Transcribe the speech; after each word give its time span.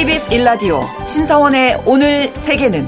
KBS 0.00 0.32
일라디오 0.32 0.80
신사원의 1.06 1.82
오늘 1.84 2.28
세계는 2.28 2.86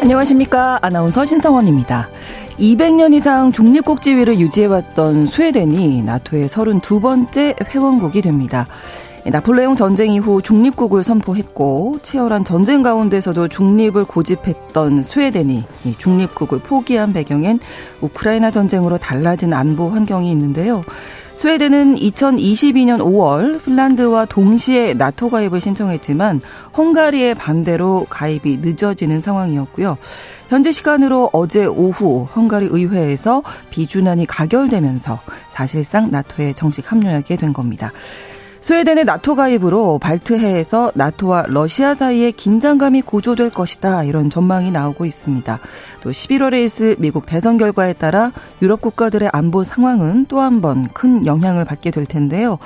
안녕하십니까. 0.00 0.78
아나운서 0.80 1.26
신성원입니다. 1.26 2.08
200년 2.58 3.12
이상 3.12 3.52
중립국 3.52 4.00
지위를 4.00 4.38
유지해왔던 4.38 5.26
스웨덴이 5.26 6.00
나토의 6.00 6.48
32번째 6.48 7.68
회원국이 7.68 8.22
됩니다. 8.22 8.66
나폴레옹 9.30 9.74
전쟁 9.74 10.12
이후 10.12 10.40
중립국을 10.40 11.02
선포했고 11.02 11.98
치열한 12.02 12.44
전쟁 12.44 12.82
가운데서도 12.82 13.48
중립을 13.48 14.04
고집했던 14.04 15.02
스웨덴이 15.02 15.64
중립국을 15.98 16.60
포기한 16.60 17.12
배경엔 17.12 17.58
우크라이나 18.00 18.52
전쟁으로 18.52 18.98
달라진 18.98 19.52
안보 19.52 19.88
환경이 19.88 20.30
있는데요. 20.30 20.84
스웨덴은 21.34 21.96
2022년 21.96 22.98
5월 23.00 23.62
핀란드와 23.62 24.24
동시에 24.26 24.94
나토 24.94 25.28
가입을 25.28 25.60
신청했지만 25.60 26.40
헝가리의 26.76 27.34
반대로 27.34 28.06
가입이 28.08 28.58
늦어지는 28.62 29.20
상황이었고요. 29.20 29.98
현재 30.48 30.72
시간으로 30.72 31.30
어제 31.32 31.66
오후 31.66 32.26
헝가리 32.34 32.68
의회에서 32.70 33.42
비준안이 33.70 34.26
가결되면서 34.26 35.18
사실상 35.50 36.10
나토에 36.10 36.52
정식 36.54 36.90
합류하게 36.90 37.36
된 37.36 37.52
겁니다. 37.52 37.92
스웨덴의 38.66 39.04
나토 39.04 39.36
가입으로 39.36 39.98
발트해에서 40.00 40.90
나토와 40.96 41.44
러시아 41.46 41.94
사이의 41.94 42.32
긴장감이 42.32 43.02
고조될 43.02 43.50
것이다. 43.50 44.02
이런 44.02 44.28
전망이 44.28 44.72
나오고 44.72 45.04
있습니다. 45.04 45.60
또 46.02 46.10
11월에 46.10 46.64
있을 46.64 46.96
미국 46.98 47.26
대선 47.26 47.58
결과에 47.58 47.92
따라 47.92 48.32
유럽 48.60 48.80
국가들의 48.80 49.30
안보 49.32 49.62
상황은 49.62 50.26
또 50.26 50.40
한 50.40 50.60
번 50.60 50.88
큰 50.92 51.24
영향을 51.26 51.64
받게 51.64 51.92
될 51.92 52.06
텐데요. 52.06 52.58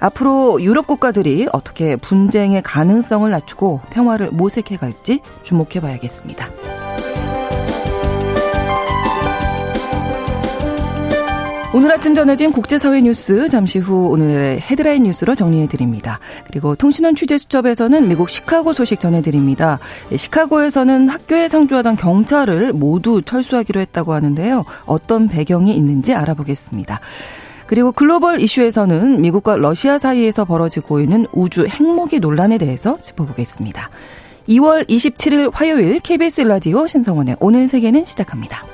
앞으로 0.00 0.62
유럽 0.62 0.86
국가들이 0.86 1.46
어떻게 1.52 1.96
분쟁의 1.96 2.62
가능성을 2.62 3.30
낮추고 3.30 3.82
평화를 3.90 4.30
모색해 4.30 4.76
갈지 4.78 5.20
주목해 5.42 5.80
봐야겠습니다. 5.82 6.48
오늘 11.74 11.90
아침 11.90 12.14
전해진 12.14 12.52
국제사회 12.52 13.00
뉴스 13.00 13.48
잠시 13.48 13.80
후 13.80 14.06
오늘의 14.10 14.60
헤드라인 14.60 15.02
뉴스로 15.02 15.34
정리해드립니다. 15.34 16.20
그리고 16.46 16.76
통신원 16.76 17.16
취재수첩에서는 17.16 18.06
미국 18.06 18.30
시카고 18.30 18.72
소식 18.72 19.00
전해드립니다. 19.00 19.80
시카고에서는 20.14 21.08
학교에 21.08 21.48
상주하던 21.48 21.96
경찰을 21.96 22.74
모두 22.74 23.22
철수하기로 23.22 23.80
했다고 23.80 24.12
하는데요. 24.12 24.64
어떤 24.84 25.26
배경이 25.26 25.74
있는지 25.74 26.14
알아보겠습니다. 26.14 27.00
그리고 27.66 27.90
글로벌 27.90 28.40
이슈에서는 28.40 29.20
미국과 29.20 29.56
러시아 29.56 29.98
사이에서 29.98 30.44
벌어지고 30.44 31.00
있는 31.00 31.26
우주 31.32 31.66
핵무기 31.66 32.20
논란에 32.20 32.56
대해서 32.56 32.96
짚어보겠습니다. 32.98 33.90
2월 34.48 34.88
27일 34.88 35.50
화요일 35.52 35.98
KBS 35.98 36.42
라디오 36.42 36.86
신성원의 36.86 37.38
오늘 37.40 37.66
세계는 37.66 38.04
시작합니다. 38.04 38.64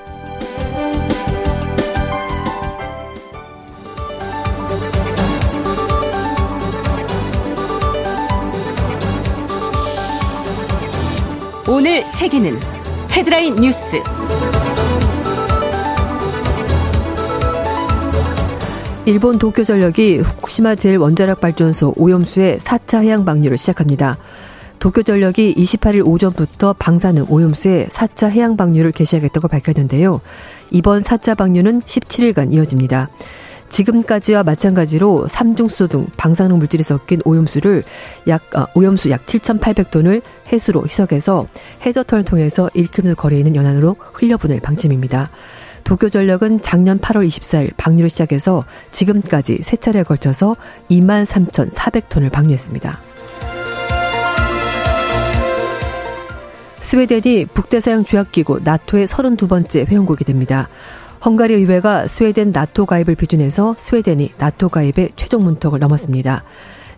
오늘 11.73 12.05
세계는 12.05 12.59
헤드라인 13.13 13.55
뉴스. 13.55 14.03
일본 19.07 19.39
도쿄전력이 19.39 20.19
후쿠시마 20.19 20.75
제1원자력 20.75 21.39
발전소 21.39 21.95
오염수의 21.97 22.59
4차 22.59 23.05
해양 23.05 23.25
방류를 23.25 23.57
시작합니다. 23.57 24.19
도쿄전력이 24.81 25.55
28일 25.55 26.05
오전부터 26.05 26.75
방사능 26.77 27.27
오염수의 27.29 27.87
4차 27.87 28.31
해양 28.31 28.57
방류를 28.57 28.91
개시하겠다고 28.91 29.47
밝혔는데요. 29.47 30.21
이번 30.73 31.05
4차 31.05 31.37
방류는 31.37 31.83
17일간 31.83 32.53
이어집니다. 32.53 33.11
지금까지와 33.71 34.43
마찬가지로 34.43 35.29
삼중수소 35.29 35.87
등 35.87 36.07
방사능 36.17 36.59
물질이 36.59 36.83
섞인 36.83 37.21
오염수를 37.25 37.85
약 38.29 38.43
아, 38.55 38.67
오염수 38.75 39.11
약 39.11 39.25
7,800톤을 39.27 40.23
해수로 40.53 40.85
희석해서 40.85 41.47
해저터를 41.87 42.25
통해서 42.25 42.69
1km 42.75 43.17
거리에 43.17 43.39
있는 43.39 43.57
연안으로 43.57 43.97
흘려보낼 44.13 44.61
방침입니다. 44.61 45.31
도쿄전력은 45.85 46.61
작년 46.63 46.99
8월 46.99 47.27
24일 47.27 47.73
방류를 47.77 48.11
시작해서 48.11 48.65
지금까지 48.93 49.61
세 49.63 49.77
차례에 49.77 50.03
걸쳐서 50.03 50.57
23,400톤을 50.91 52.31
방류했습니다. 52.31 52.99
스웨덴이 56.81 57.47
북대서양 57.47 58.05
조약기구 58.05 58.61
나토의 58.65 59.07
32번째 59.07 59.87
회원국이 59.87 60.25
됩니다. 60.25 60.69
헝가리 61.25 61.53
의회가 61.55 62.07
스웨덴 62.07 62.51
나토 62.51 62.87
가입을 62.87 63.15
비준해서 63.15 63.75
스웨덴이 63.79 64.33
나토 64.39 64.71
가입의 64.71 65.11
최종 65.17 65.45
문턱을 65.45 65.79
넘었습니다. 65.79 66.45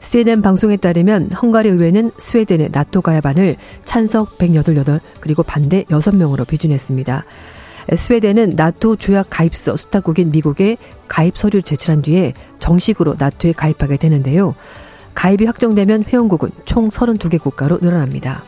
CNN 0.01 0.43
방송에 0.43 0.77
따르면 0.77 1.31
헝가리 1.33 1.69
의회는 1.69 2.13
스웨덴의 2.17 2.69
나토 2.71 3.03
가입안을 3.03 3.57
찬성 3.85 4.27
188 4.39 5.01
그리고 5.21 5.43
반대 5.43 5.85
6명으로 5.85 6.47
비준했습니다. 6.47 7.25
스웨덴은 7.97 8.55
나토 8.55 8.97
조약 8.97 9.27
가입서 9.29 9.77
수탁국인 9.77 10.31
미국에 10.31 10.77
가입 11.09 11.37
서류를 11.37 11.63
제출한 11.63 12.01
뒤에 12.03 12.33
정식으로 12.61 13.17
나토에 13.19 13.53
가입하게 13.53 13.97
되는데요. 13.97 14.55
가입이 15.15 15.47
확정되면 15.47 16.05
회원국은 16.05 16.51
총 16.65 16.89
32개 16.89 17.41
국가로 17.41 17.79
늘어납니다. 17.83 18.43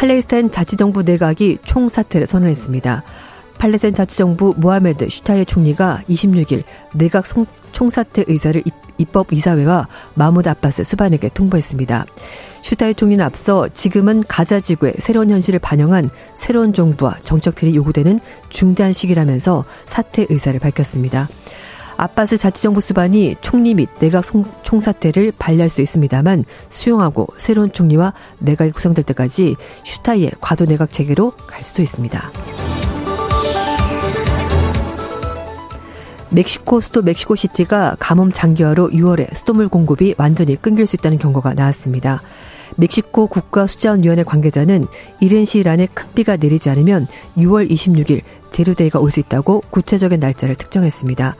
팔레스타인 0.00 0.50
자치정부 0.50 1.02
내각이 1.02 1.58
총사퇴를 1.62 2.26
선언했습니다. 2.26 3.02
팔레스타인 3.58 3.94
자치정부 3.94 4.54
모하메드 4.56 5.10
슈타예 5.10 5.44
총리가 5.44 6.00
26일 6.08 6.62
내각 6.94 7.26
총사퇴 7.72 8.24
의사를 8.26 8.62
입법이사회와 8.96 9.88
마무드 10.14 10.48
아바스 10.48 10.84
수반에게 10.84 11.28
통보했습니다. 11.34 12.06
슈타예 12.62 12.94
총리는 12.94 13.22
앞서 13.22 13.68
지금은 13.68 14.24
가자 14.26 14.60
지구의 14.60 14.94
새로운 15.00 15.28
현실을 15.28 15.58
반영한 15.58 16.08
새로운 16.34 16.72
정부와 16.72 17.18
정책들이 17.22 17.76
요구되는 17.76 18.20
중대한 18.48 18.94
시기라면서 18.94 19.66
사퇴 19.84 20.28
의사를 20.30 20.58
밝혔습니다. 20.58 21.28
아빠스 22.00 22.38
자치정부 22.38 22.80
수반이 22.80 23.36
총리 23.42 23.74
및 23.74 23.90
내각 23.98 24.24
총사태를 24.62 25.34
반려할 25.38 25.68
수 25.68 25.82
있습니다만 25.82 26.46
수용하고 26.70 27.28
새로운 27.36 27.70
총리와 27.70 28.14
내각이 28.38 28.70
구성될 28.72 29.04
때까지 29.04 29.56
슈타이의 29.84 30.32
과도 30.40 30.64
내각 30.64 30.92
체계로 30.92 31.32
갈 31.46 31.62
수도 31.62 31.82
있습니다. 31.82 32.30
멕시코 36.30 36.80
수도 36.80 37.02
멕시코 37.02 37.34
시티가 37.34 37.96
가뭄 37.98 38.32
장기화로 38.32 38.90
6월에 38.92 39.34
수돗물 39.34 39.68
공급이 39.68 40.14
완전히 40.16 40.56
끊길 40.56 40.86
수 40.86 40.96
있다는 40.96 41.18
경고가 41.18 41.52
나왔습니다. 41.52 42.22
멕시코 42.76 43.26
국가수자원위원회 43.26 44.22
관계자는 44.22 44.86
이른 45.20 45.44
시일 45.44 45.68
안에 45.68 45.86
큰 45.92 46.06
비가 46.14 46.36
내리지 46.36 46.70
않으면 46.70 47.08
6월 47.36 47.70
26일 47.70 48.22
제로데이가 48.52 49.00
올 49.00 49.10
수 49.10 49.20
있다고 49.20 49.64
구체적인 49.68 50.18
날짜를 50.18 50.54
특정했습니다. 50.54 51.36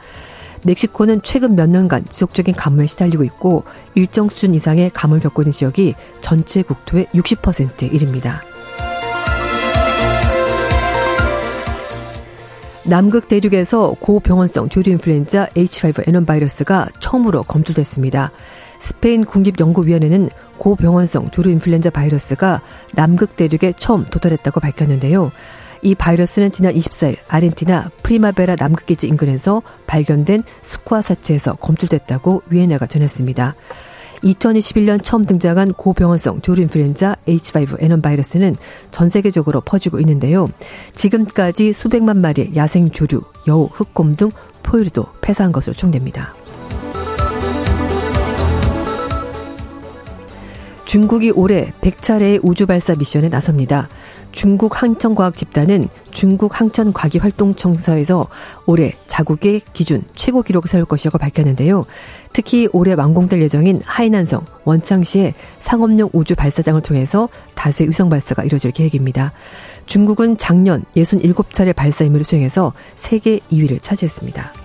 멕시코는 0.62 1.22
최근 1.22 1.56
몇 1.56 1.68
년간 1.68 2.06
지속적인 2.10 2.54
가뭄에 2.54 2.86
시달리고 2.86 3.24
있고 3.24 3.64
일정 3.94 4.28
수준 4.28 4.54
이상의 4.54 4.90
가뭄을 4.92 5.20
겪고 5.20 5.42
있는 5.42 5.52
지역이 5.52 5.94
전체 6.20 6.62
국토의 6.62 7.06
60%에 7.14 7.86
이릅니다. 7.86 8.42
남극 12.84 13.28
대륙에서 13.28 13.94
고병원성 14.00 14.68
조류 14.68 14.90
인플루엔자 14.92 15.46
H5N1 15.54 16.26
바이러스가 16.26 16.88
처음으로 16.98 17.44
검출됐습니다. 17.44 18.32
스페인 18.80 19.24
국립연구위원회는 19.24 20.30
고병원성 20.58 21.30
조류 21.30 21.50
인플루엔자 21.50 21.90
바이러스가 21.90 22.60
남극 22.94 23.36
대륙에 23.36 23.74
처음 23.76 24.04
도달했다고 24.04 24.60
밝혔는데요. 24.60 25.30
이 25.82 25.94
바이러스는 25.94 26.52
지난 26.52 26.74
24일 26.74 27.16
아르헨티나 27.28 27.90
프리마베라 28.02 28.56
남극기지 28.58 29.06
인근에서 29.08 29.62
발견된 29.86 30.42
스쿠아 30.62 31.00
사체에서 31.00 31.54
검출됐다고 31.54 32.42
위에나가 32.50 32.86
전했습니다. 32.86 33.54
2021년 34.22 35.02
처음 35.02 35.24
등장한 35.24 35.72
고병원성 35.72 36.42
조류인플루엔자 36.42 37.16
H5N1 37.26 38.02
바이러스는 38.02 38.56
전 38.90 39.08
세계적으로 39.08 39.62
퍼지고 39.62 39.98
있는데요. 40.00 40.50
지금까지 40.94 41.72
수백만 41.72 42.18
마리의 42.20 42.54
야생 42.54 42.90
조류, 42.90 43.22
여우, 43.48 43.70
흑곰 43.72 44.16
등 44.16 44.30
포유류도 44.62 45.06
폐사한 45.22 45.52
것으로 45.52 45.72
추정됩니다. 45.72 46.34
중국이 50.84 51.30
올해 51.30 51.72
100차례의 51.80 52.40
우주 52.42 52.66
발사 52.66 52.96
미션에 52.96 53.28
나섭니다. 53.28 53.88
중국 54.32 54.82
항천과학 54.82 55.36
집단은 55.36 55.88
중국 56.10 56.58
항천과기 56.60 57.18
활동청사에서 57.18 58.28
올해 58.66 58.94
자국의 59.06 59.60
기준 59.72 60.02
최고 60.14 60.42
기록을 60.42 60.68
세울 60.68 60.84
것이라고 60.84 61.18
밝혔는데요. 61.18 61.84
특히 62.32 62.68
올해 62.72 62.94
완공될 62.94 63.42
예정인 63.42 63.80
하이난성 63.84 64.46
원창시의 64.64 65.34
상업용 65.58 66.10
우주 66.12 66.34
발사장을 66.34 66.80
통해서 66.82 67.28
다수의 67.54 67.88
위성 67.88 68.08
발사가 68.08 68.44
이뤄질 68.44 68.70
계획입니다. 68.70 69.32
중국은 69.86 70.38
작년 70.38 70.84
67차례 70.96 71.74
발사 71.74 72.04
임무를 72.04 72.24
수행해서 72.24 72.72
세계 72.96 73.40
2위를 73.50 73.82
차지했습니다. 73.82 74.59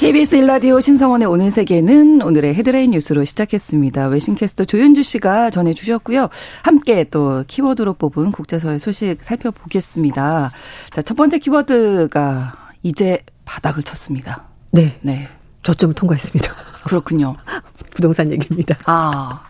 KBS 0.00 0.34
일라디오 0.36 0.80
신성원의 0.80 1.28
오늘 1.28 1.50
세계는 1.50 2.22
오늘의 2.22 2.54
헤드라인 2.54 2.92
뉴스로 2.92 3.22
시작했습니다. 3.22 4.06
외신캐스터 4.06 4.64
조윤주 4.64 5.02
씨가 5.02 5.50
전해주셨고요. 5.50 6.30
함께 6.62 7.04
또 7.04 7.44
키워드로 7.46 7.92
뽑은 7.92 8.32
국제사회 8.32 8.78
소식 8.78 9.18
살펴보겠습니다. 9.22 10.52
자, 10.90 11.02
첫 11.02 11.14
번째 11.18 11.38
키워드가 11.38 12.70
이제 12.82 13.18
바닥을 13.44 13.82
쳤습니다. 13.82 14.44
네. 14.70 14.98
네. 15.02 15.28
저점을 15.64 15.94
통과했습니다. 15.94 16.50
그렇군요. 16.86 17.36
부동산 17.92 18.32
얘기입니다. 18.32 18.78
아. 18.86 19.42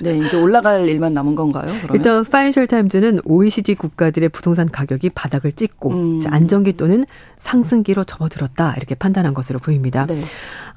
네, 0.00 0.18
이제 0.18 0.36
올라갈 0.36 0.88
일만 0.88 1.14
남은 1.14 1.34
건가요? 1.34 1.66
그러면? 1.82 1.94
일단 1.94 2.24
파이낸셜 2.24 2.66
타임즈는 2.66 3.20
OECD 3.24 3.74
국가들의 3.74 4.28
부동산 4.30 4.68
가격이 4.68 5.10
바닥을 5.10 5.52
찍고 5.52 5.90
음. 5.90 6.20
안정기 6.26 6.76
또는 6.76 7.04
상승기로 7.38 8.04
접어들었다 8.04 8.74
이렇게 8.76 8.94
판단한 8.94 9.34
것으로 9.34 9.58
보입니다. 9.58 10.06
네. 10.06 10.22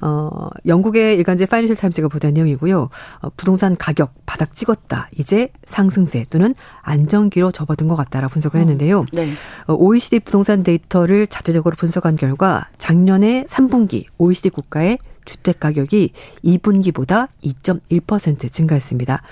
어, 0.00 0.48
영국의 0.66 1.16
일간지 1.16 1.46
파이낸셜 1.46 1.76
타임즈가 1.76 2.08
보도한 2.08 2.34
내용이고요. 2.34 2.90
어, 3.22 3.28
부동산 3.36 3.76
가격 3.76 4.12
바닥 4.26 4.54
찍었다. 4.54 5.08
이제 5.18 5.50
상승세 5.64 6.26
또는 6.30 6.54
안정기로 6.82 7.52
접어든 7.52 7.88
것 7.88 7.96
같다라고 7.96 8.32
분석을 8.32 8.58
음. 8.58 8.62
했는데요. 8.62 9.06
네. 9.12 9.30
어, 9.66 9.74
OECD 9.74 10.20
부동산 10.20 10.62
데이터를 10.62 11.26
자체적으로 11.26 11.74
분석한 11.76 12.16
결과 12.16 12.68
작년에 12.78 13.44
3분기 13.48 14.04
OECD 14.18 14.50
국가의 14.50 14.98
주택 15.28 15.60
가격이 15.60 16.12
2분기보다 16.42 17.28
2.1% 17.44 18.50
증가했습니다. 18.50 19.22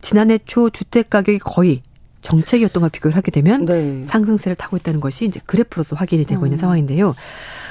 지난해 0.00 0.38
초 0.44 0.68
주택 0.68 1.10
가격이 1.10 1.38
거의 1.38 1.82
정책이었던 2.20 2.80
걸 2.80 2.90
비교를 2.90 3.16
하게 3.16 3.30
되면 3.30 3.64
네. 3.64 4.02
상승세를 4.04 4.56
타고 4.56 4.76
있다는 4.76 4.98
것이 4.98 5.24
이제 5.24 5.40
그래프로도 5.46 5.94
확인이 5.94 6.24
되고 6.24 6.44
있는 6.44 6.58
음. 6.58 6.60
상황인데요. 6.60 7.14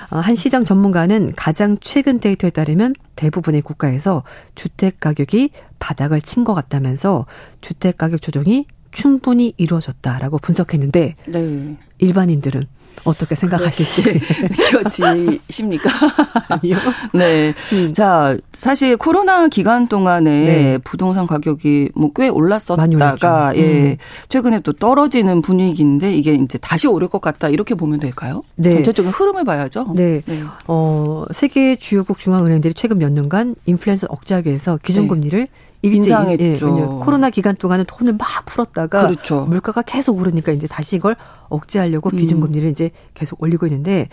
어, 0.10 0.18
한 0.18 0.36
시장 0.36 0.64
전문가는 0.64 1.34
가장 1.36 1.78
최근 1.81 2.19
데이터에 2.19 2.50
따르면 2.50 2.96
대부분의 3.18 3.62
국가에서 3.62 4.24
주택 4.56 5.02
가격이 5.02 5.50
바닥을 5.80 6.22
친 6.22 6.46
것 6.46 6.54
같다면서 6.54 7.25
주택 7.60 7.98
가격 7.98 8.22
조정이 8.22 8.66
충분히 8.97 9.53
이루어졌다라고 9.57 10.39
분석했는데 10.39 11.15
네. 11.27 11.75
일반인들은 11.99 12.63
어떻게 13.03 13.35
생각하실지 13.35 14.01
느껴지십니까? 14.49 15.88
아니요. 16.49 16.77
네. 17.13 17.53
음. 17.73 17.94
자, 17.94 18.35
사실 18.53 18.97
코로나 18.97 19.47
기간 19.49 19.88
동안에 19.88 20.29
네. 20.31 20.77
부동산 20.79 21.27
가격이 21.27 21.89
뭐 21.95 22.09
꽤 22.15 22.27
올랐었다가 22.27 23.55
예. 23.55 23.91
음. 23.91 23.95
최근에 24.29 24.61
또 24.61 24.73
떨어지는 24.73 25.44
분위기인데 25.44 26.15
이게 26.15 26.33
이제 26.33 26.57
다시 26.57 26.88
오를 26.88 27.07
것 27.07 27.21
같다 27.21 27.49
이렇게 27.49 27.75
보면 27.75 27.99
될까요? 27.99 28.41
네. 28.55 28.73
전체적인 28.73 29.11
흐름을 29.11 29.44
봐야죠. 29.44 29.94
네. 29.95 30.23
네. 30.25 30.41
어, 30.67 31.25
세계 31.31 31.75
주요국 31.75 32.17
중앙은행들이 32.17 32.73
최근 32.73 32.97
몇 32.97 33.11
년간 33.13 33.55
인플레이션 33.67 34.09
억제하기 34.09 34.49
위해서 34.49 34.79
기준금리를 34.81 35.39
네. 35.39 35.47
인상했죠. 35.81 36.77
예, 36.79 36.85
코로나 37.03 37.29
기간 37.29 37.56
동안은 37.56 37.85
돈을 37.88 38.13
막 38.13 38.27
풀었다가 38.45 39.07
그렇죠. 39.07 39.45
물가가 39.45 39.81
계속 39.81 40.18
오르니까 40.18 40.51
이제 40.51 40.68
다시 40.68 40.95
이걸 40.95 41.15
억제하려고 41.50 42.09
음. 42.09 42.18
기준금리를 42.18 42.68
음. 42.68 42.71
이제 42.71 42.91
계속 43.13 43.41
올리고 43.41 43.68
있는데 43.68 44.09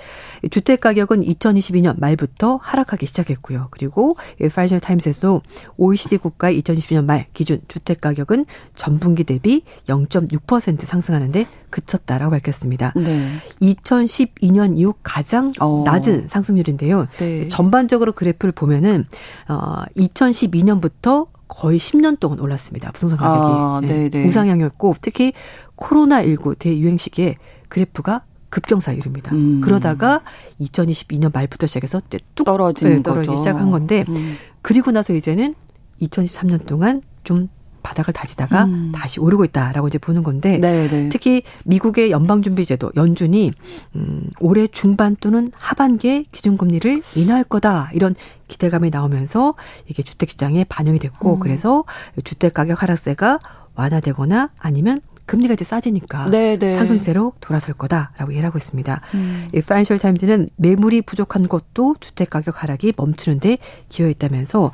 주택 0.51 0.81
가격은 0.81 1.23
2022년 1.23 1.99
말부터 1.99 2.59
하락하기 2.63 3.07
시작했고요. 3.07 3.69
그리고 3.71 4.17
파이낸셜 4.55 4.81
타임스에서도 4.81 5.43
OECD 5.77 6.19
국가의 6.19 6.61
2022년 6.63 7.05
말 7.05 7.27
기준 7.33 7.61
주택 7.69 8.01
가격은 8.01 8.47
전분기 8.75 9.25
대비 9.25 9.63
0.6% 9.89 10.83
상승하는데 10.83 11.47
그쳤다라고 11.71 12.31
밝혔습니다. 12.31 12.93
네. 12.95 13.29
2012년 13.61 14.79
이후 14.79 14.95
가장 15.03 15.53
어. 15.61 15.83
낮은 15.85 16.29
상승률인데요. 16.29 17.09
네. 17.19 17.49
전반적으로 17.49 18.13
그래프를 18.13 18.53
보면은 18.53 19.05
어 19.49 19.83
2012년부터 19.97 21.34
거의 21.49 21.79
10년 21.79 22.19
동안 22.19 22.41
올랐습니다. 22.41 22.93
부동산 22.93 23.19
가격이. 23.19 23.47
아, 23.47 23.81
네. 23.83 24.25
우상향이었고 24.25 24.97
특히 25.01 25.33
코로나 25.75 26.23
19 26.23 26.57
대유행 26.57 26.99
시기에 26.99 27.37
그래프가 27.69 28.25
급경사 28.51 28.93
이릅니다. 28.93 29.35
음. 29.35 29.61
그러다가 29.61 30.23
2022년 30.61 31.33
말부터 31.33 31.67
시작해서 31.67 32.01
이제 32.07 32.21
뚝 32.35 32.45
떨어지는 32.45 32.97
네, 32.97 33.03
떨어지기 33.03 33.37
시작한 33.37 33.71
건데 33.71 34.05
음. 34.09 34.37
그리고 34.63 34.93
나서 34.93 35.13
이제는 35.13 35.55
2023년 36.01 36.65
동안 36.67 37.03
좀 37.25 37.49
바닥을 37.85 38.13
다지다가 38.13 38.65
음. 38.65 38.93
다시 38.93 39.21
오르고 39.21 39.45
있다라고 39.45 39.87
이제 39.87 39.99
보는 39.99 40.25
건데 40.25 40.59
네네. 40.59 40.89
네. 40.89 41.09
특히 41.11 41.43
미국의 41.65 42.11
연방준비제도 42.11 42.93
연준이 42.97 43.53
음, 43.95 44.31
올해 44.41 44.67
중반 44.67 45.15
또는 45.21 45.53
하반기에 45.55 46.25
기준금리를 46.33 47.03
인하할 47.15 47.45
거다 47.45 47.91
이런 47.93 48.17
기대감이 48.49 48.91
나오면서 48.91 49.55
이게 49.87 50.03
주택 50.03 50.31
시장에 50.31 50.65
반영이 50.65 50.99
됐고 50.99 51.35
음. 51.35 51.41
그래서 51.41 51.85
주택 52.25 52.55
가격 52.55 52.83
하락세가 52.83 53.39
완화되거나 53.75 54.51
아니면 54.59 55.01
금리가 55.27 55.55
이제 55.55 55.65
싸지니까 55.65 56.31
네네. 56.31 56.59
네. 56.59 56.75
상승세로 56.75 57.35
돌아설 57.41 57.75
거다라고 57.75 58.33
얘기하고 58.33 58.59
있습니다. 58.59 59.01
음. 59.15 59.49
이 59.55 59.61
파이낸셜 59.61 59.99
타임즈는 59.99 60.49
매물이 60.57 61.03
부족한 61.03 61.49
것도 61.49 61.97
주택 62.01 62.31
가격 62.31 62.63
하락이 62.63 62.95
멈추는데 62.97 63.59
기여했다면서 63.89 64.73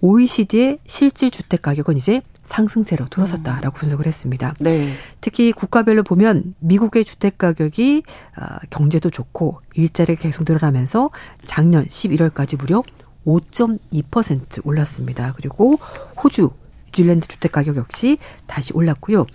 OECD의 0.00 0.78
실질 0.86 1.30
주택 1.30 1.62
가격은 1.62 1.96
이제 1.96 2.22
상승세로 2.44 3.08
돌아섰다라고 3.08 3.76
음. 3.76 3.78
분석을 3.78 4.06
했습니다. 4.06 4.54
네. 4.60 4.92
특히 5.20 5.52
국가별로 5.52 6.02
보면 6.02 6.54
미국의 6.60 7.04
주택 7.04 7.38
가격이 7.38 8.02
아, 8.36 8.58
경제도 8.70 9.10
좋고 9.10 9.60
일자리가 9.74 10.20
계속 10.20 10.44
늘어나면서 10.46 11.10
작년 11.44 11.86
11월까지 11.86 12.58
무려 12.58 12.82
5.2% 13.26 14.66
올랐습니다. 14.66 15.32
그리고 15.36 15.78
호주, 16.22 16.50
뉴질랜드 16.94 17.26
주택 17.26 17.52
가격 17.52 17.76
역시 17.76 18.18
다시 18.46 18.72
올랐고요. 18.74 19.26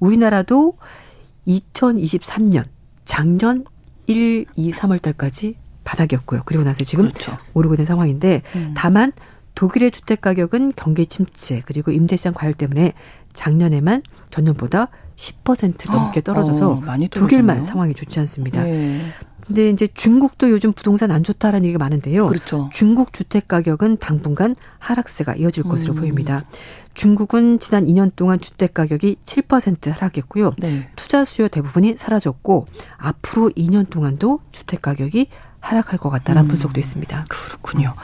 우리나라도 0.00 0.76
2023년 1.46 2.64
작년 3.04 3.64
1, 4.06 4.46
2, 4.54 4.72
3월 4.72 5.00
달까지 5.00 5.56
바닥이었고요. 5.84 6.42
그리고 6.44 6.64
나서 6.64 6.84
지금 6.84 7.08
그렇죠. 7.08 7.38
오르고 7.54 7.74
있는 7.74 7.86
상황인데 7.86 8.42
음. 8.56 8.74
다만 8.76 9.12
독일의 9.56 9.90
주택 9.90 10.20
가격은 10.20 10.72
경기 10.76 11.06
침체 11.06 11.62
그리고 11.66 11.90
임대시장 11.90 12.32
과열 12.34 12.54
때문에 12.54 12.92
작년에만 13.32 14.02
전년보다 14.30 14.88
10% 15.16 15.90
넘게 15.90 16.20
떨어져서 16.20 16.72
어, 16.72 16.96
독일만 17.10 17.64
상황이 17.64 17.94
좋지 17.94 18.20
않습니다. 18.20 18.62
네. 18.62 19.00
근데 19.46 19.70
이제 19.70 19.86
중국도 19.86 20.50
요즘 20.50 20.72
부동산 20.72 21.10
안 21.10 21.22
좋다라는 21.22 21.64
얘기가 21.66 21.78
많은데요. 21.78 22.26
그렇죠. 22.26 22.68
중국 22.72 23.12
주택 23.12 23.46
가격은 23.46 23.98
당분간 23.98 24.56
하락세가 24.78 25.36
이어질 25.36 25.62
것으로 25.62 25.94
음. 25.94 26.00
보입니다. 26.00 26.44
중국은 26.94 27.60
지난 27.60 27.86
2년 27.86 28.10
동안 28.16 28.40
주택 28.40 28.74
가격이 28.74 29.18
7% 29.24 29.92
하락했고요. 29.92 30.54
네. 30.58 30.88
투자 30.96 31.24
수요 31.24 31.48
대부분이 31.48 31.94
사라졌고 31.96 32.66
앞으로 32.96 33.50
2년 33.50 33.88
동안도 33.88 34.40
주택 34.50 34.82
가격이 34.82 35.28
하락할 35.66 35.98
것 35.98 36.10
같다는 36.10 36.42
음, 36.42 36.48
분석도 36.48 36.78
있습니다. 36.78 37.24
그렇군요. 37.28 37.94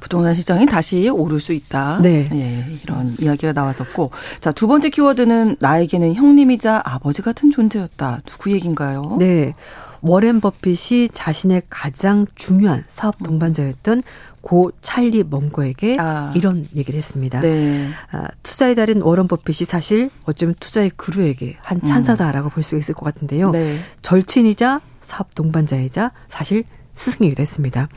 부동산 0.00 0.34
시장이 0.34 0.66
다시 0.66 1.08
오를 1.10 1.40
수 1.40 1.52
있다. 1.52 1.98
네. 2.00 2.28
예, 2.32 2.78
이런 2.82 3.14
이야기가 3.20 3.52
나왔었고. 3.52 4.10
자, 4.40 4.50
두 4.52 4.66
번째 4.66 4.88
키워드는 4.88 5.56
나에게는 5.60 6.14
형님이자 6.14 6.82
아버지 6.84 7.20
같은 7.20 7.50
존재였다. 7.50 8.22
누구 8.24 8.50
얘기인가요? 8.52 9.16
네. 9.18 9.54
워렌 10.00 10.40
버핏이 10.40 11.10
자신의 11.12 11.62
가장 11.68 12.26
중요한 12.34 12.84
사업 12.88 13.18
동반자였던 13.22 14.02
고 14.40 14.72
찰리 14.80 15.22
멍거에게 15.22 15.98
아. 16.00 16.32
이런 16.34 16.66
얘기를 16.74 16.96
했습니다. 16.96 17.40
네. 17.40 17.88
아, 18.10 18.26
투자의 18.42 18.74
달인 18.74 19.02
워런 19.02 19.28
버핏이 19.28 19.64
사실 19.64 20.10
어쩌면 20.24 20.56
투자의 20.58 20.90
그루에게 20.96 21.58
한 21.62 21.78
음. 21.78 21.86
찬사다라고 21.86 22.48
음. 22.48 22.50
볼수 22.50 22.76
있을 22.76 22.94
것 22.94 23.04
같은데요. 23.04 23.50
네. 23.52 23.78
절친이자 24.00 24.80
사업 25.02 25.34
동반자이자 25.36 26.10
사실 26.28 26.64
스승이기도 27.02 27.40
했습니다. 27.40 27.88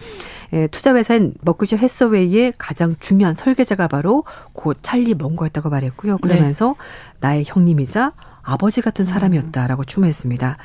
예, 0.53 0.67
투자회사인 0.67 1.33
머크셔 1.41 1.77
해서웨이의 1.77 2.53
가장 2.57 2.95
중요한 2.99 3.35
설계자가 3.35 3.87
바로 3.87 4.23
고 4.53 4.73
찰리 4.73 5.13
멍거였다고 5.13 5.69
말했고요. 5.69 6.17
그러면서 6.17 6.75
네. 7.19 7.27
나의 7.27 7.43
형님이자 7.45 8.13
아버지 8.41 8.81
같은 8.81 9.05
사람이었다라고 9.05 9.85
추모했습니다. 9.85 10.57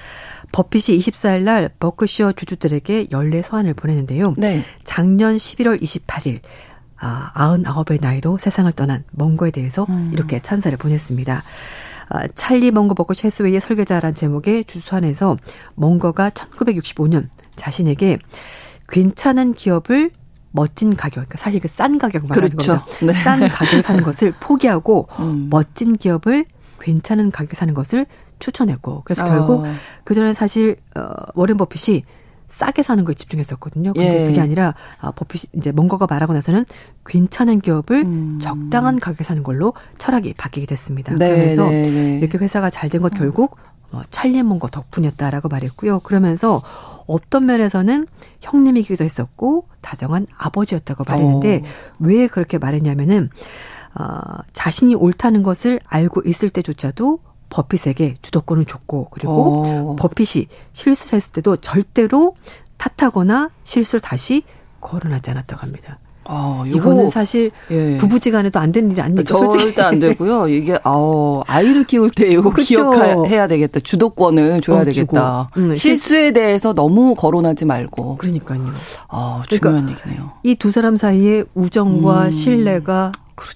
버핏이 0.53 0.99
24일 0.99 1.43
날 1.43 1.71
버크셔 1.79 2.33
주주들에게 2.33 3.09
연례 3.11 3.43
서한을 3.43 3.75
보냈는데요. 3.75 4.35
네. 4.37 4.65
작년 4.85 5.37
11월 5.37 5.81
28일 5.81 6.41
아, 7.03 7.33
99의 7.35 8.01
나이로 8.01 8.37
세상을 8.37 8.71
떠난 8.73 9.05
멍거에 9.13 9.51
대해서 9.51 9.87
음. 9.89 10.11
이렇게 10.13 10.41
찬사를 10.41 10.77
보냈습니다. 10.77 11.43
아, 12.11 12.27
찰리 12.35 12.71
멍거 12.73 12.95
버거 12.95 13.15
체스웨이의 13.15 13.61
설계자란 13.61 14.15
제목의 14.15 14.65
주소안에서 14.65 15.37
멍거가 15.77 16.31
1965년 16.31 17.29
자신에게 17.57 18.19
괜찮은 18.89 19.55
기업을 19.55 20.11
멋진 20.51 20.97
가격, 20.97 21.15
그러니까 21.29 21.39
사실 21.39 21.61
그 21.61 21.69
싼 21.69 21.97
가격 21.99 22.25
말하는 22.29 22.49
그렇죠. 22.51 22.81
겁니다. 22.81 23.07
네. 23.07 23.13
싼 23.23 23.49
가격에 23.49 23.83
사는 23.83 24.03
것을 24.03 24.35
포기하고 24.43 25.07
음. 25.21 25.47
멋진 25.49 25.97
기업을 25.97 26.45
괜찮은 26.81 27.31
가격에 27.31 27.55
사는 27.55 27.73
것을 27.73 28.07
추천했고 28.41 29.03
그래서 29.05 29.25
결국 29.27 29.65
어. 29.65 29.73
그 30.03 30.15
전에 30.15 30.35
사실 30.35 30.77
어 30.97 31.11
워렌 31.35 31.57
버핏이 31.57 32.03
싸게 32.51 32.83
사는 32.83 33.03
거에 33.05 33.15
집중했었거든요. 33.15 33.93
근데 33.95 34.25
예. 34.25 34.27
그게 34.27 34.41
아니라 34.41 34.75
아, 35.01 35.11
버핏이 35.13 35.45
이제 35.57 35.73
뭔가가 35.73 36.07
말하고 36.11 36.33
나서는 36.35 36.65
괜찮은 37.07 37.61
기업을 37.61 38.03
음. 38.05 38.39
적당한 38.41 38.99
가격에 38.99 39.25
사는 39.25 39.43
걸로 39.43 39.73
철학이 39.99 40.35
바뀌게 40.35 40.67
됐습니다. 40.67 41.15
네, 41.15 41.31
그래서 41.31 41.69
네, 41.71 41.91
네. 41.91 42.19
이렇게 42.19 42.37
회사가 42.39 42.69
잘 42.71 42.91
된 42.91 43.01
것 43.01 43.15
결국 43.15 43.57
어, 43.93 44.03
찰리 44.11 44.43
몬거 44.43 44.69
덕분이었다라고 44.69 45.49
말했고요. 45.49 46.01
그러면서 46.01 46.63
어떤 47.07 47.47
면에서는 47.47 48.07
형님이기도 48.41 49.05
했었고 49.05 49.67
다정한 49.81 50.27
아버지였다고 50.37 51.05
말했는데 51.07 51.57
오. 51.57 51.65
어. 51.65 51.69
왜 52.01 52.27
그렇게 52.29 52.59
말했냐면은 52.59 53.31
어, 53.95 54.21
자신이 54.53 54.95
옳다는 54.95 55.43
것을 55.43 55.81
알고 55.87 56.23
있을 56.25 56.51
때조차도 56.51 57.19
버핏에게 57.51 58.17
주도권을 58.23 58.65
줬고 58.65 59.09
그리고 59.11 59.33
오. 59.33 59.65
어. 59.93 59.97
버핏이 59.99 60.47
실수했을 60.73 61.33
때도 61.33 61.57
절대로 61.59 62.35
탓하거나 62.79 63.51
실수를 63.65 64.01
다시 64.01 64.43
거론하지 64.81 65.31
않았다고 65.33 65.61
합니다. 65.63 65.99
아, 66.33 66.63
이거는 66.67 67.09
사실 67.09 67.51
예. 67.73 67.97
부부지간에도 67.97 68.61
안 68.61 68.71
되는 68.71 68.89
일이 68.93 69.01
아닙니까? 69.01 69.25
절대 69.25 69.83
안 69.83 69.99
되고요. 69.99 70.47
이게 70.49 70.79
어, 70.85 71.43
아이를 71.49 71.83
키울 71.85 72.09
때 72.11 72.29
이거 72.29 72.51
그렇죠. 72.51 72.91
기억해야 72.91 73.49
되겠다. 73.49 73.81
주도권을 73.81 74.61
줘야 74.61 74.81
어, 74.81 74.85
되겠다. 74.85 75.49
음, 75.57 75.75
실수에 75.75 76.31
대해서 76.31 76.73
너무 76.73 77.17
거론하지 77.17 77.65
말고. 77.65 78.17
그러니까요. 78.19 78.65
아, 79.09 79.43
중요한 79.49 79.87
그러니까 79.87 79.91
얘기네요. 80.09 80.31
이 80.45 80.55
두 80.55 80.71
사람 80.71 80.95
사이에 80.95 81.43
우정과 81.55 82.27
음. 82.27 82.31
신뢰가. 82.31 83.11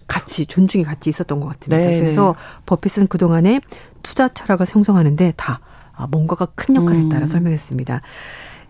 같이 0.07 0.47
존중이 0.47 0.85
같이 0.85 1.11
있었던 1.11 1.41
것 1.41 1.47
같습니다. 1.49 1.77
네, 1.77 2.01
그래서 2.01 2.35
네. 2.37 2.63
버핏은 2.67 3.09
그 3.09 3.19
동안에 3.19 3.61
투자 4.03 4.29
철학을 4.29 4.67
형성하는데 4.69 5.35
다 5.37 5.61
아, 5.93 6.07
뭔가가 6.07 6.47
큰 6.55 6.77
역할을 6.77 7.03
했다라 7.03 7.23
음. 7.23 7.27
설명했습니다. 7.27 8.01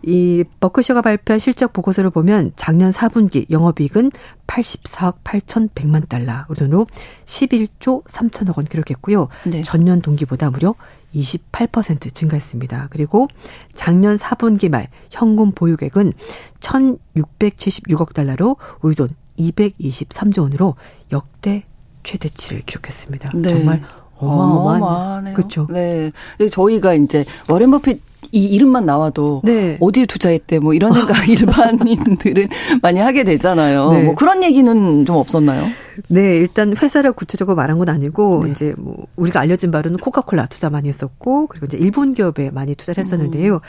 이 0.07 0.45
버크셔가 0.61 1.01
발표한 1.01 1.39
실적 1.39 1.73
보고서를 1.73 2.11
보면 2.11 2.53
작년 2.57 2.91
4분기 2.91 3.51
영업이익은 3.51 4.11
84억 4.47 5.23
8,100만 5.25 6.09
달러, 6.09 6.45
우리 6.49 6.59
돈으로 6.59 6.87
11조 7.25 8.05
3천억 8.05 8.59
원 8.59 8.67
기록했고요. 8.67 9.29
네. 9.47 9.63
전년 9.63 10.03
동기보다 10.03 10.51
무려 10.51 10.75
28% 11.15 12.13
증가했습니다. 12.13 12.89
그리고 12.91 13.29
작년 13.73 14.17
4분기 14.17 14.69
말 14.69 14.89
현금 15.11 15.53
보유액은 15.53 16.13
1,676억 16.61 18.13
달러로 18.13 18.57
우리 18.83 18.95
돈 18.95 19.09
223조 19.39 20.43
원으로 20.43 20.75
역대 21.13 21.65
최대치를 22.03 22.63
기록했습니다. 22.63 23.31
네. 23.35 23.49
정말 23.49 23.83
어마어마하네요. 24.17 25.35
그렇죠. 25.35 25.67
네. 25.71 26.13
저희가 26.51 26.95
이제 26.95 27.25
워렌 27.49 27.71
버핏 27.71 28.01
이 28.33 28.45
이름만 28.47 28.87
나와도 28.87 29.43
네. 29.45 29.77
어디에 29.81 30.07
투자했대 30.07 30.59
뭐 30.59 30.75
이런 30.75 30.93
생각 30.93 31.27
일반인들은 31.29 32.49
많이 32.83 33.01
하게 33.01 33.25
되잖아요. 33.25 33.91
네. 33.93 34.03
뭐 34.05 34.15
그런 34.15 34.43
얘기는 34.43 35.05
좀 35.07 35.17
없었나요? 35.17 35.63
네, 36.09 36.37
일단 36.37 36.77
회사를 36.77 37.13
구체적으로 37.13 37.55
말한 37.55 37.79
건 37.79 37.89
아니고 37.89 38.45
네. 38.45 38.51
이제 38.51 38.75
뭐 38.77 39.07
우리가 39.17 39.41
알려진 39.41 39.71
바로는 39.71 39.99
코카콜라 39.99 40.47
투자 40.47 40.69
많이 40.71 40.89
했었고 40.89 41.47
그리고 41.47 41.67
이제 41.67 41.77
일본 41.77 42.15
기업에 42.15 42.51
많이 42.51 42.75
투자를 42.75 43.03
했었는데요. 43.05 43.55
음. 43.55 43.61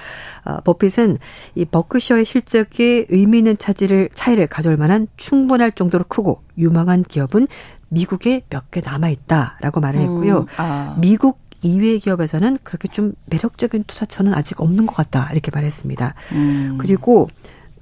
아, 0.44 0.60
버핏은 0.62 1.18
이 1.56 1.66
버크셔의 1.66 2.26
실적에 2.26 3.06
의미 3.10 3.40
있는 3.40 3.58
차지를 3.58 4.10
차이를 4.16 4.48
가져올 4.48 4.78
만한 4.78 5.08
충분할 5.18 5.72
정도로 5.72 6.06
크고 6.08 6.42
유망한 6.58 7.04
기업은 7.04 7.48
미국에 7.90 8.42
몇 8.50 8.64
개 8.72 8.82
남아 8.84 9.10
있다라고 9.10 9.80
말을 9.80 10.00
했고요. 10.02 10.40
음. 10.40 10.46
아. 10.58 10.96
미국 11.00 11.40
이외의 11.66 12.00
기업에서는 12.00 12.60
그렇게 12.64 12.88
좀 12.88 13.14
매력적인 13.26 13.84
투자처는 13.86 14.34
아직 14.34 14.62
없는 14.62 14.86
것 14.86 14.96
같다 14.96 15.30
이렇게 15.32 15.52
말했습니다. 15.54 16.14
음. 16.34 16.78
그리고 16.80 17.28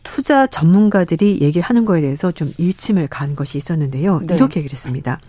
투자 0.03 0.47
전문가들이 0.47 1.39
얘기를 1.41 1.61
하는 1.61 1.85
거에 1.85 2.01
대해서 2.01 2.31
좀 2.31 2.51
일침을 2.57 3.07
간 3.07 3.35
것이 3.35 3.57
있었는데요. 3.57 4.21
네. 4.25 4.35
이렇게 4.35 4.59
얘기를 4.59 4.73
했습니다. 4.73 5.19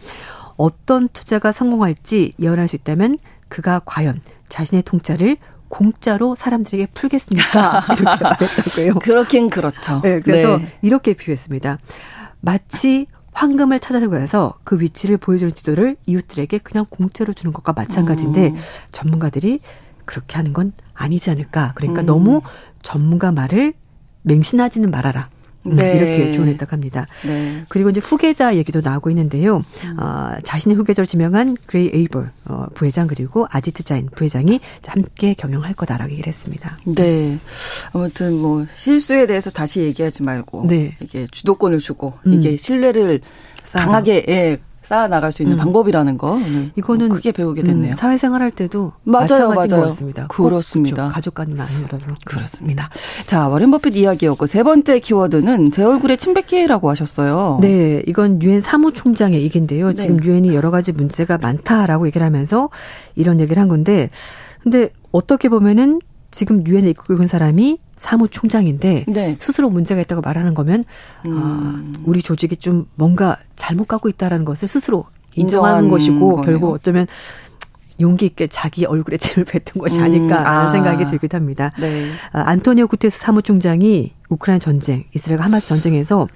어떤 0.57 1.09
투자가 1.09 1.53
성공할지 1.53 2.33
예언할 2.41 2.69
수 2.69 2.77
있다면 2.77 3.19
그가 3.49 3.81
과연 3.85 4.21
자신의 4.49 4.83
통짜를 4.83 5.37
공짜로 5.69 6.35
사람들에게 6.37 6.87
풀겠습니까? 6.95 7.85
이렇게 7.99 8.23
말했다고요. 8.23 8.95
그렇긴 9.03 9.51
그렇죠. 9.51 10.01
네, 10.03 10.21
그래서 10.21 10.59
네. 10.59 10.69
이렇게 10.83 11.15
비유했습니다. 11.15 11.79
마치 12.41 13.07
황금을 13.35 13.81
찾아내서 13.81 14.55
그 14.65 14.81
위치를 14.81 15.19
보여주는 15.19 15.53
지도를 15.53 15.97
이웃들에게 16.07 16.59
그냥 16.59 16.87
공짜로 16.89 17.33
주는 17.33 17.53
것과 17.53 17.73
마찬가지인데 17.73 18.51
음. 18.51 18.57
전문가들이 18.93 19.61
그렇게 20.05 20.37
하는 20.37 20.53
건 20.53 20.73
아니지 20.95 21.31
않을까. 21.31 21.73
그러니까 21.75 22.03
음. 22.03 22.07
너무 22.07 22.43
전문가 22.83 23.33
말을 23.33 23.75
맹신하지는 24.23 24.91
말아라. 24.91 25.29
음, 25.67 25.75
네. 25.77 25.97
이렇게 25.97 26.33
조언했다고 26.33 26.73
합니다. 26.73 27.07
네. 27.25 27.65
그리고 27.69 27.91
이제 27.91 28.01
후계자 28.01 28.57
얘기도 28.57 28.81
나오고 28.81 29.11
있는데요. 29.11 29.63
음. 29.85 30.01
어, 30.01 30.33
자신의 30.43 30.77
후계자로 30.77 31.07
지명한 31.07 31.57
그레그 31.67 31.91
에이블 31.93 32.31
어, 32.47 32.67
부회장 32.75 33.07
그리고 33.07 33.47
아지트 33.51 33.83
자인 33.83 34.09
부회장이 34.15 34.61
함께 34.87 35.35
경영할 35.35 35.75
거다라고 35.75 36.13
얘기를 36.13 36.29
했습니다. 36.29 36.79
네. 36.85 37.39
아무튼 37.93 38.37
뭐 38.37 38.67
실수에 38.77 39.27
대해서 39.27 39.51
다시 39.51 39.81
얘기하지 39.81 40.23
말고 40.23 40.67
네. 40.69 40.97
이게 41.01 41.27
주도권을 41.31 41.79
주고 41.79 42.15
음. 42.27 42.35
이게 42.35 42.57
신뢰를 42.57 43.21
강하게 43.73 44.25
예, 44.29 44.59
쌓아 44.85 45.09
나갈 45.09 45.33
수 45.33 45.43
있는 45.43 45.57
음. 45.57 45.59
방법이라는 45.59 46.19
거 46.19 46.39
이거는 46.77 47.09
크게 47.09 47.33
배우게 47.33 47.63
음, 47.63 47.67
됐네요. 47.67 47.93
음, 47.93 47.97
사회생활 47.97 48.43
할 48.43 48.51
때도 48.51 48.93
맞아요, 49.03 49.49
맞아요. 49.49 49.69
것 49.69 49.81
같습니다. 49.89 50.27
그렇습니다. 50.29 51.09
가족 51.09 51.35
간이나 51.35 51.65
아니더라도 51.65 52.15
그렇습니다. 52.25 52.91
자 53.27 53.49
워렌 53.49 53.71
버핏 53.71 53.97
이야기였고 53.97 54.47
세 54.47 54.63
번째 54.63 54.99
키워드는 54.99 55.71
제 55.73 55.83
얼굴에 55.83 56.17
침뱉기라고 56.17 56.91
하셨어요. 56.91 57.59
네, 57.63 58.03
이건 58.07 58.43
유엔 58.43 58.61
사무총장의 58.61 59.43
얘기인데요. 59.43 59.89
네. 59.89 59.95
지금 59.95 60.23
유엔이 60.23 60.55
여러 60.55 60.71
가지 60.71 60.93
문제가 60.93 61.39
많다라고 61.39 62.07
얘기를 62.07 62.25
하면서 62.27 62.69
이런 63.17 63.41
얘기를 63.41 63.61
한 63.61 63.69
건데, 63.69 64.11
근데 64.63 64.91
어떻게 65.13 65.49
보면은 65.49 66.01
지금 66.35 66.67
유엔을 66.67 66.91
이끌고 66.91 67.27
사람이 67.27 67.79
사무총장인데 67.97 69.05
네. 69.07 69.37
스스로 69.39 69.71
문제가 69.71 70.01
있다고 70.01 70.21
말하는 70.21 70.53
거면 70.53 70.83
음. 71.27 71.39
아, 71.39 72.01
우리 72.05 72.23
조직이 72.23 72.57
좀 72.57 72.87
뭔가 72.97 73.39
잘못 73.55 73.87
가고 73.87 74.09
있다라는 74.09 74.45
것을 74.45 74.67
스스로 74.67 75.05
인정하는 75.37 75.89
것이고 75.89 76.37
거예요. 76.37 76.43
결국 76.43 76.73
어쩌면 76.73 77.07
용기 78.01 78.27
있게 78.27 78.49
자기 78.49 78.85
얼굴에 78.85 79.17
침을 79.19 79.45
뱉은 79.45 79.81
것이 79.81 80.01
음. 80.01 80.05
아닐까라는 80.05 80.47
아. 80.51 80.71
생각이 80.73 81.07
들기도 81.07 81.37
합니다. 81.37 81.71
네. 81.79 82.09
아, 82.33 82.43
안토니오 82.47 82.89
구테스 82.89 83.21
사무총장이 83.21 84.13
우크라이나 84.29 84.59
전쟁, 84.59 85.05
이스라엘과 85.15 85.45
하마스 85.45 85.69
전쟁에서 85.69 86.27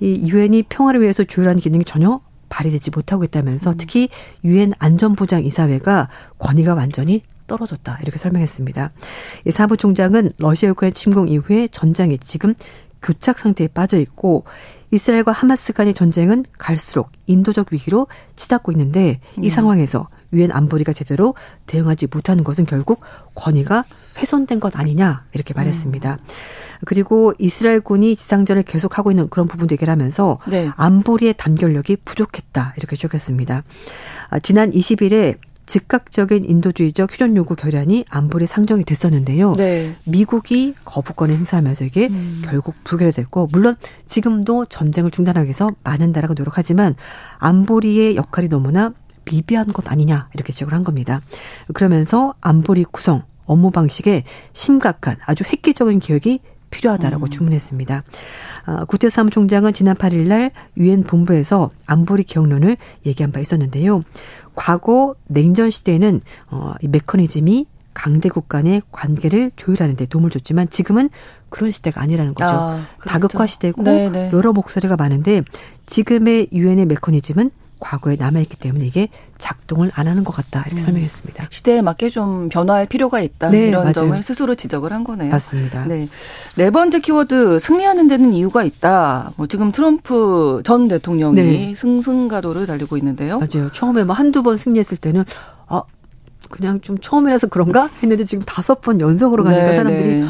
이 0.00 0.30
유엔이 0.30 0.64
평화를 0.64 1.00
위해서 1.00 1.24
조율하는 1.24 1.60
기능이 1.60 1.84
전혀 1.84 2.20
발휘되지 2.50 2.90
못하고 2.94 3.24
있다면서 3.24 3.70
음. 3.70 3.74
특히 3.78 4.10
유엔 4.44 4.74
안전보장 4.78 5.44
이사회가 5.44 6.08
권위가 6.38 6.74
완전히 6.74 7.22
떨어졌다. 7.50 7.98
이렇게 8.02 8.16
설명했습니다. 8.18 8.92
이 9.46 9.50
사무총장은 9.50 10.32
러시아 10.38 10.70
우크라이나 10.70 10.94
침공 10.94 11.28
이후에 11.28 11.66
전장이 11.68 12.18
지금 12.18 12.54
교착 13.02 13.38
상태에 13.38 13.66
빠져 13.66 13.98
있고 13.98 14.44
이스라엘과 14.92 15.32
하마스 15.32 15.72
간의 15.72 15.94
전쟁은 15.94 16.44
갈수록 16.58 17.10
인도적 17.26 17.68
위기로 17.72 18.06
치닫고 18.36 18.72
있는데 18.72 19.20
이 19.38 19.46
음. 19.46 19.50
상황에서 19.50 20.08
유엔 20.32 20.52
안보리가 20.52 20.92
제대로 20.92 21.34
대응하지 21.66 22.06
못하는 22.12 22.44
것은 22.44 22.66
결국 22.66 23.00
권위가 23.34 23.84
훼손된 24.18 24.60
것 24.60 24.78
아니냐 24.78 25.24
이렇게 25.32 25.54
말했습니다. 25.54 26.12
음. 26.12 26.18
그리고 26.84 27.32
이스라엘군이 27.38 28.16
지상전을 28.16 28.62
계속하고 28.62 29.10
있는 29.10 29.28
그런 29.28 29.48
부분도 29.48 29.74
얘기를 29.74 29.90
하면서 29.90 30.38
네. 30.46 30.70
안보리의 30.76 31.34
단결력이 31.36 31.98
부족했다 32.04 32.74
이렇게 32.76 32.96
지적했습니다. 32.96 33.62
아, 34.30 34.38
지난 34.38 34.70
20일에 34.70 35.36
즉각적인 35.70 36.44
인도주의적 36.44 37.12
휴전 37.12 37.36
요구 37.36 37.54
결의안이 37.54 38.04
안보리 38.10 38.48
상정이 38.48 38.84
됐었는데요. 38.84 39.54
네. 39.54 39.94
미국이 40.04 40.74
거부권을 40.84 41.36
행사하면서 41.36 41.84
이게 41.84 42.08
음. 42.08 42.42
결국 42.44 42.74
부결됐고 42.82 43.50
물론 43.52 43.76
지금도 44.06 44.66
전쟁을 44.66 45.12
중단하기 45.12 45.44
위해서 45.44 45.70
많은 45.84 46.10
나라가 46.10 46.34
노력하지만 46.34 46.96
안보리의 47.38 48.16
역할이 48.16 48.48
너무나 48.48 48.92
미비한 49.24 49.68
것 49.68 49.88
아니냐 49.92 50.28
이렇게 50.34 50.52
지적을 50.52 50.74
한 50.74 50.82
겁니다. 50.82 51.20
그러면서 51.72 52.34
안보리 52.40 52.84
구성 52.90 53.22
업무 53.44 53.70
방식에 53.70 54.24
심각한 54.52 55.18
아주 55.24 55.44
획기적인 55.44 56.00
개혁이 56.00 56.40
필요하다라고 56.70 57.26
음. 57.26 57.30
주문했습니다. 57.30 58.02
아, 58.66 58.84
구태 58.84 59.10
사무총장은 59.10 59.72
지난 59.72 59.96
8일 59.96 60.26
날 60.28 60.50
유엔 60.76 61.02
본부에서 61.02 61.70
안보리 61.86 62.24
기억론을 62.24 62.76
얘기한 63.06 63.32
바 63.32 63.40
있었는데요. 63.40 64.02
과거 64.60 65.14
냉전 65.26 65.70
시대에는 65.70 66.20
어, 66.50 66.74
이 66.82 66.88
메커니즘이 66.88 67.64
강대국 67.94 68.46
간의 68.50 68.82
관계를 68.92 69.52
조율하는 69.56 69.96
데 69.96 70.04
도움을 70.04 70.28
줬지만 70.28 70.68
지금은 70.68 71.08
그런 71.48 71.70
시대가 71.70 72.02
아니라는 72.02 72.34
거죠. 72.34 72.50
아, 72.50 72.86
그렇죠. 72.98 73.08
다극화 73.08 73.46
시대고 73.46 73.82
네네. 73.82 74.10
네. 74.10 74.30
여러 74.34 74.52
목소리가 74.52 74.96
많은데 74.96 75.40
지금의 75.86 76.48
유엔의 76.52 76.84
메커니즘은 76.84 77.50
과거에 77.80 78.16
남아있기 78.16 78.56
때문에 78.58 78.86
이게 78.86 79.08
작동을 79.38 79.90
안 79.94 80.06
하는 80.06 80.22
것 80.22 80.32
같다 80.36 80.60
이렇게 80.66 80.76
음. 80.76 80.84
설명했습니다. 80.84 81.48
시대에 81.50 81.82
맞게 81.82 82.10
좀 82.10 82.48
변화할 82.48 82.86
필요가 82.86 83.20
있다 83.20 83.50
네, 83.50 83.68
이런 83.68 83.82
맞아요. 83.82 83.92
점을 83.94 84.22
스스로 84.22 84.54
지적을 84.54 84.92
한 84.92 85.02
거네요. 85.02 85.30
맞습니다. 85.30 85.86
네. 85.86 86.08
네 86.56 86.70
번째 86.70 87.00
키워드 87.00 87.58
승리하는 87.58 88.06
데는 88.06 88.32
이유가 88.32 88.62
있다. 88.62 89.32
뭐 89.36 89.46
지금 89.46 89.72
트럼프 89.72 90.62
전 90.64 90.88
대통령이 90.88 91.34
네. 91.36 91.74
승승가도를 91.74 92.66
달리고 92.66 92.96
있는데요. 92.98 93.38
맞아요. 93.38 93.72
처음에 93.72 94.04
뭐 94.04 94.14
한두 94.14 94.42
번 94.42 94.56
승리했을 94.56 94.98
때는 94.98 95.24
아 95.66 95.82
그냥 96.50 96.80
좀 96.80 96.98
처음이라서 96.98 97.48
그런가 97.48 97.88
했는데 98.02 98.24
지금 98.24 98.44
다섯 98.44 98.80
번 98.80 99.00
연속으로 99.00 99.42
가니까 99.44 99.64
네, 99.70 99.74
사람들이 99.74 100.20
네. 100.20 100.26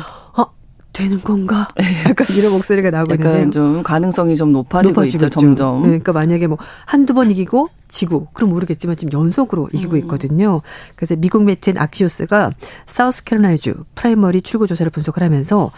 되는 0.93 1.21
건가? 1.21 1.69
약간 2.09 2.27
이런 2.37 2.53
목소리가 2.53 2.91
나오고 2.91 3.15
있는데 3.15 3.51
좀 3.51 3.83
가능성이 3.83 4.37
좀 4.37 4.53
높아지고, 4.53 5.05
있죠, 5.05 5.29
점점. 5.29 5.83
네, 5.83 5.89
그러니까 5.89 6.13
만약에 6.13 6.47
뭐 6.47 6.59
한두 6.87 7.15
번 7.15 7.31
이기고 7.31 7.69
지고 7.89 8.29
그럼 8.33 8.51
모르겠지만 8.51 8.97
지금 8.97 9.13
연속으로 9.13 9.69
이기고 9.73 9.93
음. 9.93 9.99
있거든요. 10.01 10.63
그래서 10.97 11.17
미국 11.17 11.45
매체인 11.45 11.79
악시오스가 11.79 12.51
사우스캐롤라이나주 12.87 13.85
프라이머리 13.95 14.43
출구 14.43 14.67
조사를 14.67 14.91
분석을 14.91 15.23
하면서 15.23 15.71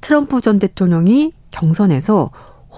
트럼프 0.00 0.40
전 0.40 0.58
대통령이 0.58 1.32
경선에서 1.50 2.30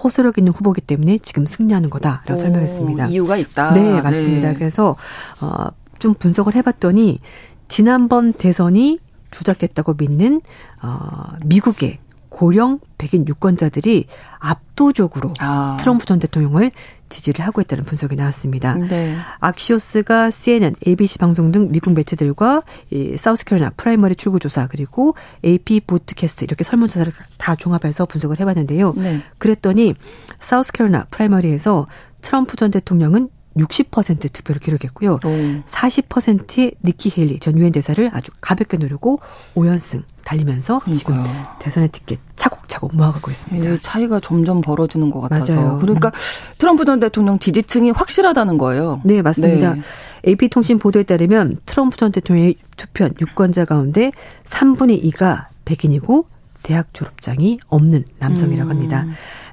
호소력 0.03 0.37
있는 0.37 0.51
후보기 0.51 0.81
때문에 0.81 1.19
지금 1.19 1.45
승리하는 1.45 1.89
거다라고 1.89 2.33
오, 2.33 2.37
설명했습니다. 2.37 3.07
이유가 3.07 3.37
있다. 3.37 3.73
네, 3.73 4.01
맞습니다. 4.01 4.49
네. 4.49 4.55
그래서 4.55 4.95
어, 5.39 5.67
좀 5.99 6.13
분석을 6.13 6.55
해봤더니 6.55 7.19
지난번 7.67 8.33
대선이 8.33 8.99
조작됐다고 9.31 9.95
믿는 9.97 10.41
어, 10.81 11.33
미국의 11.45 11.99
고령 12.31 12.79
백인 12.97 13.27
유권자들이 13.27 14.05
압도적으로 14.39 15.33
아. 15.39 15.75
트럼프 15.79 16.05
전 16.05 16.17
대통령을 16.17 16.71
지지를 17.09 17.45
하고 17.45 17.59
있다는 17.59 17.83
분석이 17.83 18.15
나왔습니다. 18.15 18.73
네. 18.75 19.15
악시오스가 19.41 20.31
CNN, 20.31 20.75
ABC 20.87 21.19
방송 21.19 21.51
등 21.51 21.71
미국 21.71 21.93
매체들과 21.93 22.63
이 22.89 23.17
사우스캐롤라이나 23.17 23.73
프라이머리 23.75 24.15
출구 24.15 24.39
조사 24.39 24.67
그리고 24.67 25.13
AP 25.43 25.81
보트캐스트 25.81 26.45
이렇게 26.45 26.63
설문 26.63 26.87
조사를 26.87 27.11
다 27.37 27.55
종합해서 27.55 28.05
분석을 28.05 28.39
해봤는데요. 28.39 28.93
네. 28.95 29.21
그랬더니 29.37 29.93
사우스캐롤라이나 30.39 31.07
프라이머리에서 31.11 31.87
트럼프 32.21 32.55
전 32.55 32.71
대통령은 32.71 33.29
60% 33.57 34.31
득표를 34.31 34.61
기록했고요. 34.61 35.13
오. 35.25 35.61
40%의 35.67 36.73
니키 36.83 37.13
헤일리 37.17 37.39
전 37.39 37.57
유엔 37.57 37.71
대사를 37.71 38.09
아주 38.13 38.31
가볍게 38.39 38.77
누르고 38.77 39.19
5연승 39.55 40.03
달리면서 40.23 40.79
그러니까요. 40.79 41.19
지금 41.23 41.33
대선의 41.59 41.89
티켓 41.89 42.19
차곡차곡 42.35 42.95
모아가고 42.95 43.31
있습니다. 43.31 43.69
네, 43.69 43.77
차이가 43.81 44.19
점점 44.19 44.61
벌어지는 44.61 45.09
것 45.09 45.21
같아서. 45.21 45.55
맞아요. 45.55 45.79
그러니까 45.79 46.09
음. 46.09 46.55
트럼프 46.57 46.85
전 46.85 46.99
대통령 46.99 47.39
지지층이 47.39 47.91
확실하다는 47.91 48.57
거예요. 48.57 49.01
네, 49.03 49.21
맞습니다. 49.21 49.75
네. 49.75 49.81
AP통신 50.27 50.79
보도에 50.79 51.03
따르면 51.03 51.57
트럼프 51.65 51.97
전 51.97 52.11
대통령의 52.11 52.55
투표한 52.77 53.13
유권자 53.19 53.65
가운데 53.65 54.11
3분의 54.45 55.03
2가 55.11 55.47
백인이고 55.65 56.25
대학 56.63 56.93
졸업장이 56.93 57.59
없는 57.67 58.05
남성이라고 58.19 58.69
합니다. 58.69 59.05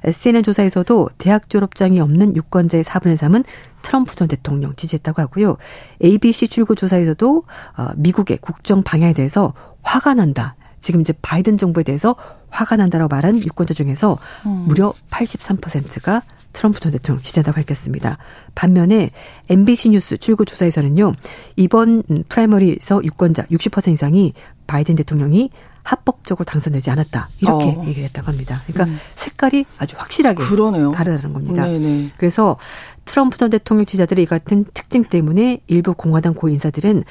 음. 0.05 0.11
CNN 0.11 0.43
조사에서도 0.43 1.09
대학 1.17 1.49
졸업장이 1.49 1.99
없는 1.99 2.35
유권자의 2.35 2.83
4분의 2.83 3.17
3은 3.17 3.43
트럼프 3.81 4.15
전 4.15 4.27
대통령 4.27 4.75
지지했다고 4.75 5.21
하고요. 5.21 5.57
ABC 6.03 6.47
출구 6.47 6.75
조사에서도 6.75 7.43
어, 7.77 7.87
미국의 7.95 8.37
국정 8.41 8.83
방향에 8.83 9.13
대해서 9.13 9.53
화가 9.81 10.13
난다. 10.13 10.55
지금 10.81 11.01
이제 11.01 11.13
바이든 11.21 11.57
정부에 11.57 11.83
대해서 11.83 12.15
화가 12.49 12.77
난다라고 12.77 13.13
말한 13.13 13.43
유권자 13.43 13.73
중에서 13.73 14.17
음. 14.45 14.65
무려 14.67 14.93
83%가 15.11 16.23
트럼프 16.53 16.79
전 16.79 16.91
대통령 16.91 17.21
지지한다고 17.21 17.55
밝혔습니다. 17.55 18.17
반면에 18.55 19.11
NBC 19.49 19.89
뉴스 19.89 20.17
출구 20.17 20.45
조사에서는요. 20.45 21.13
이번 21.55 22.03
프라이머리에서 22.27 23.03
유권자 23.03 23.43
60% 23.43 23.91
이상이 23.91 24.33
바이든 24.67 24.95
대통령이 24.95 25.51
합법적으로 25.89 26.45
당선되지 26.45 26.91
않았다. 26.91 27.29
이렇게 27.41 27.65
어. 27.69 27.83
얘기를 27.87 28.03
했다고 28.03 28.27
합니다. 28.27 28.61
그러니까 28.67 28.83
음. 28.85 28.99
색깔이 29.15 29.65
아주 29.79 29.95
확실하게 29.97 30.43
그러네요. 30.43 30.91
다르다는 30.91 31.33
겁니다. 31.33 31.65
네네. 31.65 32.09
그래서 32.17 32.57
트럼프 33.05 33.39
전 33.39 33.49
대통령 33.49 33.85
지지자들의 33.87 34.23
이 34.23 34.27
같은 34.27 34.65
특징 34.75 35.03
때문에 35.03 35.61
일부 35.65 35.95
공화당 35.95 36.35
고 36.35 36.47
인사들은 36.47 37.03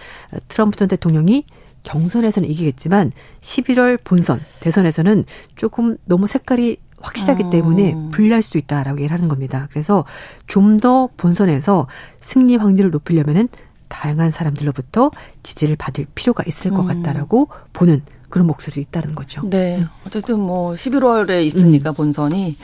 트럼프 0.47 0.77
전 0.77 0.87
대통령이 0.87 1.45
경선에서는 1.83 2.49
이기겠지만 2.49 3.11
11월 3.41 3.99
본선 4.05 4.41
대선에서는 4.61 5.25
조금 5.57 5.97
너무 6.05 6.29
색깔이 6.29 6.77
확실하기 7.01 7.45
어. 7.45 7.51
때문에 7.51 7.97
불리할 8.13 8.43
수도 8.43 8.59
있다라고 8.59 8.99
얘기를 9.01 9.17
하는 9.17 9.29
겁니다. 9.29 9.67
그래서 9.73 10.05
좀 10.47 10.79
더 10.79 11.09
본선에서 11.17 11.89
승리 12.21 12.57
확률을 12.57 12.93
높이려면은 12.93 13.49
다양한 13.89 14.31
사람들로부터 14.31 15.11
지지를 15.43 15.75
받을 15.75 16.07
필요가 16.15 16.45
있을 16.47 16.71
것 16.71 16.83
음. 16.83 17.03
같다라고 17.03 17.49
보는 17.73 18.03
그런 18.29 18.47
목소리 18.47 18.81
있다는 18.83 19.15
거죠. 19.15 19.43
네. 19.49 19.85
어쨌든 20.07 20.41
뭐 20.41 20.75
11월에 20.75 21.45
있으니까 21.45 21.91
음. 21.91 21.95
본선이 21.95 22.57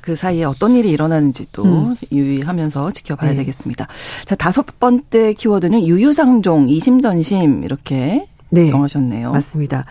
그 0.00 0.16
사이에 0.16 0.44
어떤 0.44 0.74
일이 0.74 0.90
일어나는지 0.90 1.46
또 1.52 1.64
음. 1.64 1.94
유의하면서 2.10 2.90
지켜봐야 2.92 3.30
네. 3.30 3.36
되겠습니다. 3.38 3.86
자, 4.24 4.34
다섯 4.34 4.78
번째 4.78 5.32
키워드는 5.34 5.86
유유상종, 5.86 6.68
이심전심 6.68 7.64
이렇게 7.64 8.26
네. 8.50 8.66
정하셨네요. 8.66 9.32
맞습니다. 9.32 9.84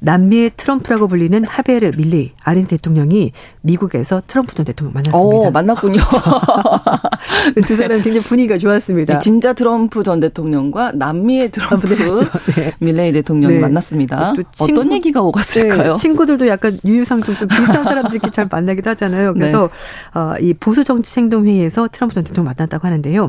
남미의 0.00 0.52
트럼프라고 0.56 1.08
불리는 1.08 1.44
하베르 1.44 1.92
밀리 1.96 2.32
아린 2.42 2.66
대통령이 2.66 3.32
미국에서 3.62 4.22
트럼프 4.26 4.54
전 4.54 4.64
대통령 4.64 4.92
만났습니다. 4.94 5.18
오, 5.18 5.50
만났군요. 5.50 5.98
두 7.66 7.76
사람 7.76 8.00
굉장히 8.00 8.20
분위기가 8.20 8.58
좋았습니다. 8.58 9.14
네, 9.14 9.18
진짜 9.18 9.52
트럼프 9.52 10.02
전 10.02 10.20
대통령과 10.20 10.92
남미의 10.92 11.50
트럼프 11.50 11.88
네. 11.88 12.74
밀레이 12.78 13.12
대통령이 13.12 13.54
네. 13.54 13.60
만났습니다. 13.60 14.34
친구, 14.52 14.80
어떤 14.80 14.92
얘기가 14.92 15.20
오갔을까요? 15.22 15.92
네, 15.92 15.96
친구들도 15.98 16.46
약간 16.48 16.78
유유상종 16.84 17.36
좀 17.36 17.48
비슷한 17.48 17.84
사람들끼리 17.84 18.32
잘 18.32 18.48
만나기도 18.50 18.90
하잖아요. 18.90 19.34
그래서 19.34 19.68
네. 20.14 20.20
어, 20.20 20.34
이 20.40 20.54
보수 20.54 20.84
정치 20.84 21.18
행동 21.18 21.46
회의에서 21.46 21.88
트럼프 21.88 22.14
전 22.14 22.24
대통령 22.24 22.52
만났다고 22.56 22.86
하는데요. 22.86 23.28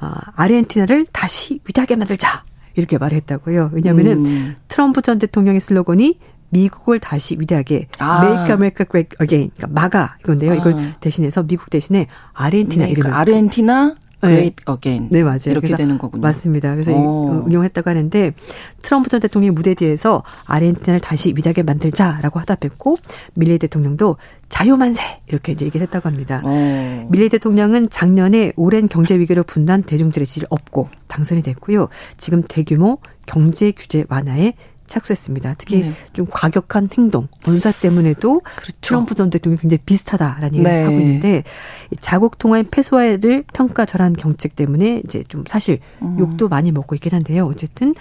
어, 0.00 0.10
아르헨티나를 0.36 1.06
다시 1.12 1.60
위대하게 1.66 1.96
만들자. 1.96 2.44
이렇게 2.76 2.98
말했다고요. 2.98 3.70
왜냐하면은 3.72 4.24
음. 4.24 4.56
트럼프 4.68 5.02
전 5.02 5.18
대통령의 5.18 5.60
슬로건이 5.60 6.18
미국을 6.50 6.98
다시 6.98 7.36
위대하게 7.38 7.86
아. 7.98 8.24
Make 8.24 8.52
America 8.52 8.86
Great 8.90 9.16
Again 9.20 9.50
그러니까 9.56 9.80
마가 9.80 10.16
이건데요. 10.20 10.52
아. 10.52 10.54
이걸 10.56 10.94
대신해서 11.00 11.42
미국 11.44 11.70
대신에 11.70 12.06
아르헨티나 12.32 12.86
네, 12.86 12.90
이름을 12.90 13.12
아르헨티나 13.12 13.94
Great 14.20 14.56
네. 14.64 14.72
Again. 14.72 15.08
네, 15.10 15.22
맞아요. 15.22 15.38
이렇게 15.46 15.74
되는 15.74 15.98
거군요. 15.98 16.20
맞습니다. 16.20 16.72
그래서 16.72 16.92
오. 16.92 17.44
응용했다고 17.46 17.88
하는데 17.88 18.32
트럼프 18.82 19.08
전 19.08 19.20
대통령이 19.20 19.50
무대 19.52 19.74
뒤에서 19.74 20.22
아르헨티나를 20.44 21.00
다시 21.00 21.30
위대하게 21.36 21.62
만들자라고 21.62 22.38
하답했고 22.40 22.96
밀레이 23.34 23.58
대통령도 23.58 24.16
자유만세 24.48 25.02
이렇게 25.28 25.52
이제 25.52 25.64
얘기를 25.64 25.86
했다고 25.86 26.08
합니다. 26.08 26.42
오. 26.44 27.08
밀레이 27.10 27.28
대통령은 27.28 27.88
작년에 27.90 28.52
오랜 28.56 28.88
경제 28.88 29.18
위기로 29.18 29.42
분단 29.42 29.82
대중들의 29.82 30.26
지지를 30.26 30.48
얻고 30.50 30.88
당선이 31.08 31.42
됐고요. 31.42 31.88
지금 32.18 32.42
대규모 32.42 32.98
경제 33.26 33.72
규제 33.72 34.04
완화에 34.08 34.54
착수했습니다. 34.90 35.54
특히 35.56 35.84
네. 35.84 35.92
좀 36.12 36.26
과격한 36.28 36.90
행동, 36.98 37.28
언사 37.46 37.72
때문에도 37.72 38.40
그렇죠. 38.40 38.72
트럼프 38.80 39.14
전 39.14 39.30
대통령이 39.30 39.58
굉장히 39.60 39.78
비슷하다라는 39.86 40.54
얘기를 40.54 40.70
네. 40.70 40.82
하고 40.82 40.98
있는데 40.98 41.44
자국 42.00 42.36
통화의 42.36 42.64
패소화를 42.64 43.44
평가절한 43.54 44.16
정책 44.16 44.56
때문에 44.56 45.00
이제 45.04 45.24
좀 45.28 45.44
사실 45.46 45.78
음. 46.02 46.18
욕도 46.18 46.48
많이 46.48 46.72
먹고 46.72 46.94
있긴 46.96 47.14
한데요. 47.14 47.46
어쨌든 47.46 47.94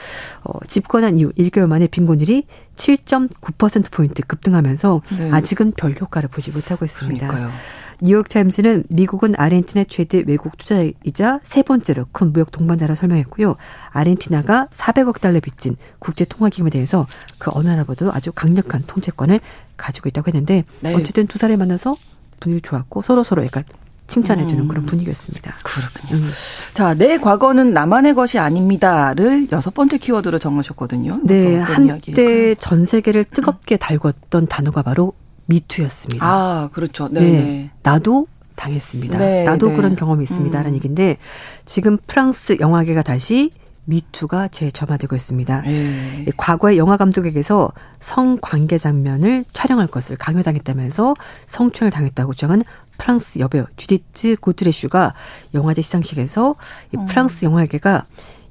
어, 0.43 0.59
집권한 0.67 1.17
이후 1.17 1.31
1개월 1.37 1.67
만에 1.67 1.87
빈곤율이 1.87 2.45
7.9% 2.75 3.91
포인트 3.91 4.23
급등하면서 4.23 5.01
네. 5.17 5.29
아직은 5.31 5.73
별 5.77 5.95
효과를 5.99 6.29
보지 6.29 6.51
못하고 6.51 6.85
있습니다. 6.85 7.27
그러니까요. 7.27 7.51
뉴욕타임스는 8.01 8.85
미국은 8.89 9.35
아르헨티나 9.37 9.85
최대 9.89 10.23
외국 10.25 10.57
투자이자 10.57 11.39
세 11.43 11.63
번째로 11.63 12.05
큰 12.11 12.31
무역 12.31 12.51
동반자라 12.51 12.95
설명했고요. 12.95 13.55
아르헨티나가 13.91 14.67
400억 14.71 15.19
달러 15.19 15.39
빚진 15.39 15.75
국제통화기금에 15.99 16.69
대해서 16.69 17.07
그 17.37 17.51
어느 17.53 17.67
나라보다도 17.67 18.13
아주 18.13 18.31
강력한 18.31 18.83
통제권을 18.87 19.39
가지고 19.77 20.09
있다고 20.09 20.29
했는데 20.29 20.63
네. 20.81 20.93
어쨌든 20.93 21.27
두 21.27 21.37
사람이 21.37 21.57
만나서 21.57 21.97
분위기 22.39 22.61
좋았고 22.61 23.01
서로 23.01 23.23
서로 23.23 23.43
약간 23.45 23.63
칭찬해주는 24.07 24.63
음. 24.63 24.67
그런 24.67 24.85
분위기였습니다. 24.85 25.55
그렇군요. 25.63 26.23
음. 26.23 26.29
자, 26.73 26.95
내 26.95 27.17
과거는 27.19 27.73
나만의 27.73 28.15
것이 28.15 28.39
아닙니다를 28.39 29.47
여섯 29.51 29.73
번째 29.73 29.97
키워드로 29.97 30.39
정하셨거든요. 30.39 31.21
네, 31.23 31.57
한때 31.57 32.55
전 32.55 32.85
세계를 32.85 33.23
뜨겁게 33.23 33.77
달궜던 33.77 34.49
단어가 34.49 34.81
바로 34.81 35.13
미투였습니다. 35.49 36.25
아, 36.25 36.69
그렇죠. 36.71 37.09
네. 37.09 37.19
네. 37.19 37.71
나도 37.83 38.27
당했습니다. 38.55 39.17
네, 39.17 39.43
나도 39.43 39.69
네. 39.69 39.75
그런 39.75 39.95
경험이 39.95 40.23
있습니다라는 40.23 40.71
음. 40.71 40.75
얘기인데 40.75 41.17
지금 41.65 41.97
프랑스 42.07 42.57
영화계가 42.59 43.01
다시 43.01 43.51
미투가 43.85 44.49
재점화되고 44.49 45.15
있습니다. 45.15 45.61
네. 45.61 46.25
과거에 46.37 46.77
영화 46.77 46.95
감독에게서 46.95 47.71
성관계 47.99 48.77
장면을 48.77 49.45
촬영할 49.53 49.87
것을 49.87 50.15
강요당했다면서 50.17 51.15
성추행을 51.47 51.91
당했다고 51.91 52.33
주장한 52.33 52.63
프랑스 52.99 53.39
여배우 53.39 53.65
주디트 53.77 54.35
고트레슈가 54.41 55.15
영화제 55.55 55.81
시상식에서 55.81 56.55
음. 56.95 57.05
프랑스 57.05 57.45
영화계가 57.45 58.05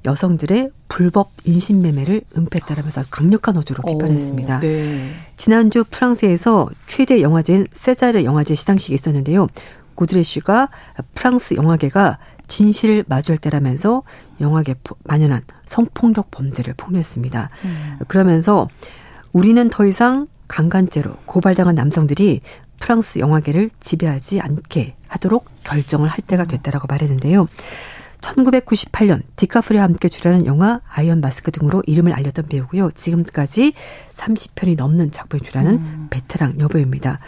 여성들의 0.05 0.71
불법 0.89 1.31
인신매매를 1.45 2.23
은폐했다라면서 2.37 3.05
강력한 3.11 3.57
어조로 3.57 3.83
비판했습니다. 3.83 4.61
네. 4.61 5.11
지난주 5.37 5.85
프랑스에서 5.89 6.69
최대 6.87 7.21
영화제인 7.21 7.67
세자르 7.73 8.25
영화제 8.25 8.55
시상식이 8.55 8.95
있었는데요. 8.95 9.49
고드레슈가 9.95 10.69
프랑스 11.15 11.55
영화계가 11.55 12.19
진실을 12.47 13.05
마주할 13.07 13.39
때라면서 13.39 14.03
영화계 14.41 14.75
만연한 15.05 15.43
성폭력 15.67 16.31
범죄를 16.31 16.75
폭로했습니다. 16.77 17.51
음. 17.65 17.99
그러면서 18.09 18.69
우리는 19.33 19.69
더 19.69 19.85
이상 19.85 20.27
강간죄로 20.47 21.15
고발당한 21.27 21.75
남성들이 21.75 22.41
프랑스 22.81 23.19
영화계를 23.19 23.71
지배하지 23.81 24.41
않게 24.41 24.97
하도록 25.09 25.45
결정을 25.65 26.09
할 26.09 26.19
때가 26.27 26.45
됐다라고 26.47 26.87
말했는데요. 26.89 27.49
1998년 28.21 29.23
디카프리오와 29.37 29.85
함께 29.85 30.09
출연한 30.09 30.47
영화 30.47 30.81
아이언 30.89 31.21
마스크 31.21 31.51
등으로 31.51 31.83
이름을 31.87 32.13
알렸던 32.13 32.47
배우고요. 32.49 32.91
지금까지 32.93 33.73
30편이 34.15 34.77
넘는 34.77 35.11
작품에 35.11 35.41
출연하는 35.41 35.79
음. 35.79 36.07
베테랑 36.11 36.59
여배우입니다. 36.59 37.21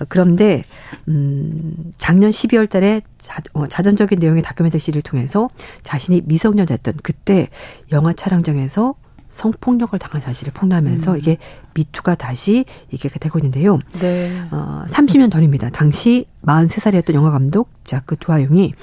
어, 0.00 0.04
그런데 0.08 0.64
음 1.08 1.92
작년 1.98 2.30
12월 2.30 2.68
달에 2.68 3.02
자, 3.18 3.40
어, 3.52 3.66
자전적인 3.66 4.18
내용의 4.18 4.42
다큐멘터리 4.42 4.80
시리즈를 4.80 5.02
통해서 5.02 5.48
자신이 5.82 6.22
미성년자였던 6.24 6.94
그때 7.02 7.48
영화 7.92 8.12
촬영장에서 8.12 8.94
성폭력을 9.34 9.98
당한 9.98 10.20
사실을 10.20 10.52
폭로하면서 10.52 11.12
음. 11.12 11.18
이게 11.18 11.38
미투가 11.74 12.14
다시 12.14 12.64
이게 12.92 13.08
되고 13.08 13.38
있는데요. 13.40 13.80
네. 14.00 14.30
어, 14.52 14.84
30년 14.86 15.30
전입니다. 15.30 15.70
당시 15.70 16.26
43살이었던 16.46 17.14
영화 17.14 17.32
감독 17.32 17.68
자크 17.82 18.16
두아용이 18.16 18.74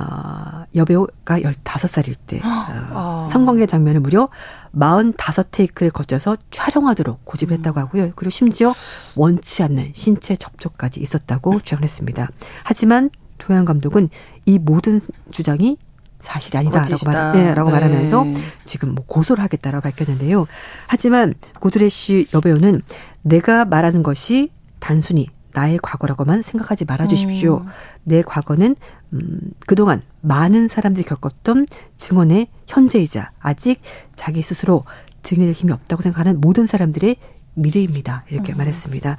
어, 0.00 0.64
여배우가 0.74 1.40
15살일 1.40 2.14
때 2.26 2.38
어, 2.38 2.42
아. 2.44 3.24
성관계 3.28 3.66
장면을 3.66 4.00
무려 4.00 4.28
45테이크를 4.74 5.92
거쳐서 5.92 6.36
촬영하도록 6.50 7.24
고집을 7.24 7.56
했다고 7.58 7.80
음. 7.80 7.82
하고요. 7.82 8.10
그리고 8.16 8.30
심지어 8.30 8.74
원치 9.16 9.62
않는 9.62 9.92
신체 9.94 10.36
접촉까지 10.36 11.00
있었다고 11.00 11.60
주장했습니다. 11.60 12.30
하지만 12.64 13.10
도양 13.38 13.64
감독은 13.64 14.08
이 14.46 14.58
모든 14.58 14.98
주장이 15.30 15.76
사실이 16.20 16.58
아니다라고 16.58 17.10
말, 17.10 17.32
네, 17.32 17.54
라고 17.54 17.70
네. 17.70 17.76
말하면서 17.76 18.26
지금 18.64 18.94
뭐 18.94 19.04
고소를 19.06 19.42
하겠다라고 19.42 19.82
밝혔는데요. 19.82 20.46
하지만 20.86 21.34
고드레쉬 21.60 22.28
여배우는 22.34 22.82
내가 23.22 23.64
말하는 23.64 24.02
것이 24.02 24.50
단순히 24.78 25.28
나의 25.52 25.78
과거라고만 25.82 26.42
생각하지 26.42 26.84
말아 26.84 27.08
주십시오. 27.08 27.58
음. 27.58 27.66
내 28.04 28.22
과거는 28.22 28.76
음, 29.12 29.40
그동안 29.66 30.02
많은 30.20 30.68
사람들이 30.68 31.04
겪었던 31.04 31.66
증언의 31.96 32.48
현재이자 32.66 33.32
아직 33.40 33.80
자기 34.16 34.42
스스로 34.42 34.84
증인할 35.22 35.52
힘이 35.52 35.72
없다고 35.72 36.02
생각하는 36.02 36.40
모든 36.40 36.66
사람들의 36.66 37.16
미래입니다. 37.54 38.24
이렇게 38.30 38.52
음. 38.52 38.58
말했습니다. 38.58 39.16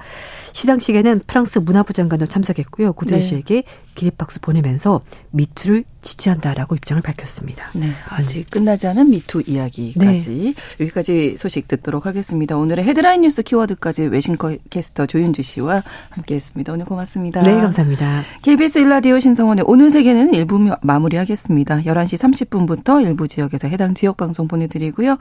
시상식에는 0.53 1.21
프랑스 1.27 1.59
문화부 1.59 1.93
장관도 1.93 2.27
참석했고요. 2.27 2.93
구드레 2.93 3.19
네. 3.19 3.25
씨에게 3.25 3.63
기립박수 3.95 4.39
보내면서 4.39 5.01
미투를 5.31 5.83
지지한다라고 6.01 6.75
입장을 6.75 7.01
밝혔습니다. 7.01 7.69
네, 7.73 7.91
아직 8.09 8.49
끝나지 8.49 8.87
않은 8.87 9.09
미투 9.09 9.43
이야기까지 9.45 10.53
네. 10.55 10.83
여기까지 10.83 11.35
소식 11.37 11.67
듣도록 11.67 12.05
하겠습니다. 12.05 12.57
오늘의 12.57 12.85
헤드라인 12.85 13.21
뉴스 13.21 13.43
키워드까지 13.43 14.03
외신 14.03 14.57
캐스터 14.69 15.05
조윤주 15.05 15.43
씨와 15.43 15.83
함께했습니다. 16.09 16.73
오늘 16.73 16.85
고맙습니다. 16.85 17.41
네, 17.43 17.53
감사합니다. 17.53 18.23
KBS 18.41 18.79
일라디오 18.79 19.19
신성원의 19.19 19.65
오늘 19.67 19.91
세계는 19.91 20.33
일부 20.33 20.59
마무리하겠습니다. 20.81 21.81
11시 21.81 22.47
30분부터 22.47 23.03
일부 23.05 23.27
지역에서 23.27 23.67
해당 23.67 23.93
지역 23.93 24.17
방송 24.17 24.47
보내드리고요. 24.47 25.17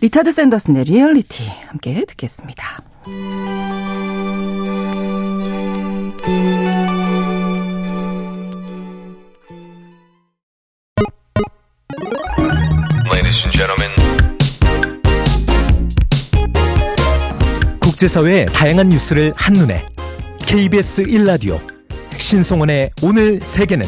리차드 0.00 0.32
샌더슨의 0.32 0.84
리얼리티 0.84 1.44
함께 1.68 2.04
듣겠습니다. 2.06 2.82
국제사회의 17.80 18.44
다양한 18.52 18.90
뉴스를 18.90 19.32
한눈에 19.36 19.86
KBS 20.46 21.04
1라디오 21.04 21.58
신송원의 22.12 22.90
오늘 23.02 23.40
세계는 23.40 23.86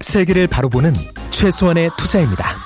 세계를 0.00 0.46
바로 0.46 0.70
보는 0.70 0.94
최소한의 1.30 1.90
투자입니다. 1.98 2.56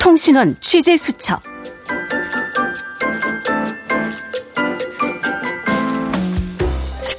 통신원 0.00 0.56
취재 0.60 0.96
수첩 0.96 1.55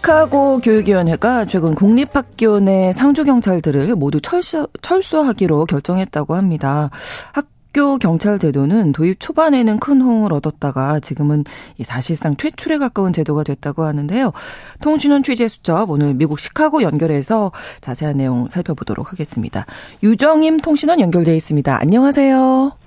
시카고 0.07 0.59
교육위원회가 0.59 1.43
최근 1.45 1.75
공립학교 1.75 2.61
내 2.61 2.93
상주 2.93 3.25
경찰들을 3.25 3.93
모두 3.95 4.21
철수, 4.21 4.69
철수하기로 4.81 5.65
결정했다고 5.65 6.33
합니다. 6.33 6.89
학교 7.33 7.97
경찰 7.97 8.39
제도는 8.39 8.93
도입 8.93 9.19
초반에는 9.19 9.79
큰 9.79 9.99
호응을 9.99 10.31
얻었다가 10.31 11.01
지금은 11.01 11.43
사실상 11.83 12.35
퇴출에 12.37 12.77
가까운 12.77 13.11
제도가 13.11 13.43
됐다고 13.43 13.83
하는데요. 13.83 14.31
통신원 14.79 15.23
취재 15.23 15.49
수첩 15.49 15.91
오늘 15.91 16.13
미국 16.13 16.39
시카고 16.39 16.83
연결해서 16.83 17.51
자세한 17.81 18.15
내용 18.15 18.47
살펴보도록 18.47 19.11
하겠습니다. 19.11 19.65
유정임 20.03 20.55
통신원 20.55 21.01
연결돼 21.01 21.35
있습니다. 21.35 21.81
안녕하세요. 21.81 22.86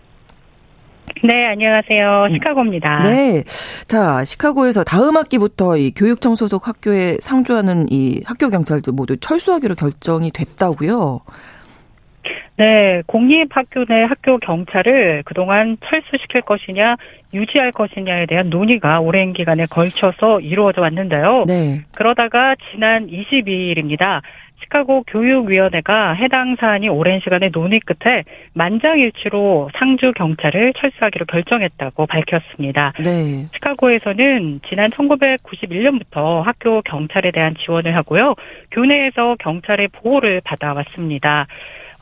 네, 1.22 1.46
안녕하세요. 1.46 2.26
음. 2.30 2.34
시카고입니다. 2.34 3.02
네. 3.02 3.42
자, 3.86 4.24
시카고에서 4.24 4.84
다음 4.84 5.16
학기부터 5.16 5.76
이 5.76 5.90
교육청 5.92 6.34
소속 6.34 6.68
학교에 6.68 7.18
상주하는 7.20 7.86
이 7.90 8.22
학교 8.24 8.48
경찰들 8.48 8.92
모두 8.92 9.16
철수하기로 9.16 9.74
결정이 9.74 10.30
됐다고요. 10.30 11.20
네, 12.56 13.02
공립학교 13.06 13.86
내 13.86 14.02
학교 14.02 14.36
경찰을 14.36 15.22
그동안 15.24 15.78
철수시킬 15.82 16.42
것이냐, 16.42 16.96
유지할 17.32 17.70
것이냐에 17.72 18.26
대한 18.26 18.50
논의가 18.50 19.00
오랜 19.00 19.32
기간에 19.32 19.64
걸쳐서 19.64 20.40
이루어져 20.40 20.82
왔는데요. 20.82 21.44
네. 21.46 21.80
그러다가 21.92 22.54
지난 22.70 23.06
22일입니다. 23.06 24.20
시카고 24.62 25.04
교육위원회가 25.06 26.12
해당 26.14 26.56
사안이 26.58 26.88
오랜 26.88 27.20
시간의 27.20 27.50
논의 27.50 27.80
끝에 27.80 28.24
만장일치로 28.54 29.70
상주 29.74 30.12
경찰을 30.16 30.72
철수하기로 30.74 31.26
결정했다고 31.26 32.06
밝혔습니다. 32.06 32.92
네. 32.98 33.46
시카고에서는 33.54 34.60
지난 34.68 34.90
1991년부터 34.90 36.42
학교 36.42 36.82
경찰에 36.82 37.30
대한 37.30 37.54
지원을 37.58 37.94
하고요. 37.96 38.34
교내에서 38.70 39.36
경찰의 39.40 39.88
보호를 39.88 40.40
받아왔습니다. 40.44 41.46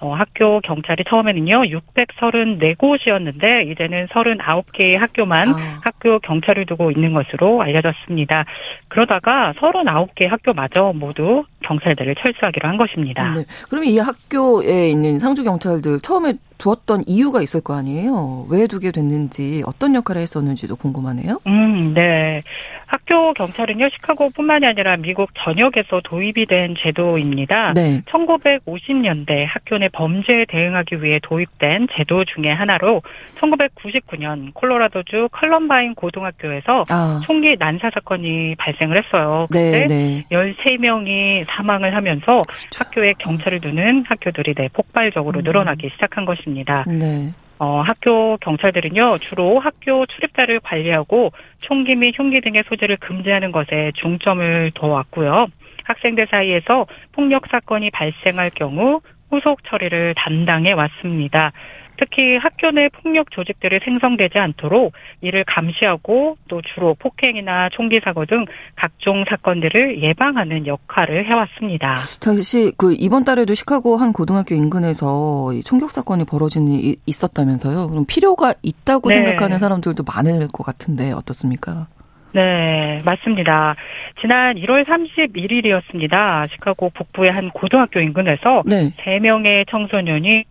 어, 0.00 0.14
학교 0.14 0.60
경찰이 0.60 1.04
처음에는요, 1.08 1.62
634곳이었는데, 1.62 3.70
이제는 3.70 4.06
39개의 4.06 4.96
학교만 4.96 5.48
아. 5.48 5.80
학교 5.82 6.18
경찰을 6.20 6.66
두고 6.66 6.90
있는 6.90 7.12
것으로 7.12 7.62
알려졌습니다. 7.62 8.44
그러다가 8.88 9.54
39개 9.58 10.26
학교마저 10.26 10.92
모두 10.94 11.44
경찰들을 11.62 12.14
철수하기로 12.14 12.68
한 12.68 12.76
것입니다. 12.76 13.32
네. 13.32 13.44
그러면 13.68 13.90
이 13.90 13.98
학교에 13.98 14.90
있는 14.90 15.18
상주 15.18 15.42
경찰들 15.42 15.98
처음에 16.00 16.34
두었던 16.58 17.04
이유가 17.06 17.40
있을 17.40 17.60
거 17.60 17.74
아니에요. 17.74 18.46
왜 18.50 18.66
두게 18.66 18.90
됐는지 18.90 19.62
어떤 19.64 19.94
역할을 19.94 20.20
했었는지도 20.20 20.76
궁금하네요. 20.76 21.40
음, 21.46 21.94
네. 21.94 22.42
학교 22.86 23.32
경찰은요 23.34 23.90
시카고뿐만이 23.90 24.66
아니라 24.66 24.96
미국 24.96 25.30
전역에서 25.34 26.00
도입이 26.04 26.46
된 26.46 26.74
제도입니다. 26.78 27.74
네. 27.74 28.02
1950년대 28.06 29.46
학교 29.46 29.78
내 29.78 29.88
범죄에 29.88 30.46
대응하기 30.48 31.02
위해 31.02 31.20
도입된 31.22 31.88
제도 31.96 32.24
중의 32.24 32.54
하나로 32.54 33.02
1999년 33.40 34.52
콜로라도주 34.54 35.28
컬럼바인 35.32 35.94
고등학교에서 35.94 36.84
아. 36.90 37.20
총기 37.24 37.56
난사 37.58 37.90
사건이 37.94 38.56
발생을 38.56 39.02
했어요. 39.04 39.46
그때 39.48 39.86
네, 39.86 39.86
네. 39.86 40.24
13명이 40.30 41.46
사망을 41.48 41.94
하면서 41.94 42.42
그렇죠. 42.42 42.68
학교에 42.78 43.14
경찰을 43.18 43.60
두는 43.60 44.04
학교들이 44.08 44.54
네, 44.54 44.68
폭발적으로 44.72 45.40
음. 45.40 45.44
늘어나기 45.44 45.90
시작한 45.94 46.24
것입니다. 46.24 46.47
네. 46.86 47.32
어, 47.58 47.80
학교 47.80 48.36
경찰들은요, 48.38 49.18
주로 49.18 49.58
학교 49.58 50.06
출입자를 50.06 50.60
관리하고 50.60 51.32
총기 51.60 51.96
및 51.96 52.14
흉기 52.16 52.40
등의 52.40 52.64
소지를 52.68 52.96
금지하는 52.98 53.50
것에 53.50 53.92
중점을 53.96 54.70
둬왔고요. 54.74 55.48
학생들 55.84 56.28
사이에서 56.30 56.86
폭력 57.12 57.46
사건이 57.50 57.90
발생할 57.90 58.50
경우 58.50 59.00
후속 59.30 59.64
처리를 59.64 60.14
담당해 60.16 60.72
왔습니다. 60.72 61.52
특히 61.98 62.36
학교 62.36 62.70
내 62.70 62.88
폭력 62.88 63.30
조직들이 63.30 63.80
생성되지 63.84 64.38
않도록 64.38 64.92
이를 65.20 65.44
감시하고 65.44 66.36
또 66.48 66.62
주로 66.62 66.94
폭행이나 66.94 67.68
총기 67.70 68.00
사고 68.02 68.24
등 68.24 68.44
각종 68.76 69.24
사건들을 69.28 70.02
예방하는 70.02 70.66
역할을 70.66 71.26
해왔습니다. 71.26 71.96
당시 72.20 72.72
그 72.76 72.94
이번 72.98 73.24
달에도 73.24 73.54
시카고 73.54 73.96
한 73.96 74.12
고등학교 74.12 74.54
인근에서 74.54 75.50
총격 75.64 75.90
사건이 75.90 76.24
벌어진 76.24 76.68
일 76.68 76.96
있었다면서요? 77.06 77.88
그럼 77.88 78.04
필요가 78.06 78.54
있다고 78.62 79.08
네. 79.08 79.16
생각하는 79.16 79.58
사람들도 79.58 80.04
많을 80.06 80.48
것 80.48 80.64
같은데 80.64 81.12
어떻습니까? 81.12 81.88
네, 82.32 83.00
맞습니다. 83.04 83.74
지난 84.20 84.56
1월 84.56 84.84
31일이었습니다. 84.84 86.50
시카고 86.52 86.90
북부의 86.90 87.32
한 87.32 87.50
고등학교 87.50 88.00
인근에서 88.00 88.62
네. 88.66 88.92
3명의 89.04 89.68
청소년이 89.68 90.44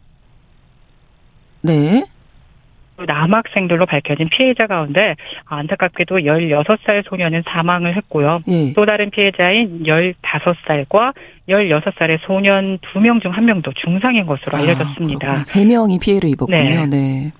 네. 1.61 2.03
남학생들로 3.05 3.85
밝혀진 3.85 4.29
피해자 4.29 4.65
가운데 4.65 5.15
안타깝게도 5.45 6.19
16살 6.19 7.07
소년은 7.07 7.43
사망을 7.45 7.95
했고요. 7.95 8.41
예. 8.47 8.73
또 8.73 8.85
다른 8.85 9.11
피해자인 9.11 9.83
15살과 9.83 11.13
16살의 11.47 12.19
소년 12.21 12.79
2명 12.79 13.21
중 13.21 13.31
1명도 13.33 13.75
중상인 13.75 14.25
것으로 14.25 14.57
아, 14.57 14.61
알려졌습니다. 14.61 15.31
아, 15.31 15.43
3명이 15.43 15.99
피해를 16.01 16.29
입었군요. 16.29 16.57
네. 16.57 16.85
네. 16.87 17.31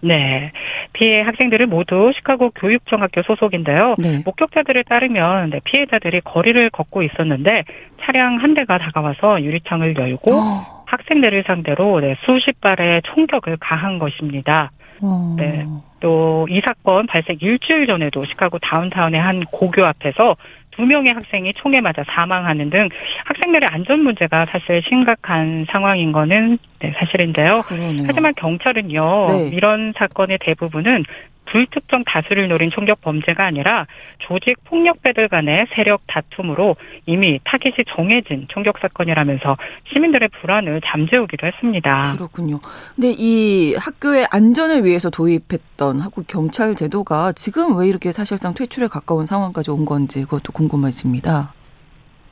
네. 0.00 0.52
피해 0.92 1.22
학생들은 1.22 1.70
모두 1.70 2.12
시카고 2.14 2.50
교육청학교 2.50 3.22
소속인데요. 3.22 3.94
네. 3.98 4.22
목격자들에 4.24 4.84
따르면 4.84 5.50
네, 5.50 5.60
피해자들이 5.64 6.20
거리를 6.20 6.70
걷고 6.70 7.02
있었는데 7.02 7.64
차량 8.02 8.36
한 8.36 8.54
대가 8.54 8.78
다가와서 8.78 9.42
유리창을 9.42 9.96
열고 9.96 10.34
어. 10.34 10.77
학생들을 10.88 11.44
상대로 11.46 12.00
네, 12.00 12.16
수십 12.24 12.60
발의 12.60 13.02
총격을 13.04 13.58
가한 13.60 13.98
것입니다. 13.98 14.70
어. 15.00 15.36
네. 15.38 15.66
또 16.00 16.28
이 16.48 16.60
사건 16.64 17.06
발생 17.06 17.36
일주일 17.40 17.86
전에도 17.86 18.24
시카고 18.24 18.58
다운타운의 18.58 19.20
한 19.20 19.44
고교 19.44 19.84
앞에서 19.84 20.36
두 20.70 20.86
명의 20.86 21.12
학생이 21.12 21.52
총에 21.54 21.80
맞아 21.80 22.04
사망하는 22.04 22.70
등 22.70 22.88
학생들의 23.24 23.68
안전 23.68 24.00
문제가 24.00 24.46
사실 24.46 24.82
심각한 24.88 25.66
상황인 25.68 26.12
거는 26.12 26.58
네, 26.78 26.94
사실인데요. 26.98 27.62
그러네요. 27.62 28.04
하지만 28.06 28.32
경찰은요, 28.36 29.26
네. 29.28 29.48
이런 29.52 29.92
사건의 29.96 30.38
대부분은 30.40 31.04
불특정 31.50 32.04
다수를 32.04 32.48
노린 32.48 32.70
총격 32.70 33.00
범죄가 33.00 33.44
아니라 33.44 33.86
조직 34.18 34.62
폭력배들 34.64 35.28
간의 35.28 35.66
세력 35.74 36.02
다툼으로 36.06 36.76
이미 37.06 37.40
타깃이 37.44 37.84
정해진 37.88 38.46
총격 38.48 38.78
사건이라면서 38.78 39.56
시민들의 39.92 40.28
불안을 40.40 40.80
잠재우기도 40.84 41.46
했습니다. 41.46 42.14
그렇군요. 42.16 42.60
근데 42.94 43.14
이 43.16 43.74
학교의 43.74 44.26
안전을 44.30 44.84
위해서 44.84 45.10
도입했던 45.10 46.00
학교 46.00 46.22
경찰 46.22 46.74
제도가 46.74 47.32
지금 47.32 47.76
왜 47.78 47.88
이렇게 47.88 48.12
사실상 48.12 48.54
퇴출에 48.54 48.86
가까운 48.86 49.26
상황까지 49.26 49.70
온 49.70 49.84
건지 49.84 50.22
그것도 50.22 50.52
궁금해집니다. 50.52 51.54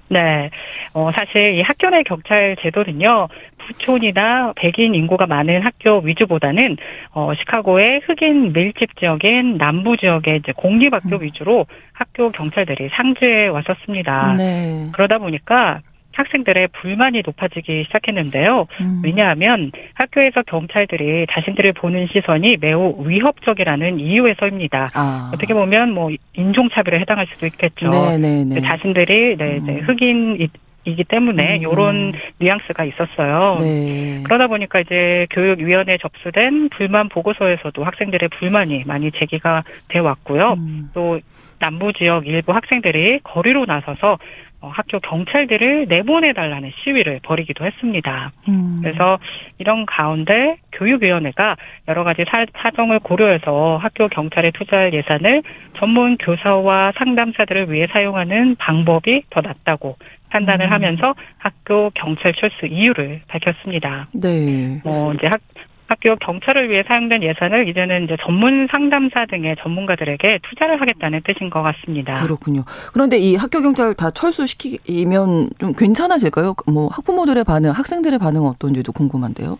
네. 0.09 0.51
어, 0.93 1.11
사실 1.13 1.55
이 1.55 1.63
학교 1.63 1.91
내 1.91 2.03
경찰 2.03 2.57
제도는요, 2.61 3.29
부촌이나 3.67 4.53
백인 4.57 4.95
인구가 4.95 5.27
많은 5.27 5.63
학교 5.63 5.99
위주보다는, 5.99 6.77
어, 7.13 7.33
시카고의 7.35 8.03
흑인 8.07 8.53
밀집 8.53 8.99
지역인 8.99 9.57
남부 9.59 9.97
지역의 9.97 10.39
이제 10.39 10.53
공립학교 10.57 11.17
음. 11.17 11.23
위주로 11.23 11.67
학교 11.93 12.31
경찰들이 12.31 12.91
상주해 12.93 13.49
왔었습니다. 13.49 14.35
네. 14.37 14.89
그러다 14.93 15.19
보니까 15.19 15.81
학생들의 16.17 16.69
불만이 16.69 17.23
높아지기 17.25 17.85
시작했는데요. 17.85 18.67
음. 18.81 19.03
왜냐하면 19.05 19.71
학교에서 19.95 20.43
경찰들이 20.43 21.27
자신들을 21.31 21.75
보는 21.75 22.07
시선이 22.07 22.57
매우 22.61 23.07
위협적이라는 23.07 24.01
이유에서입니다. 24.01 24.91
아. 24.95 25.31
어떻게 25.35 25.53
보면 25.53 25.93
뭐 25.93 26.11
인종차별에 26.35 27.01
해당할 27.01 27.27
수도 27.33 27.47
있겠죠. 27.47 27.91
네네네. 27.91 28.45
네, 28.45 28.55
네. 28.55 28.61
자신들이 28.61 29.37
네, 29.37 29.61
네, 29.63 29.73
음. 29.75 29.85
흑인 29.87 30.49
이기 30.87 31.05
때문에 31.05 31.59
음. 31.59 31.63
요런 31.63 32.13
뉘앙스가 32.39 32.85
있었어요. 32.85 33.57
네. 33.61 34.23
그러다 34.25 34.47
보니까 34.47 34.81
이제 34.81 35.27
교육위원회에 35.31 35.99
접수된 35.99 36.71
불만 36.71 37.09
보고서에서도 37.09 37.85
학생들의 37.85 38.29
불만이 38.39 38.85
많이 38.87 39.11
제기가 39.11 39.65
돼 39.89 39.99
왔고요. 39.99 40.55
음. 40.55 40.91
또 40.95 41.21
남부 41.59 41.93
지역 41.93 42.27
일부 42.27 42.53
학생들이 42.53 43.21
거리로 43.25 43.65
나서서 43.65 44.19
어, 44.61 44.69
학교 44.69 44.99
경찰들을 45.01 45.87
내보내달라는 45.89 46.73
시위를 46.83 47.21
벌이기도 47.23 47.67
했습니다. 47.67 48.33
음. 48.49 48.81
그래서 48.83 49.19
이런 49.59 49.85
가운데 49.85 50.57
교육위원회가 50.73 51.57
여러 51.89 52.05
가지 52.05 52.25
사, 52.29 52.71
정을 52.71 53.01
고려해서 53.01 53.77
학교 53.77 54.09
경찰에 54.09 54.51
투자할 54.53 54.95
예산을 54.95 55.43
전문 55.79 56.17
교사와 56.17 56.93
상담사들을 56.97 57.71
위해 57.71 57.87
사용하는 57.91 58.57
방법이 58.57 59.25
더 59.31 59.43
낫다고 59.43 59.97
판단을 60.31 60.67
음. 60.67 60.73
하면서 60.73 61.15
학교 61.39 61.91
경찰 61.91 62.35
철수 62.35 62.67
이유를 62.67 63.23
밝혔습니다. 63.29 64.09
네. 64.15 64.81
뭐 64.85 65.13
이제 65.15 65.27
학, 65.27 65.41
학교 65.89 66.17
경찰을 66.17 66.69
위해 66.69 66.83
사용된 66.87 67.23
예산을 67.23 67.69
이제는 67.69 68.05
이제 68.05 68.17
전문 68.21 68.67
상담사 68.71 69.27
등의 69.27 69.57
전문가들에게 69.63 70.41
투자를 70.43 70.81
하겠다는 70.81 71.23
뜻인 71.25 71.51
것 71.51 71.63
같습니다. 71.63 72.23
그렇군요. 72.23 72.65
그런데 72.93 73.19
이 73.19 73.37
학교 73.37 73.61
경찰 73.63 73.95
다 73.95 74.11
철수시키면 74.11 75.51
좀 75.59 75.73
괜찮아질까요? 75.73 76.55
뭐 76.67 76.89
학부모들의 76.89 77.45
반응, 77.45 77.71
학생들의 77.71 78.19
반응은 78.19 78.49
어떤지도 78.49 78.93
궁금한데요. 78.93 79.59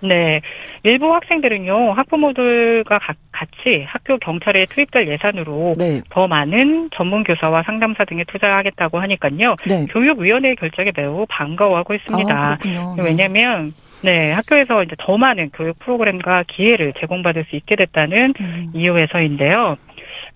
네. 0.00 0.40
일부 0.82 1.14
학생들은요, 1.14 1.92
학부모들과 1.92 3.00
같이 3.32 3.84
학교 3.86 4.18
경찰에 4.18 4.66
투입될 4.66 5.08
예산으로 5.08 5.74
네. 5.76 6.02
더 6.10 6.28
많은 6.28 6.90
전문교사와 6.94 7.62
상담사 7.64 8.04
등에 8.04 8.24
투자하겠다고 8.24 9.00
하니까요. 9.00 9.56
네. 9.66 9.86
교육위원회의 9.90 10.56
결정에 10.56 10.92
매우 10.94 11.26
반가워하고 11.28 11.94
있습니다. 11.94 12.34
아, 12.34 12.56
네. 12.58 13.02
왜냐하면 13.02 13.72
네, 14.02 14.30
학교에서 14.32 14.84
이제 14.84 14.94
더 14.98 15.18
많은 15.18 15.50
교육 15.50 15.78
프로그램과 15.80 16.44
기회를 16.46 16.94
제공받을 17.00 17.46
수 17.50 17.56
있게 17.56 17.76
됐다는 17.76 18.34
음. 18.40 18.70
이유에서인데요. 18.72 19.76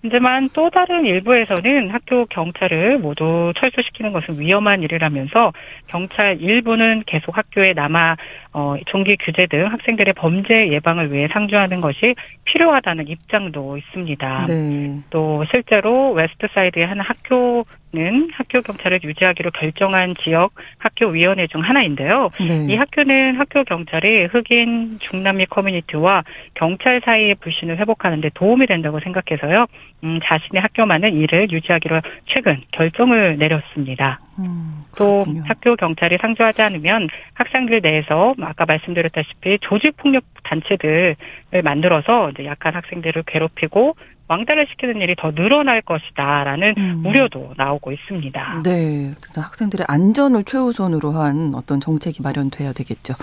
하지만 0.03 0.49
또 0.53 0.69
다른 0.69 1.05
일부에서는 1.05 1.89
학교 1.89 2.25
경찰을 2.25 2.99
모두 2.99 3.53
철수시키는 3.57 4.11
것은 4.11 4.39
위험한 4.39 4.83
일이라면서 4.83 5.53
경찰 5.87 6.41
일부는 6.41 7.03
계속 7.05 7.37
학교에 7.37 7.73
남아 7.73 8.17
어, 8.53 8.75
총기 8.87 9.17
규제 9.17 9.47
등 9.47 9.71
학생들의 9.71 10.13
범죄 10.13 10.69
예방을 10.69 11.11
위해 11.11 11.27
상주하는 11.31 11.81
것이 11.81 12.15
필요하다는 12.45 13.07
입장도 13.07 13.77
있습니다. 13.77 14.45
네. 14.47 14.99
또 15.09 15.43
실제로 15.49 16.11
웨스트사이드의 16.11 16.85
한 16.85 16.99
학교 16.99 17.65
는 17.93 18.27
학교 18.33 18.61
경찰을 18.61 19.01
유지하기로 19.03 19.51
결정한 19.51 20.15
지역 20.23 20.55
학교 20.79 21.09
위원회 21.09 21.45
중 21.45 21.61
하나인데요. 21.61 22.31
네. 22.39 22.65
이 22.73 22.75
학교는 22.75 23.37
학교 23.37 23.63
경찰이 23.63 24.25
흑인 24.31 24.97
중남미 24.99 25.45
커뮤니티와 25.45 26.23
경찰 26.55 27.01
사이의 27.05 27.35
불신을 27.35 27.77
회복하는 27.77 28.19
데 28.19 28.31
도움이 28.33 28.65
된다고 28.65 28.99
생각해서요. 28.99 29.67
음, 30.05 30.19
자신의 30.23 30.63
학교만은 30.63 31.13
이를 31.13 31.51
유지하기로 31.51 32.01
최근 32.25 32.63
결정을 32.71 33.37
내렸습니다. 33.37 34.19
음, 34.39 34.81
또 34.97 35.23
학교 35.45 35.75
경찰이 35.75 36.17
상주하지 36.19 36.63
않으면 36.63 37.07
학생들 37.35 37.81
내에서 37.81 38.33
아까 38.41 38.65
말씀드렸다시피 38.65 39.59
조직 39.61 39.97
폭력 39.97 40.23
단체들을 40.43 41.15
만들어서 41.63 42.31
이제 42.31 42.45
약한 42.45 42.73
학생들을 42.73 43.21
괴롭히고 43.27 43.95
왕따를 44.27 44.67
시키는 44.69 45.01
일이 45.01 45.15
더 45.17 45.31
늘어날 45.31 45.81
것이다라는 45.81 46.75
음. 46.77 47.05
우려도 47.05 47.53
나오고 47.57 47.91
있습니다. 47.91 48.61
네, 48.63 49.13
학생들의 49.35 49.85
안전을 49.87 50.43
최우선으로 50.45 51.11
한 51.11 51.53
어떤 51.55 51.79
정책이 51.79 52.21
마련돼야 52.21 52.73
되겠죠. 52.73 53.13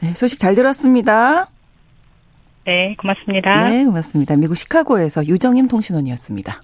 네, 0.00 0.14
소식 0.14 0.38
잘 0.38 0.54
들었습니다. 0.54 1.48
네, 2.64 2.94
고맙습니다. 2.98 3.68
네, 3.68 3.84
고맙습니다. 3.84 4.36
미국 4.36 4.54
시카고에서 4.54 5.26
유정임 5.26 5.68
통신원이었습니다. 5.68 6.60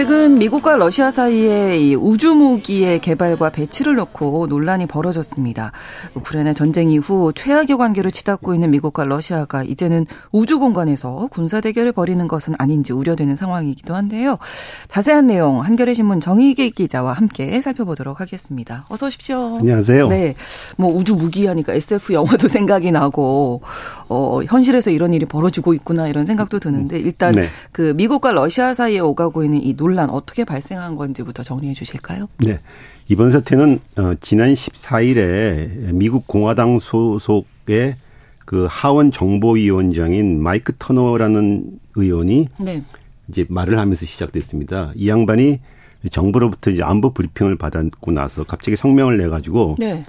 최근 0.00 0.38
미국과 0.38 0.76
러시아 0.76 1.10
사이에 1.10 1.78
이 1.78 1.94
우주무기의 1.94 3.00
개발과 3.00 3.50
배치를 3.50 3.96
놓고 3.96 4.46
논란이 4.46 4.86
벌어졌습니다. 4.86 5.72
우크라이나 6.14 6.54
전쟁 6.54 6.88
이후 6.88 7.34
최악의 7.34 7.76
관계를 7.76 8.10
치닫고 8.10 8.54
있는 8.54 8.70
미국과 8.70 9.04
러시아가 9.04 9.62
이제는 9.62 10.06
우주 10.32 10.58
공간에서 10.58 11.28
군사 11.30 11.60
대결을 11.60 11.92
벌이는 11.92 12.28
것은 12.28 12.54
아닌지 12.56 12.94
우려되는 12.94 13.36
상황이기도 13.36 13.94
한데요. 13.94 14.38
자세한 14.88 15.26
내용 15.26 15.62
한겨레 15.62 15.92
신문 15.92 16.18
정희계 16.18 16.70
기자와 16.70 17.12
함께 17.12 17.60
살펴보도록 17.60 18.22
하겠습니다. 18.22 18.86
어서 18.88 19.08
오십시오. 19.08 19.58
안녕하세요. 19.58 20.08
네, 20.08 20.34
뭐 20.78 20.90
우주 20.90 21.14
무기 21.14 21.44
하니까 21.44 21.74
SF 21.74 22.14
영화도 22.14 22.48
생각이 22.48 22.90
나고 22.90 23.60
어 24.08 24.40
현실에서 24.46 24.92
이런 24.92 25.12
일이 25.12 25.26
벌어지고 25.26 25.74
있구나 25.74 26.08
이런 26.08 26.24
생각도 26.24 26.58
드는데 26.58 26.98
일단 26.98 27.32
네. 27.32 27.48
그 27.70 27.92
미국과 27.94 28.32
러시아 28.32 28.72
사이에 28.72 29.00
오가고 29.00 29.44
있는 29.44 29.62
이 29.62 29.76
논란 29.76 29.89
어떻게 29.98 30.44
발생한 30.44 30.96
건지부터 30.96 31.42
정리해 31.42 31.74
주실까요? 31.74 32.28
네. 32.38 32.60
이번 33.08 33.32
사태는 33.32 33.80
어, 33.96 34.12
지난 34.20 34.52
14일에 34.52 35.92
미국 35.92 36.26
공화당 36.26 36.78
소속의 36.78 37.96
그 38.44 38.66
하원 38.70 39.10
정보위원장인 39.10 40.42
마이크 40.42 40.72
터너라는 40.78 41.78
의원이 41.96 42.48
네. 42.58 42.82
이제 43.28 43.46
말을 43.48 43.78
하면서 43.78 44.06
시작됐습니다. 44.06 44.92
이 44.94 45.08
양반이 45.08 45.60
정부로부터 46.10 46.70
이제 46.70 46.82
안보 46.82 47.12
브리핑을 47.12 47.56
받았고 47.56 48.12
나서 48.12 48.44
갑자기 48.44 48.76
성명을 48.76 49.18
내 49.18 49.28
가지고 49.28 49.76
네. 49.78 50.04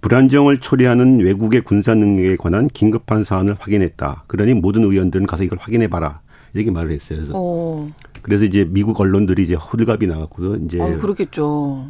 불안정을 0.00 0.60
초래하는 0.60 1.20
외국의 1.20 1.62
군사 1.62 1.94
능력에 1.94 2.36
관한 2.36 2.68
긴급한 2.68 3.24
사안을 3.24 3.56
확인했다. 3.58 4.24
그러니 4.26 4.54
모든 4.54 4.84
의원들은 4.84 5.26
가서 5.26 5.44
이걸 5.44 5.58
확인해 5.60 5.88
봐라. 5.88 6.20
이렇게 6.56 6.70
말을 6.70 6.90
했어요. 6.90 7.18
그래서 7.18 7.38
오. 7.38 7.88
그래서 8.22 8.44
이제 8.44 8.66
미국 8.68 9.00
언론들이 9.00 9.42
이제 9.42 9.54
호들갑이 9.54 10.06
났고 10.06 10.56
이제 10.64 10.80
아, 10.80 10.96
그렇겠죠. 10.98 11.86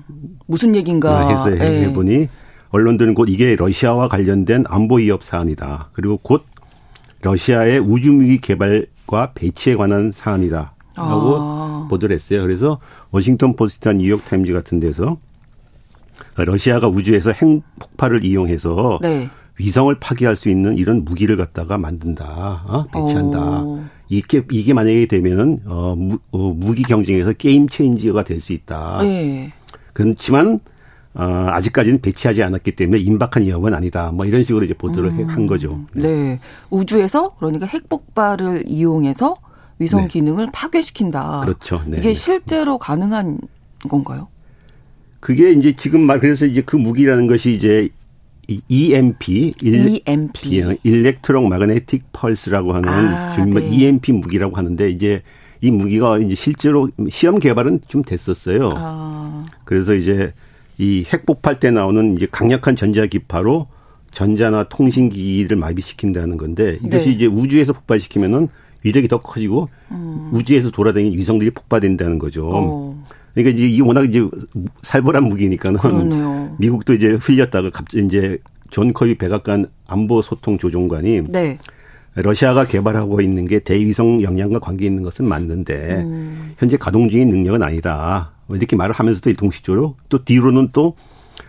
무슨 0.47 0.75
얘기인가 0.75 1.29
해서 1.29 1.51
네. 1.51 1.85
해보니 1.85 2.29
언론들은 2.71 3.15
곧 3.15 3.29
이게 3.29 3.57
러시아와 3.57 4.09
관련된 4.09 4.65
안보 4.69 4.97
위협 4.97 5.23
사안이다. 5.23 5.91
그리고 5.93 6.19
곧 6.19 6.45
러시아의 7.23 7.79
우주무기 7.79 8.41
개발과 8.41 9.33
배치에 9.35 9.77
관한 9.77 10.13
사안이다. 10.13 10.75
라고 10.97 11.37
아. 11.39 11.87
보도를 11.91 12.15
했어요. 12.15 12.43
그래서 12.43 12.81
워싱턴 13.11 13.55
포스트나 13.55 13.95
뉴욕 13.95 14.25
타임즈 14.25 14.53
같은 14.53 14.81
데서 14.81 15.19
러시아가 16.37 16.89
우주에서 16.89 17.33
핵폭발을 17.33 18.25
이용해서 18.25 18.99
네. 19.03 19.29
위성을 19.59 19.95
파괴할 19.99 20.37
수 20.37 20.49
있는 20.49 20.77
이런 20.77 21.05
무기를 21.05 21.37
갖다가 21.37 21.79
만든다, 21.79 22.65
어? 22.67 22.87
배치한다. 22.93 23.63
오. 23.63 23.85
이게 24.09 24.43
이게 24.51 24.73
만약에 24.73 25.07
되면은 25.07 25.61
어, 25.67 25.95
무, 25.97 26.19
어, 26.31 26.53
무기 26.53 26.83
경쟁에서 26.83 27.33
game 27.33 27.69
changer가 27.69 28.25
될 28.25 28.41
수 28.41 28.53
있다. 28.53 29.01
네. 29.03 29.53
그렇지만 29.93 30.61
어, 31.15 31.25
아직까지는 31.51 32.03
배치하지 32.03 32.43
않았기 32.43 32.77
때문에 32.77 32.99
임박한 33.01 33.43
위험은 33.45 33.73
아니다. 33.75 34.13
뭐 34.13 34.27
이런 34.27 34.45
식으로 34.45 34.65
이제 34.65 34.75
보도를 34.75 35.11
음. 35.11 35.29
한 35.29 35.47
거죠. 35.47 35.81
네. 35.95 36.03
네. 36.03 36.41
우주에서 36.71 37.35
그러니까 37.39 37.67
핵폭발을 37.67 38.65
이용해서 38.67 39.37
위성 39.79 40.03
네. 40.03 40.09
기능을 40.09 40.51
파괴시킨다. 40.53 41.41
그렇죠. 41.45 41.83
네. 41.87 41.99
이게 41.99 42.09
네. 42.09 42.15
실제로 42.15 42.79
가능한 42.79 43.39
건가요? 43.89 44.29
그게 45.21 45.53
이제 45.53 45.75
지금 45.75 46.03
말 46.03 46.21
그래서 46.21 46.47
이제 46.47 46.63
그 46.63 46.77
무기라는 46.77 47.27
것이 47.27 47.55
이제 47.55 47.89
EMP, 48.49 49.53
일, 49.63 50.01
EMP, 50.07 50.79
일렉트록 50.83 51.49
마그네틱 51.49 52.05
펄스라고 52.13 52.73
하는 52.75 52.89
아, 52.89 53.33
좀 53.33 53.55
네. 53.55 53.69
EMP 53.69 54.13
무기라고 54.13 54.57
하는데 54.57 54.89
이제 54.91 55.23
이 55.61 55.71
무기가 55.71 56.19
이제 56.19 56.35
실제로 56.35 56.89
시험 57.09 57.39
개발은 57.39 57.81
좀 57.89 58.03
됐었어요. 58.03 58.73
아. 58.77 59.47
그래서 59.65 59.95
이제 59.95 60.33
이 60.79 61.05
핵폭발 61.13 61.59
때 61.59 61.71
나오는 61.71 62.17
이제 62.17 62.27
강력한 62.31 62.77
전자기파로 62.77 63.67
전자나 64.13 64.65
통신 64.65 65.09
기기를 65.09 65.57
마비시킨다는 65.57 66.37
건데 66.37 66.79
이것이 66.83 67.09
네. 67.09 67.15
이제 67.15 67.27
우주에서 67.27 67.73
폭발시키면은 67.73 68.49
위력이 68.83 69.09
더 69.09 69.21
커지고 69.21 69.69
음. 69.91 70.31
우주에서 70.33 70.71
돌아다니는 70.71 71.19
위성들이 71.19 71.51
폭발된다는 71.51 72.19
거죠. 72.19 72.49
어. 72.53 73.05
그러니까 73.37 73.55
이제 73.55 73.69
이 73.69 73.83
워낙 73.83 74.09
이제 74.09 74.27
살벌한 74.81 75.25
무기니까는 75.25 75.79
그러네요. 75.79 76.57
미국도 76.59 76.95
이제 76.95 77.19
흘렸다가 77.21 77.69
갑자기 77.69 78.07
이제 78.07 78.39
존 78.71 78.95
커비 78.95 79.19
백악관 79.19 79.67
안보 79.87 80.23
소통 80.23 80.57
조정관이 80.57 81.21
네. 81.29 81.59
러시아가 82.15 82.65
개발하고 82.65 83.21
있는 83.21 83.47
게 83.47 83.59
대위성 83.59 84.23
역량과 84.23 84.61
관계 84.61 84.87
있는 84.87 85.03
것은 85.03 85.29
맞는데 85.29 86.03
음. 86.03 86.55
현재 86.57 86.79
가동 86.79 87.11
중인 87.11 87.29
능력은 87.29 87.63
아니다. 87.63 88.33
이렇게 88.49 88.75
말을 88.75 88.95
하면서도 88.95 89.35
동시적으로 89.35 89.97
또 90.09 90.25
뒤로는 90.25 90.71
또 90.73 90.95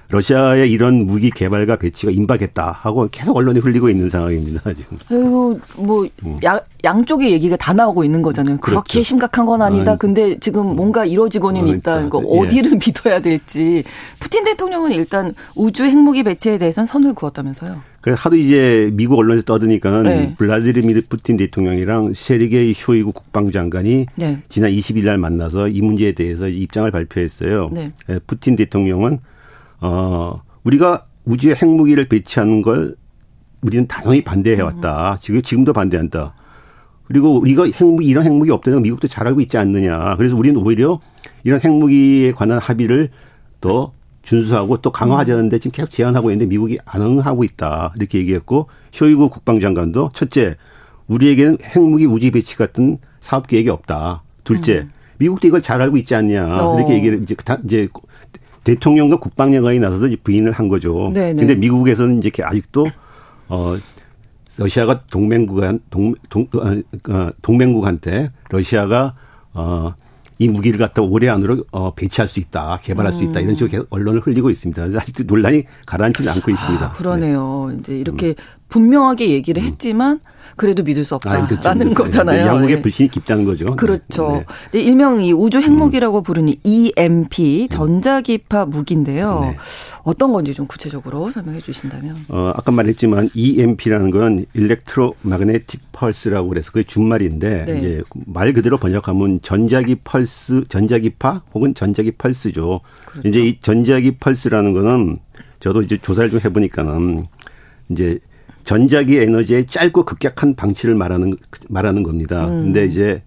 러시아의 0.10 0.72
이런 0.72 1.06
무기 1.06 1.30
개발과 1.30 1.76
배치가 1.78 2.12
임박했다 2.12 2.72
하고 2.72 3.10
계속 3.12 3.36
언론이 3.36 3.60
흘리고 3.60 3.90
있는 3.90 4.10
상황입니다 4.10 4.74
지금. 4.74 4.98
그리고 5.08 5.60
뭐 5.76 6.08
음. 6.26 6.38
야, 6.46 6.60
양쪽의 6.84 7.32
얘기가 7.32 7.58
다 7.58 7.74
나오고 7.74 8.06
있는 8.06 8.22
거잖아요. 8.22 8.58
그렇죠. 8.58 8.82
그렇게 8.82 9.04
심각한 9.04 9.46
건 9.46 9.62
아니다. 9.62 9.94
아, 9.94 9.96
근데 9.98 10.38
지금 10.40 10.76
뭔가 10.76 11.04
이루어지고는 11.04 11.64
어, 11.64 11.68
있다. 11.68 12.02
이거 12.04 12.22
예. 12.24 12.40
어디를 12.40 12.80
믿어야 12.86 13.20
될지. 13.20 13.84
푸틴 14.20 14.46
대통령은 14.46 14.94
일단 14.94 15.34
우주 15.56 15.84
핵무기 15.84 16.24
배치에 16.24 16.58
대해서는 16.58 16.88
선을 16.88 17.14
그었다면서요. 17.14 17.82
그 18.00 18.14
하도 18.16 18.38
이제 18.38 18.90
미국 18.94 19.20
언론에서 19.20 19.44
떠드니까 19.44 20.04
네. 20.04 20.36
블라디미르 20.38 21.02
푸틴 21.10 21.36
대통령이랑 21.36 22.14
셰르게이 22.14 22.74
쇼이구 22.74 23.12
국방장관이 23.12 24.06
네. 24.16 24.42
지난 24.48 24.72
20일 24.72 25.04
날 25.04 25.18
만나서 25.18 25.68
이 25.68 25.82
문제에 25.82 26.14
대해서 26.14 26.48
입장을 26.48 26.90
발표했어요. 26.90 27.70
네. 27.74 27.92
예, 28.10 28.20
푸틴 28.26 28.56
대통령은 28.56 29.20
어, 29.82 30.42
우리가 30.64 31.06
우주에 31.26 31.56
핵무기를 31.56 32.08
배치하는 32.08 32.62
걸 32.62 32.96
우리는 33.62 33.88
단호히 33.88 34.24
반대해 34.24 34.62
왔다. 34.62 35.18
지금 35.22 35.42
지금도 35.42 35.74
반대한다. 35.74 36.36
그리고 37.06 37.40
우리가 37.40 37.66
핵무기 37.66 38.06
이런 38.06 38.26
핵무기 38.26 38.52
없다는 38.52 38.82
미국도 38.82 39.08
잘 39.08 39.28
알고 39.28 39.42
있지 39.42 39.58
않느냐. 39.58 40.16
그래서 40.18 40.36
우리는 40.36 40.60
오히려 40.60 41.00
이런 41.44 41.62
핵무기에 41.62 42.34
관한 42.34 42.60
합의를 42.60 43.10
더 43.62 43.94
준수하고 44.24 44.82
또 44.82 44.92
강화하자는데 44.92 45.60
지금 45.60 45.72
계속 45.72 45.90
제안하고 45.90 46.32
있는데 46.32 46.50
미국이 46.50 46.78
안 46.86 47.02
응하고 47.02 47.46
있다. 47.46 47.94
이렇게 47.96 48.20
얘기했고 48.20 48.68
쇼이구 48.92 49.30
국방장관도 49.30 50.12
첫째 50.14 50.56
우리에게는 51.08 51.60
핵무기 51.64 52.06
우지 52.06 52.32
배치 52.32 52.58
같은 52.58 52.98
사업 53.22 53.48
계획이 53.48 53.70
없다. 53.70 54.24
둘째 54.44 54.80
음. 54.80 54.92
미국도 55.20 55.48
이걸 55.48 55.62
잘 55.62 55.82
알고 55.82 55.96
있지 55.98 56.14
않냐. 56.14 56.46
어. 56.46 56.78
이렇게 56.78 56.94
얘기를 56.94 57.24
이제 57.24 57.36
이제 57.64 57.88
대통령과 58.68 59.18
국방장관이 59.20 59.80
나서서 59.80 60.10
부인을 60.24 60.52
한 60.52 60.68
거죠. 60.68 61.10
네네. 61.14 61.34
네. 61.34 61.40
근데 61.40 61.56
미국에서는 61.56 62.20
이제 62.20 62.32
아직도 62.44 62.88
어 63.48 63.78
러시아가 64.58 65.04
동맹국한 65.06 65.80
동, 65.90 66.14
동, 66.30 66.48
어, 66.56 67.14
어, 67.14 67.30
동맹국한테 67.42 68.32
러시아가 68.50 69.16
어, 69.54 69.94
이 70.40 70.50
무기를 70.50 70.78
갖다 70.78 71.02
올해 71.02 71.30
안으로 71.30 71.64
어, 71.72 71.94
배치할 71.94 72.28
수 72.28 72.40
있다, 72.40 72.80
개발할 72.82 73.14
수 73.14 73.24
있다 73.24 73.40
이런 73.40 73.56
식으로 73.56 73.72
계속 73.72 73.88
언론을 73.90 74.22
흘리고 74.22 74.50
있습니다. 74.50 74.84
아직도 75.00 75.24
논란이 75.24 75.64
가라앉지는 75.86 76.30
않고 76.34 76.52
있습니다. 76.52 76.86
아, 76.86 76.92
그러네요. 76.92 77.70
네. 77.72 77.78
이제 77.80 77.98
이렇게 77.98 78.28
음. 78.30 78.36
분명하게 78.70 79.30
얘기를 79.30 79.62
음. 79.62 79.68
했지만 79.68 80.20
그래도 80.56 80.84
믿을 80.84 81.06
수 81.06 81.16
없다라는 81.16 81.44
아, 81.44 81.48
그렇죠. 81.48 81.94
거잖아요. 82.04 82.48
양국의 82.48 82.78
네. 82.78 82.82
불신이 82.82 83.10
깊다는 83.10 83.46
거죠. 83.46 83.66
네. 83.66 83.76
그렇죠. 83.78 84.44
네. 84.72 84.80
일명 84.82 85.22
이 85.22 85.32
우주 85.32 85.60
핵무기라고 85.60 86.20
음. 86.20 86.24
부르는 86.24 86.54
EMP 86.64 87.68
전자기파 87.70 88.66
무기인데요. 88.66 89.40
네. 89.42 89.58
어떤 90.04 90.34
건지 90.34 90.54
좀 90.56 90.66
구체적으로 90.66 91.30
설명해 91.30 91.60
주신다면. 91.60 92.18
어, 92.30 92.52
아까 92.56 92.72
말했지만 92.72 93.30
EMP라는 93.36 94.10
건 94.10 94.46
일렉트로 94.54 95.14
마그네틱 95.22 95.92
펄스라고 95.92 96.50
그래서 96.50 96.72
그게 96.72 96.84
준말인데 96.84 97.66
네. 97.66 97.78
이제 97.78 98.04
말 98.26 98.52
그대로 98.54 98.78
번역하면 98.78 99.42
전자기 99.44 99.96
펄스, 100.04 100.66
전자기파 100.70 101.44
혹은 101.54 101.76
전자기 101.76 102.12
펄스죠. 102.12 102.82
그렇죠. 103.06 103.30
이제 103.30 103.42
이 103.42 103.60
전자기 103.62 104.18
펄스라는 104.18 104.74
거는 104.74 105.20
저도 105.60 105.82
이제 105.84 105.98
조사를 105.98 106.32
좀 106.32 106.40
해보니까는 106.44 107.28
이제 107.90 108.20
전자기 108.68 109.18
에너지의 109.18 109.68
짧고 109.68 110.04
급격한 110.04 110.56
방치를 110.56 110.94
말하는 110.94 111.38
말하는 111.70 112.04
겁니다. 112.04 112.50
음. 112.50 112.66
근데 112.66 112.86
이제 112.86 113.24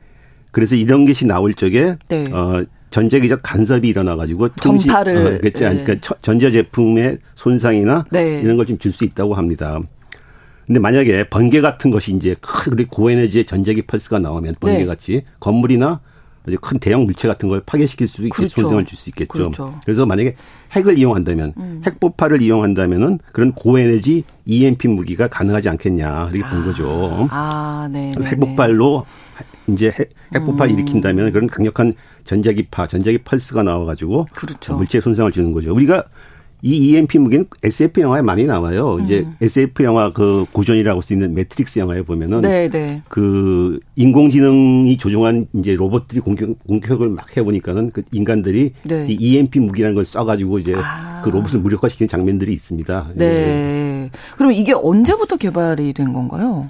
그래서 0.51 0.77
이런 0.77 1.07
것이 1.07 1.27
나올 1.27 1.55
적에 1.55 1.97
네. 2.11 2.31
어 2.31 2.63
전자기적 2.91 3.41
간섭이 3.43 3.89
일어나 3.89 4.17
가지고 4.17 4.49
통신 4.49 4.91
전파를 4.91 5.17
어, 5.17 5.23
그렇지 5.41 5.65
네. 5.65 5.83
그러니까 5.83 6.15
전자 6.21 6.51
제품의 6.51 7.19
손상이나 7.37 8.05
네. 8.11 8.43
이런 8.43 8.59
걸 8.59 8.67
좀 8.67 8.77
줄 8.79 8.93
수 8.93 9.05
있다고 9.05 9.33
합니다. 9.33 9.81
근데 10.67 10.79
만약에 10.79 11.25
번개 11.31 11.63
같은 11.63 11.91
것이 11.91 12.13
이제 12.13 12.37
큰 12.43 12.77
고에너지의 12.87 13.47
전자기 13.47 13.81
펄스가 13.81 14.19
나오면 14.19 14.57
번개 14.61 14.81
네. 14.81 14.85
같이 14.85 15.23
건물이나 15.41 16.01
아주 16.47 16.57
큰 16.61 16.79
대형 16.79 17.05
물체 17.05 17.29
같은 17.29 17.49
걸 17.49 17.61
파괴시킬 17.61 18.09
수도 18.09 18.25
있고 18.27 18.37
그렇죠. 18.37 18.63
손상을 18.63 18.85
줄 18.85 18.99
수 18.99 19.11
있겠죠. 19.11 19.33
그렇죠. 19.33 19.79
그래서 19.85 20.07
만약에 20.07 20.37
핵을 20.73 20.99
이용한다면 20.99 21.53
음. 21.59 21.83
핵폭발을 21.87 22.41
이용한다면은 22.43 23.19
그런 23.33 23.53
고에너지 23.53 24.25
EMP 24.47 24.89
무기가 24.89 25.29
가능하지 25.29 25.69
않겠냐 25.69 26.31
이렇게 26.33 26.49
본 26.49 26.65
거죠. 26.65 27.29
아, 27.31 27.89
네. 27.91 28.13
네 28.17 28.27
핵폭발로 28.27 29.05
이제 29.69 29.93
핵, 29.97 30.09
핵폭발 30.35 30.69
음. 30.69 30.75
일으킨다면 30.75 31.33
그런 31.33 31.47
강력한 31.47 31.95
전자기파, 32.25 32.87
전자기 32.87 33.19
펄스가 33.19 33.63
나와가지고 33.63 34.27
그렇죠. 34.35 34.77
물체 34.77 35.01
손상을 35.01 35.31
주는 35.33 35.53
거죠. 35.53 35.75
우리가 35.75 36.05
이 36.63 36.91
EMP 36.91 37.19
무기는 37.19 37.47
SF 37.63 38.01
영화에 38.01 38.23
많이 38.23 38.45
나와요. 38.45 38.95
음. 38.97 39.05
이제 39.05 39.27
SF 39.41 39.83
영화 39.85 40.11
그 40.13 40.47
고전이라고 40.53 40.99
할 40.99 41.03
수 41.03 41.15
있는 41.15 41.35
매트릭스 41.35 41.79
영화에 41.79 42.03
보면은 42.03 42.43
네네. 42.43 42.69
네. 42.69 43.03
그 43.09 43.81
인공지능이 43.97 44.99
조종한 44.99 45.47
이제 45.55 45.75
로봇들이 45.75 46.21
공격 46.21 46.59
공격을 46.67 47.09
막 47.09 47.35
해보니까는 47.37 47.91
그 47.91 48.03
인간들이 48.13 48.73
네. 48.83 49.07
이 49.09 49.17
EMP 49.19 49.61
무기라는 49.61 49.95
걸 49.95 50.05
쏴가지고 50.05 50.61
이제 50.61 50.75
아. 50.77 51.23
그 51.25 51.31
로봇을 51.31 51.61
무력화시키는 51.61 52.09
장면들이 52.09 52.53
있습니다. 52.53 53.13
네. 53.15 53.29
네. 53.29 54.11
그럼 54.37 54.53
이게 54.53 54.73
언제부터 54.75 55.37
개발이 55.37 55.93
된 55.95 56.13
건가요? 56.13 56.69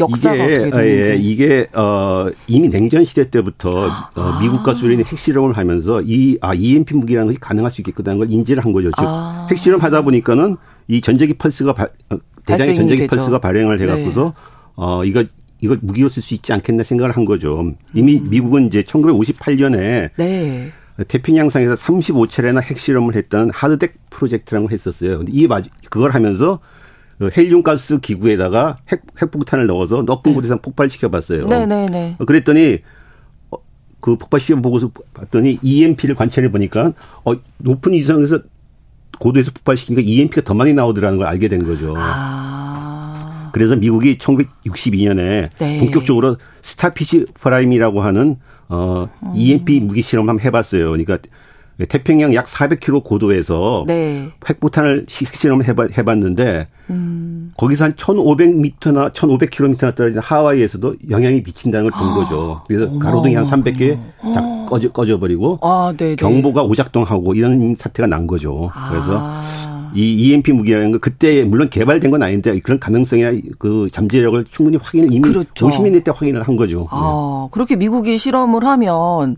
역사가 0.00 0.34
이게, 0.34 0.70
되는지. 0.70 1.10
예, 1.10 1.16
이게 1.16 1.66
어 1.72 2.28
이미 2.48 2.68
냉전 2.68 3.04
시대 3.04 3.30
때부터 3.30 3.70
어, 3.70 3.88
아. 4.14 4.38
미국과 4.40 4.74
소련이 4.74 5.04
핵실험을 5.04 5.56
하면서 5.56 6.02
이아 6.02 6.54
EMP 6.54 6.94
무기라는 6.94 7.28
것이 7.28 7.38
가능할 7.40 7.70
수 7.70 7.80
있겠다는 7.80 8.18
걸 8.18 8.30
인지를 8.30 8.64
한 8.64 8.72
거죠. 8.72 8.90
즉 8.96 9.04
아. 9.06 9.46
핵실험 9.50 9.80
하다 9.80 10.02
보니까는 10.02 10.56
이 10.88 11.00
전자기 11.00 11.34
펄스가 11.34 11.72
바, 11.72 11.84
어, 12.10 12.18
대량의 12.46 12.76
전자기 12.76 13.00
되죠. 13.02 13.10
펄스가 13.10 13.38
발행을 13.38 13.80
해 13.80 13.86
갖고서 13.86 14.24
네. 14.24 14.32
어 14.76 15.04
이거 15.04 15.24
이걸 15.60 15.78
무기로 15.80 16.08
쓸 16.08 16.22
수 16.22 16.34
있지 16.34 16.52
않겠나 16.52 16.82
생각을 16.82 17.16
한 17.16 17.24
거죠. 17.24 17.72
이미 17.94 18.18
음. 18.18 18.28
미국은 18.30 18.66
이제 18.66 18.82
1958년에 18.82 20.10
네. 20.16 20.72
태평양상에서 21.08 21.74
35차례나 21.74 22.62
핵실험을 22.62 23.16
했던 23.16 23.50
하드택 23.50 23.94
프로젝트라는 24.10 24.66
걸 24.66 24.72
했었어요. 24.72 25.18
근데 25.18 25.32
이 25.32 25.48
그걸 25.90 26.12
하면서 26.12 26.58
그 26.58 26.83
헬륨 27.36 27.62
가스 27.62 27.98
기구에다가 27.98 28.76
핵, 28.90 29.02
핵폭탄을 29.20 29.66
넣어서 29.66 30.02
높은 30.02 30.32
네. 30.32 30.36
곳에서 30.36 30.60
폭발시켜 30.60 31.08
봤어요. 31.08 31.46
네네네. 31.46 31.86
네. 31.86 32.16
어, 32.18 32.24
그랬더니 32.24 32.78
어, 33.50 33.56
그 34.00 34.16
폭발시켜 34.16 34.60
보고서 34.60 34.90
봤더니 35.14 35.58
EMP를 35.62 36.14
관찰해 36.14 36.50
보니까 36.50 36.92
어, 37.24 37.34
높은 37.58 37.92
위성에서 37.92 38.40
고도에서 39.18 39.52
폭발시키니까 39.52 40.02
EMP가 40.04 40.42
더 40.42 40.54
많이 40.54 40.74
나오더라는 40.74 41.18
걸 41.18 41.26
알게 41.26 41.48
된 41.48 41.64
거죠. 41.64 41.94
아. 41.96 43.50
그래서 43.52 43.76
미국이 43.76 44.18
1962년에 44.18 45.48
네. 45.58 45.78
본격적으로 45.78 46.36
스타피시 46.60 47.26
프라임이라고 47.40 48.02
하는 48.02 48.36
어, 48.68 49.08
EMP 49.36 49.78
무기 49.80 50.02
실험 50.02 50.28
한번 50.28 50.44
해봤어요. 50.44 50.90
그러니까 50.90 51.14
예, 51.14 51.28
태평양 51.88 52.34
약 52.34 52.46
400km 52.46 53.02
고도에서 53.02 53.84
네. 53.86 54.28
핵폭탄을 54.48 55.06
실험을 55.08 55.64
해봤는데 55.96 56.68
음. 56.90 57.52
거기서 57.56 57.84
한 57.84 57.92
1,500m나 57.94 59.12
1,500km나 59.12 59.94
떨어진 59.94 60.18
하와이에서,도 60.20 60.94
영향이 61.10 61.42
미친다는 61.44 61.90
걸 61.90 62.04
본 62.04 62.14
거죠. 62.14 62.60
그래서 62.68 62.86
어머. 62.90 62.98
가로등이 62.98 63.34
한 63.34 63.44
300개 63.44 63.98
작 64.32 64.66
꺼져 64.68 64.90
꺼져버리고 64.92 65.58
아, 65.62 65.92
경보가 66.18 66.62
오작동하고 66.62 67.34
이런 67.34 67.74
사태가 67.76 68.06
난 68.06 68.26
거죠. 68.26 68.70
그래서 68.90 69.18
아. 69.20 69.42
이 69.96 70.12
EMP 70.30 70.52
무기라는 70.52 70.90
거 70.92 70.98
그때 70.98 71.44
물론 71.44 71.70
개발된 71.70 72.10
건 72.10 72.22
아닌데 72.22 72.58
그런 72.60 72.80
가능성이나 72.80 73.32
그 73.58 73.88
잠재력을 73.92 74.44
충분히 74.50 74.76
확인을 74.76 75.12
이미 75.12 75.20
그렇죠. 75.20 75.68
50년 75.68 76.04
때 76.04 76.12
확인을 76.14 76.42
한 76.42 76.56
거죠. 76.56 76.88
아, 76.90 77.46
네. 77.46 77.50
그렇게 77.52 77.76
미국이 77.76 78.18
실험을 78.18 78.64
하면 78.64 79.36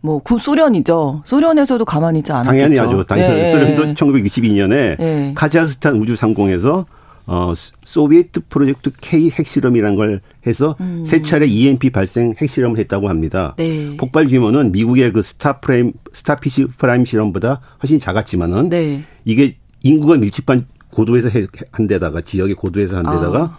뭐 0.00 0.18
구소련이죠. 0.20 1.22
소련에서도 1.24 1.84
가만히 1.84 2.20
있지 2.20 2.32
않았겠죠. 2.32 2.50
당연히 2.50 2.76
하죠. 2.76 3.04
당연히 3.04 3.34
네. 3.34 3.50
소련도 3.50 3.94
1962년에 3.94 4.96
네. 4.98 5.32
카자흐스탄 5.34 5.96
우주 5.96 6.14
상공에서 6.16 6.86
어 7.26 7.52
소비에트 7.84 8.40
프로젝트 8.48 8.90
K 9.00 9.30
핵실험이라는 9.30 9.96
걸 9.96 10.20
해서 10.46 10.76
음. 10.80 11.04
세 11.04 11.20
차례 11.20 11.46
EMP 11.46 11.90
발생 11.90 12.34
핵실험을 12.40 12.78
했다고 12.78 13.08
합니다. 13.08 13.54
네. 13.58 13.96
폭발 13.96 14.28
규모는 14.28 14.72
미국의 14.72 15.12
그 15.12 15.22
스타 15.22 15.58
프레임 15.58 15.92
스타 16.12 16.36
피시 16.36 16.66
프라임 16.78 17.04
실험보다 17.04 17.60
훨씬 17.82 18.00
작았지만은 18.00 18.70
네. 18.70 19.02
이게 19.24 19.56
인구가 19.82 20.16
밀집한 20.16 20.66
고도에서 20.90 21.28
한 21.72 21.86
데다가 21.86 22.22
지역의 22.22 22.54
고도에서 22.54 22.96
한 22.96 23.04
데다가 23.04 23.42
아. 23.42 23.58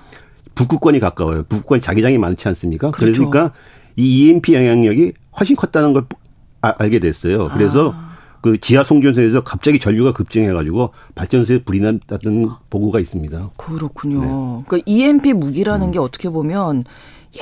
북극권이 0.56 1.00
가까워요. 1.00 1.44
북극권 1.44 1.82
자기장이 1.82 2.18
많지 2.18 2.48
않습니까? 2.48 2.92
그렇죠. 2.92 3.30
그러니까 3.30 3.54
이 3.96 4.28
EMP 4.28 4.56
영향력이 4.56 5.14
훨씬 5.40 5.56
컸다는 5.56 5.94
걸 5.94 6.06
아, 6.62 6.74
알게 6.78 7.00
됐어요. 7.00 7.50
그래서 7.54 7.94
아. 7.96 8.10
그 8.42 8.58
지하 8.58 8.84
송전소에서 8.84 9.44
갑자기 9.44 9.80
전류가 9.80 10.14
급증해가지고 10.14 10.92
발전소에 11.16 11.64
불이 11.64 11.80
났다는 11.80 12.50
보고가 12.70 13.00
있습니다. 13.00 13.52
그렇군요. 13.58 14.22
네. 14.22 14.64
그 14.68 14.82
EMP 14.86 15.34
무기라는 15.34 15.88
음. 15.88 15.92
게 15.92 16.00
어떻게 16.00 16.30
보면 16.30 16.86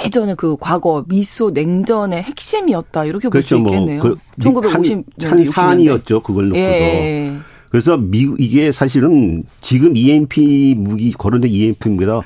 예전에 0.04 0.36
그 0.36 0.58
과거 0.60 1.06
미소 1.08 1.52
냉전의 1.52 2.24
핵심이었다 2.24 3.06
이렇게 3.06 3.30
볼수 3.30 3.58
그렇죠. 3.58 3.76
있겠네요. 3.76 4.02
뭐, 4.02 4.12
그 4.12 4.42
1950 4.42 5.06
한, 5.24 5.46
사안이었죠. 5.46 6.22
그걸 6.24 6.50
놓고서. 6.50 6.66
예. 6.66 7.38
그래서 7.70 7.98
미국 7.98 8.40
이게 8.42 8.72
사실은 8.72 9.44
지금 9.62 9.96
EMP 9.96 10.76
무기 10.78 11.12
거론된 11.12 11.50
EMP 11.50 11.90
무기보다 11.90 12.22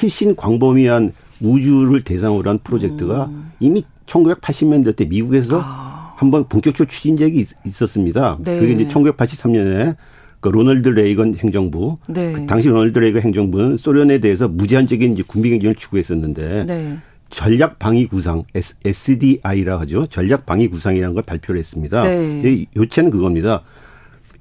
훨씬 0.00 0.34
광범위한 0.34 1.12
우주를 1.40 2.02
대상으로 2.02 2.50
한 2.50 2.58
프로젝트가 2.58 3.26
음. 3.26 3.52
이미 3.60 3.84
1980년대 4.06 4.96
때 4.96 5.04
미국에서 5.04 5.60
아. 5.62 5.95
한번 6.16 6.48
본격적으로 6.48 6.88
추진 6.88 7.16
적이 7.16 7.44
있, 7.64 7.82
었습니다 7.82 8.38
네. 8.40 8.58
그게 8.58 8.72
이제 8.72 8.88
1983년에 8.88 9.96
그 10.40 10.48
로널드 10.48 10.88
레이건 10.88 11.36
행정부, 11.36 11.98
네. 12.06 12.32
그 12.32 12.46
당시 12.46 12.68
로널드 12.68 12.98
레이건 12.98 13.22
행정부는 13.22 13.76
소련에 13.76 14.18
대해서 14.18 14.48
무제한적인 14.48 15.12
이제 15.12 15.22
군비 15.26 15.50
경쟁을 15.50 15.74
추구했었는데 15.74 16.64
네. 16.64 16.98
전략 17.30 17.78
방위 17.78 18.06
구상 18.06 18.44
SDI라 18.54 19.80
하죠. 19.80 20.06
전략 20.06 20.46
방위 20.46 20.68
구상이라는 20.68 21.14
걸 21.14 21.22
발표를 21.24 21.58
했습니다. 21.58 22.04
네. 22.04 22.66
요체는 22.76 23.10
그겁니다. 23.10 23.62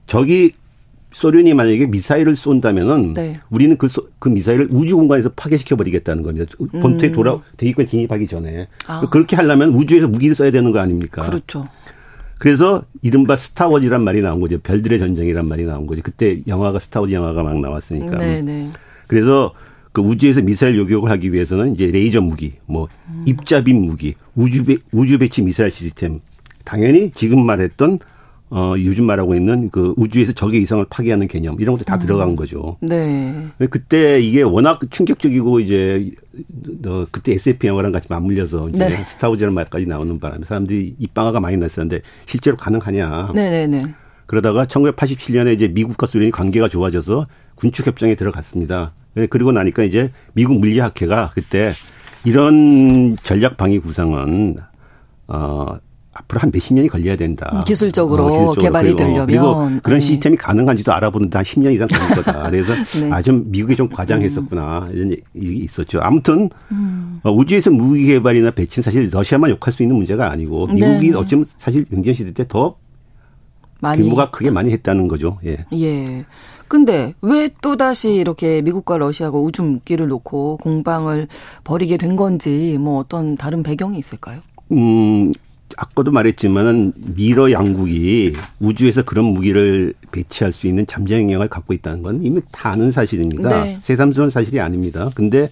저기 0.07 0.53
소련이 1.16 1.53
만약에 1.53 1.86
미사일을 1.86 2.36
쏜다면은 2.36 3.13
네. 3.13 3.39
우리는 3.49 3.78
그, 3.78 3.88
그 4.20 4.28
미사일을 4.28 4.68
우주 4.70 4.97
공간에서 4.97 5.32
파괴시켜 5.34 5.78
버리겠다는 5.78 6.24
겁니다. 6.24 6.53
본토에 6.82 7.07
음. 7.07 7.13
돌아 7.13 7.39
대기권 7.55 7.88
진입하기 7.88 8.28
전에 8.28 8.68
아. 8.86 8.99
그렇게 9.09 9.38
하려면 9.38 9.70
우주에서 9.70 10.09
무기를 10.09 10.36
써야 10.36 10.51
되는 10.51 10.72
거 10.74 10.80
아닙니까? 10.80 11.22
그렇죠. 11.22 11.70
그래서 12.38 12.84
이른바 13.01 13.38
스타워즈란 13.38 14.03
말이 14.03 14.22
나온 14.22 14.41
거죠. 14.41 14.59
별들의 14.59 14.99
전쟁이란 14.99 15.47
말이 15.47 15.63
나온 15.63 15.88
거죠. 15.88 16.01
그때 16.03 16.41
영화가 16.47 16.80
스타워즈 16.80 17.13
영화가 17.13 17.43
막 17.43 17.61
나왔으니까. 17.61 18.18
네네. 18.18 18.41
네. 18.41 18.70
그래서 19.07 19.53
그 19.93 20.01
우주에서 20.01 20.41
미사일 20.41 20.78
요격을 20.78 21.09
하기 21.11 21.32
위해서는 21.32 21.76
이제 21.76 21.88
레이저 21.88 22.20
무기, 22.20 22.55
뭐 22.66 22.89
음. 23.07 23.24
입자빔 23.26 23.80
무기, 23.86 24.16
우주 24.36 24.66
배, 24.66 24.76
우주 24.91 25.18
배치 25.18 25.41
미사일 25.41 25.72
시스템, 25.72 26.20
당연히 26.66 27.11
지금 27.11 27.45
말했던 27.45 27.99
어, 28.56 28.74
요즘 28.78 29.03
말하고 29.03 29.36
있는 29.36 29.70
그 29.70 29.93
우주에서 29.97 30.32
적의 30.32 30.62
이성을 30.62 30.86
파괴하는 30.89 31.28
개념 31.28 31.58
이런 31.60 31.76
것도 31.76 31.84
다 31.84 31.95
음. 31.95 31.99
들어간 31.99 32.38
거죠. 32.38 32.78
네. 32.80 33.49
그때 33.70 34.22
이게 34.22 34.43
워낙 34.43 34.80
충격적이고 34.89 35.60
이제 35.60 36.10
어, 36.86 37.06
그때 37.12 37.34
SF 37.34 37.68
영화랑 37.68 37.91
같이 37.91 38.08
맞물려서 38.10 38.70
이제 38.70 38.88
네. 38.88 39.03
스타워즈라는 39.03 39.53
말까지 39.53 39.88
나오는 39.88 40.18
바람에 40.20 40.45
사람들이 40.45 40.95
입방아가 40.99 41.41
많이 41.41 41.58
났었는데 41.58 41.99
실제로 42.26 42.56
가능하냐. 42.56 43.34
네네네. 43.36 43.93
그러다가 44.26 44.64
1987년에 44.64 45.53
이제 45.53 45.68
미국과 45.68 46.08
소련이 46.08 46.32
관계가 46.32 46.70
좋아져서 46.70 47.26
군축 47.56 47.86
협정에 47.86 48.16
들어갔습니다. 48.16 48.93
네, 49.16 49.28
그리고 49.28 49.51
나니까 49.51 49.84
이제 49.84 50.14
미국 50.32 50.62
물리학회가 50.62 51.32
그때 51.34 51.74
이런 52.24 53.18
전략 53.22 53.58
방위 53.58 53.80
구상은 53.80 54.56
어 55.28 55.76
앞으로 56.18 56.39
한 56.39 56.49
몇십 56.51 56.74
년이 56.74 56.88
걸려야 56.88 57.18
된다. 57.18 57.61
기술적으로, 57.68 58.24
어, 58.26 58.30
기술적으로. 58.32 58.61
개발이 58.61 58.95
되려면. 58.95 59.26
그리고 59.28 59.55
그런 59.84 59.99
네. 59.99 60.05
시스템이 60.05 60.38
가능한지도 60.38 60.93
알아보는데 60.93 61.38
한 61.38 61.43
10년 61.43 61.74
이상 61.74 61.88
걸릴 61.89 62.24
거다. 62.24 62.43
그래서 62.49 62.74
네. 63.01 63.11
아, 63.11 63.22
좀 63.22 63.51
미국이 63.51 63.76
좀 63.76 63.89
과장했었구나. 63.89 64.89
이런 64.93 65.16
일이 65.34 65.57
있었죠. 65.59 65.99
아무튼 66.01 66.49
음. 66.72 67.20
어, 67.24 67.32
우주에서 67.32 67.70
무기 67.72 68.05
개발이나 68.07 68.51
배치는 68.51 68.82
사실 68.84 69.09
러시아만 69.11 69.49
욕할 69.49 69.74
수 69.74 69.84
있는 69.84 69.97
문제가 69.97 70.32
아니고 70.32 70.68
미국이 70.68 71.09
네. 71.11 71.13
어쩌면 71.18 71.45
사실 71.47 71.86
냉전 71.89 72.13
시대 72.13 72.32
때 72.32 72.45
더 72.47 72.78
규모가 73.82 74.32
크게 74.32 74.51
많이 74.51 74.72
했다는 74.72 75.07
거죠. 75.09 75.38
예. 75.45 75.57
예. 75.74 76.26
근데 76.68 77.13
왜 77.22 77.49
또 77.61 77.76
다시 77.78 78.13
이렇게 78.13 78.61
미국과 78.61 78.97
러시아가 78.97 79.38
우주 79.38 79.61
무기를 79.63 80.07
놓고 80.07 80.57
공방을 80.57 81.28
벌이게 81.63 81.97
된 81.97 82.16
건지 82.16 82.78
뭐 82.80 82.99
어떤 82.99 83.36
다른 83.38 83.61
배경이 83.63 83.99
있을까요? 83.99 84.39
음, 84.72 85.32
아까도 85.78 86.11
말했지만은 86.11 86.93
미러 87.16 87.51
양국이 87.51 88.34
우주에서 88.59 89.03
그런 89.03 89.26
무기를 89.26 89.93
배치할 90.11 90.53
수 90.53 90.68
있는 90.68 90.88
잠재 90.88 91.20
역량을 91.19 91.47
갖고 91.47 91.74
있다는 91.74 92.03
건 92.03 92.24
이미 92.24 92.41
다 92.51 92.72
아는 92.72 92.91
사실입니다. 92.91 93.63
네. 93.63 93.80
새삼스러운 93.82 94.30
사실이 94.30 94.59
아닙니다. 94.59 95.09
근데 95.16 95.49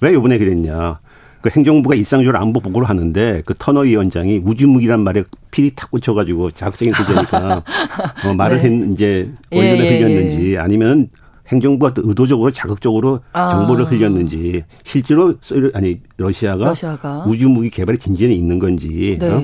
왜 0.00 0.12
이번에 0.12 0.38
그랬냐? 0.38 0.98
그 1.40 1.50
행정부가 1.50 1.96
일상적으로 1.96 2.38
안보 2.38 2.60
보고를 2.60 2.88
하는데 2.88 3.42
그 3.44 3.54
터너 3.58 3.80
위원장이 3.80 4.42
우주 4.44 4.68
무기란 4.68 5.00
말에 5.00 5.24
feel이 5.50 5.72
탁 5.74 5.90
꽂혀가지고 5.90 6.52
자극적인 6.52 6.94
소재니까 6.94 7.64
어, 8.24 8.34
말을 8.34 8.58
네. 8.58 8.64
했 8.64 8.92
이제 8.92 9.30
언론에 9.50 9.78
예, 9.78 9.84
예, 9.84 9.98
흘렸는지 9.98 10.52
예. 10.52 10.58
아니면 10.58 11.08
행정부가 11.52 11.94
의도적으로 11.96 12.50
자극적으로 12.50 13.20
아. 13.32 13.50
정보를 13.50 13.90
흘렸는지 13.90 14.64
실제로 14.84 15.34
아니 15.74 16.00
러시아가, 16.16 16.66
러시아가. 16.66 17.24
우주 17.26 17.48
무기 17.48 17.70
개발에 17.70 17.98
진전이 17.98 18.34
있는 18.34 18.58
건지 18.58 19.16
네. 19.20 19.28
어? 19.28 19.42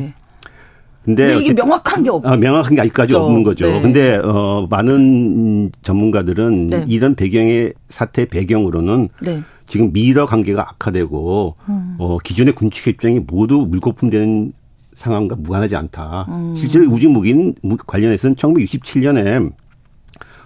근데 1.04 1.38
이게 1.38 1.54
명확한 1.54 2.02
게 2.02 2.10
없. 2.10 2.26
아, 2.26 2.36
명확한 2.36 2.74
게 2.74 2.82
아직까지 2.82 3.14
없죠. 3.14 3.24
없는 3.24 3.42
거죠. 3.42 3.66
네. 3.66 3.80
근데 3.80 4.16
어 4.16 4.66
많은 4.68 5.70
전문가들은 5.80 6.66
네. 6.66 6.84
이런 6.86 7.14
배경의 7.14 7.72
사태 7.88 8.26
배경으로는 8.26 9.08
네. 9.22 9.42
지금 9.66 9.90
미러 9.92 10.26
관계가 10.26 10.60
악화되고 10.60 11.54
음. 11.70 11.96
어 11.98 12.18
기존의 12.18 12.54
군축 12.54 12.86
협정이 12.88 13.20
모두 13.20 13.66
물거품되는 13.70 14.52
상황과 14.94 15.36
무관하지 15.36 15.76
않다. 15.76 16.26
음. 16.28 16.54
실제로 16.54 16.84
우주 16.90 17.08
무기는 17.08 17.54
관련해서는 17.86 18.36
1967년에 18.36 19.50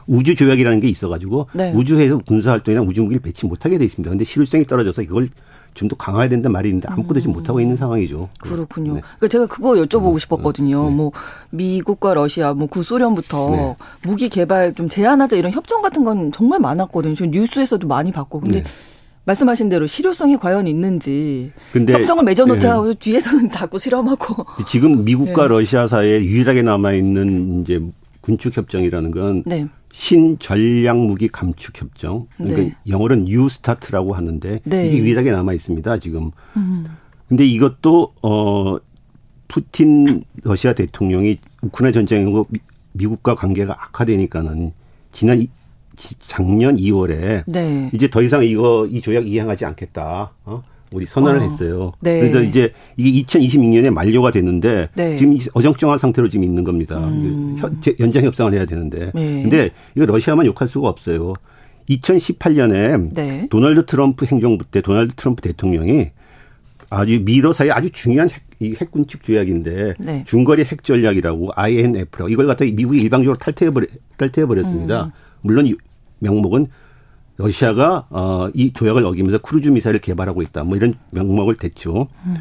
우주 0.07 0.35
조약이라는 0.35 0.81
게 0.81 0.89
있어가지고 0.89 1.49
네. 1.53 1.73
우주에서 1.73 2.19
군사 2.19 2.53
활동이나 2.53 2.83
우주 2.83 3.03
무기를 3.03 3.21
배치 3.21 3.47
못하게 3.47 3.79
돼 3.79 3.85
있습니다. 3.85 4.11
근데 4.11 4.25
실효성이 4.25 4.65
떨어져서 4.65 5.03
이걸 5.03 5.29
좀더 5.75 5.97
강화해야 5.97 6.29
된다는 6.29 6.53
말이 6.53 6.69
있는데 6.69 6.89
아무것도 6.89 7.21
지금 7.21 7.33
음. 7.33 7.39
못하고 7.39 7.61
있는 7.61 7.77
상황이죠. 7.77 8.29
그렇군요. 8.41 8.95
네. 8.95 9.01
그러니까 9.01 9.29
제가 9.29 9.47
그거 9.47 9.71
여쭤보고 9.73 10.15
네. 10.15 10.19
싶었거든요. 10.21 10.89
네. 10.89 10.95
뭐 10.95 11.13
미국과 11.51 12.15
러시아, 12.15 12.53
뭐 12.53 12.67
구소련부터 12.67 13.51
네. 13.51 13.77
무기 14.05 14.29
개발 14.29 14.73
좀 14.73 14.89
제한하자 14.89 15.37
이런 15.37 15.53
협정 15.53 15.81
같은 15.83 16.05
건 16.05 16.31
정말 16.33 16.61
많았거든요. 16.61 17.15
저 17.15 17.27
뉴스에서도 17.27 17.87
많이 17.87 18.13
봤고. 18.13 18.41
근데 18.41 18.63
네. 18.63 18.65
말씀하신 19.25 19.69
대로 19.69 19.87
실효성이 19.87 20.37
과연 20.37 20.67
있는지 20.67 21.53
근데 21.73 21.93
협정을 21.93 22.25
맺어놓자 22.25 22.83
네. 22.83 22.95
뒤에서는 22.95 23.51
자꾸 23.55 23.79
실험하고 23.79 24.45
지금 24.67 25.05
미국과 25.05 25.43
네. 25.43 25.49
러시아 25.49 25.87
사이에 25.87 26.21
유일하게 26.25 26.63
남아 26.63 26.95
있는 26.95 27.63
이제 27.63 27.81
군축 28.21 28.57
협정이라는 28.57 29.11
건 29.13 29.43
네. 29.47 29.69
신전략 29.93 30.99
무기 30.99 31.29
감축 31.29 31.81
협정. 31.81 32.27
그러니까 32.37 32.63
네. 32.63 32.77
영어로는 32.89 33.27
뉴스타트라고 33.27 34.15
하는데 34.15 34.61
네. 34.65 34.89
이게 34.89 34.99
유일하게 34.99 35.31
남아 35.31 35.53
있습니다, 35.53 35.99
지금. 35.99 36.31
음. 36.57 36.87
근데 37.29 37.47
이것도 37.47 38.15
어 38.23 38.79
푸틴 39.49 40.25
러시아 40.43 40.73
대통령이 40.73 41.39
우크라이나 41.63 41.93
전쟁으로 41.93 42.47
미국과 42.93 43.35
관계가 43.35 43.73
악화되니까는 43.73 44.73
지난 45.13 45.47
작년 46.27 46.77
2월에 46.77 47.45
네. 47.47 47.91
이제 47.93 48.09
더 48.09 48.23
이상 48.23 48.43
이거 48.45 48.87
이 48.91 49.01
조약 49.03 49.27
이행하지 49.27 49.67
않겠다. 49.67 50.33
어? 50.45 50.63
우리 50.93 51.07
선언을 51.07 51.41
어. 51.41 51.43
했어요. 51.43 51.93
네. 52.01 52.21
그래서 52.21 52.43
이제 52.43 52.73
이게 52.97 53.23
2026년에 53.23 53.91
만료가 53.91 54.31
됐는데 54.31 54.89
네. 54.95 55.17
지금 55.17 55.37
어정쩡한 55.55 55.99
상태로 55.99 56.29
지금 56.29 56.45
있는 56.45 56.65
겁니다. 56.65 56.99
음. 56.99 57.57
연장 58.01 58.25
협상을 58.25 58.53
해야 58.53 58.67
되는데. 58.67 59.11
네. 59.15 59.43
근데 59.43 59.71
이거 59.97 60.07
러시아만 60.07 60.47
욕할 60.47 60.69
수가 60.69 60.89
없어요. 60.89 61.35
2018년에 61.89 63.49
도널드 63.51 63.87
트럼프 63.87 64.25
행정부 64.27 64.65
때 64.65 64.81
도널드 64.81 65.15
트럼프 65.17 65.43
대통령이 65.43 66.11
아주 66.91 67.21
미러사의 67.25 67.71
아주 67.73 67.91
중요한 67.91 68.29
핵, 68.29 68.43
이 68.61 68.75
핵군축 68.79 69.25
조약인데 69.25 69.95
네. 69.99 70.25
중거리 70.27 70.65
핵 70.65 70.85
전략이라고 70.85 71.51
INF라고 71.55 72.29
이걸 72.29 72.47
갖다 72.47 72.65
미국이 72.65 73.01
일방적으로 73.01 73.39
탈퇴해버려, 73.39 73.87
탈퇴해 74.19 74.47
버렸습니다. 74.47 75.07
음. 75.07 75.11
물론 75.41 75.75
명목은 76.19 76.67
러시아가 77.43 78.07
어, 78.11 78.49
이 78.55 78.73
조약을 78.73 79.05
어기면서 79.05 79.39
크루즈 79.39 79.69
미사일을 79.69 80.01
개발하고 80.01 80.43
있다. 80.43 80.65
뭐 80.65 80.77
이런 80.77 80.95
명목을 81.11 81.57
댔죠. 81.57 82.09
음. 82.25 82.37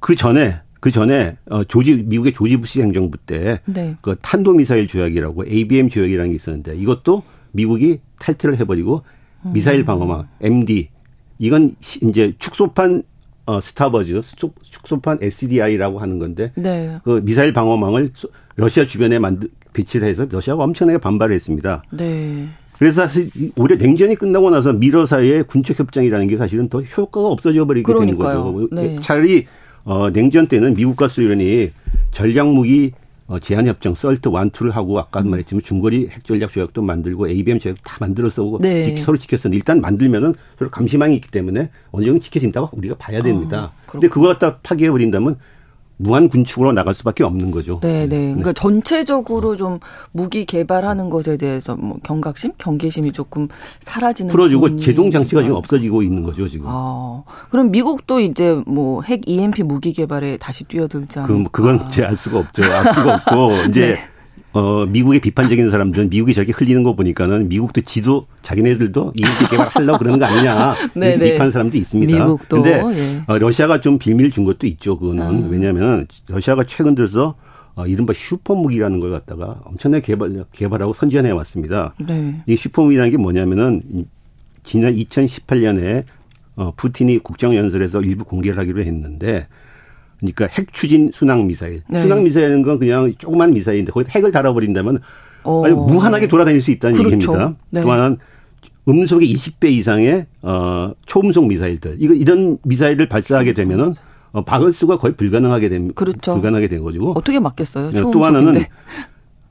그 0.00 0.14
전에 0.14 0.60
그 0.80 0.90
전에 0.90 1.36
어 1.50 1.64
조지 1.64 1.94
미국의 1.94 2.34
조지 2.34 2.56
부시 2.56 2.80
행정부 2.80 3.18
때그 3.18 3.60
네. 3.66 3.96
그 4.00 4.14
탄도 4.20 4.52
미사일 4.52 4.86
조약이라고 4.86 5.46
ABM 5.46 5.88
조약이라는 5.88 6.30
게 6.30 6.36
있었는데 6.36 6.76
이것도 6.76 7.22
미국이 7.52 8.00
탈퇴를 8.20 8.58
해버리고 8.58 9.02
음. 9.44 9.52
미사일 9.52 9.84
방어망 9.84 10.28
MD 10.40 10.90
이건 11.38 11.74
이제 12.02 12.32
축소판 12.38 13.02
어 13.46 13.60
스타워즈 13.60 14.20
축소판 14.62 15.18
SDI라고 15.20 15.98
하는 15.98 16.18
건데 16.18 16.52
네. 16.54 16.98
그 17.02 17.22
미사일 17.24 17.52
방어망을 17.52 18.12
러시아 18.54 18.84
주변에 18.84 19.18
만들 19.18 19.48
배치를 19.72 20.06
해서 20.06 20.26
러시아가 20.30 20.62
엄청나게 20.64 20.98
반발을 20.98 21.34
했습니다. 21.34 21.82
네. 21.90 22.48
그래서 22.78 23.02
사실 23.02 23.30
올해 23.56 23.76
냉전이 23.76 24.14
끝나고 24.14 24.50
나서 24.50 24.72
미러 24.72 25.04
사이의 25.04 25.44
군축 25.44 25.78
협정이라는 25.78 26.28
게 26.28 26.36
사실은 26.36 26.68
더 26.68 26.80
효과가 26.80 27.26
없어져 27.28 27.66
버리게 27.66 27.84
그러니까요. 27.84 28.44
되는 28.44 28.52
거죠. 28.52 28.68
네. 28.72 28.96
차라리 29.00 29.46
어 29.84 30.10
냉전 30.10 30.46
때는 30.46 30.74
미국과 30.74 31.08
소련이 31.08 31.70
전략 32.12 32.48
무기 32.52 32.92
어, 33.26 33.38
제한협정 33.38 33.94
SALT 33.94 34.28
one, 34.28 34.43
two를 34.43 34.70
하고 34.70 34.98
아까 34.98 35.20
음. 35.20 35.30
말했지만 35.30 35.62
중거리 35.62 36.08
핵전력 36.08 36.50
조약도 36.50 36.80
만들고 36.80 37.28
ABM 37.28 37.58
조약 37.58 37.76
다 37.84 37.98
만들어서 38.00 38.58
네. 38.60 38.96
서로 38.96 39.18
지켰었는데 39.18 39.56
일단 39.56 39.82
만들면은 39.82 40.34
서로 40.58 40.70
감시망이 40.70 41.14
있기 41.16 41.30
때문에 41.30 41.68
어느 41.90 42.06
정도 42.06 42.20
지켜진다고 42.20 42.76
우리가 42.78 42.94
봐야 42.96 43.22
됩니다. 43.22 43.72
아, 43.74 43.82
그런데 43.86 44.08
그거 44.08 44.28
갖다 44.28 44.56
파괴해 44.62 44.90
버린다면 44.90 45.36
무한 45.98 46.28
군축으로 46.28 46.72
나갈 46.72 46.94
수밖에 46.94 47.24
없는 47.24 47.50
거죠. 47.50 47.80
네, 47.82 48.06
네. 48.06 48.26
그러니까 48.28 48.52
네. 48.52 48.54
전체적으로 48.54 49.56
좀 49.56 49.80
무기 50.12 50.44
개발하는 50.44 51.10
것에 51.10 51.36
대해서 51.36 51.76
뭐 51.76 51.98
경각심, 52.04 52.52
경계심이 52.56 53.12
조금 53.12 53.48
사라지는 53.80 54.30
풀어주고 54.30 54.78
제동 54.78 55.10
장치가 55.10 55.42
지금 55.42 55.56
없어지고 55.56 56.02
있는 56.02 56.22
거죠, 56.22 56.48
지금. 56.48 56.66
아, 56.68 57.22
그럼 57.50 57.70
미국도 57.70 58.20
이제 58.20 58.60
뭐 58.66 59.02
핵 59.08 59.22
EMP 59.26 59.62
무기 59.62 59.92
개발에 59.92 60.36
다시 60.36 60.64
뛰어들지 60.64 61.18
않을까? 61.18 61.34
그 61.34 61.50
그건 61.50 61.86
이제 61.88 62.04
알 62.04 62.14
수가 62.14 62.38
없죠. 62.40 62.62
알 62.62 62.92
수가 62.94 63.14
없고 63.16 63.52
이제 63.68 63.94
네. 63.94 63.98
어, 64.58 64.86
미국의 64.86 65.20
비판적인 65.20 65.70
사람들은 65.70 66.10
미국이 66.10 66.34
저렇게 66.34 66.50
흘리는 66.50 66.82
거 66.82 66.96
보니까는 66.96 67.48
미국도 67.48 67.82
지도 67.82 68.26
자기네들도 68.42 69.12
이익 69.14 69.50
개발하려고 69.50 69.98
그러는 70.00 70.18
거 70.18 70.24
아니냐. 70.24 70.74
네, 70.94 71.10
이렇게 71.10 71.24
네. 71.24 71.32
비판 71.32 71.52
사람도 71.52 71.76
있습니다. 71.76 72.12
미국도. 72.12 72.56
근데 72.56 72.82
예. 72.82 73.22
어, 73.28 73.38
러시아가 73.38 73.80
좀 73.80 74.00
빌미를 74.00 74.32
준 74.32 74.44
것도 74.44 74.66
있죠. 74.66 74.98
그거는. 74.98 75.44
음. 75.44 75.50
왜냐하면 75.52 76.08
러시아가 76.26 76.64
최근 76.64 76.96
들어서 76.96 77.36
어, 77.76 77.86
이른바 77.86 78.12
슈퍼무기라는 78.12 78.98
걸 78.98 79.12
갖다가 79.12 79.60
엄청나게 79.62 80.04
개발, 80.04 80.44
개발하고 80.50 80.92
선전해 80.92 81.30
왔습니다. 81.30 81.94
네. 82.04 82.42
이 82.48 82.56
슈퍼무기라는 82.56 83.12
게 83.12 83.16
뭐냐면은 83.16 83.82
지난 84.64 84.92
2018년에 84.92 86.02
어, 86.56 86.72
푸틴이 86.76 87.20
국정연설에서 87.20 88.00
일부 88.00 88.24
공개를 88.24 88.58
하기로 88.58 88.80
했는데 88.82 89.46
그러니까 90.18 90.46
핵 90.46 90.72
추진 90.72 91.10
순항 91.12 91.46
미사일. 91.46 91.82
네. 91.88 92.02
순항 92.02 92.24
미사일은 92.24 92.62
건 92.62 92.78
그냥 92.78 93.12
조그만 93.18 93.52
미사일인데 93.52 93.92
거기 93.92 94.08
핵을 94.10 94.32
달아버린다면 94.32 95.00
어. 95.44 95.64
아주 95.64 95.74
무한하게 95.74 96.28
돌아다닐 96.28 96.60
수 96.60 96.70
있다는 96.70 96.96
그렇죠. 96.96 97.14
얘기입니다. 97.14 97.54
네. 97.70 97.82
또한 97.82 98.18
음속의 98.88 99.32
20배 99.32 99.70
이상의 99.70 100.26
어 100.42 100.92
초음속 101.06 101.46
미사일들. 101.46 101.96
이거 102.00 102.14
이런 102.14 102.58
미사일을 102.64 103.08
발사하게 103.08 103.52
되면은 103.52 103.94
어 104.32 104.44
박을 104.44 104.72
수가 104.72 104.98
거의 104.98 105.14
불가능하게 105.14 105.68
된 105.68 105.94
그렇죠. 105.94 106.34
불가능하게 106.34 106.68
된 106.68 106.82
거죠. 106.82 107.10
어떻게 107.12 107.38
막겠어요? 107.38 107.90
네, 107.92 108.00
또 108.00 108.24
하나는 108.24 108.62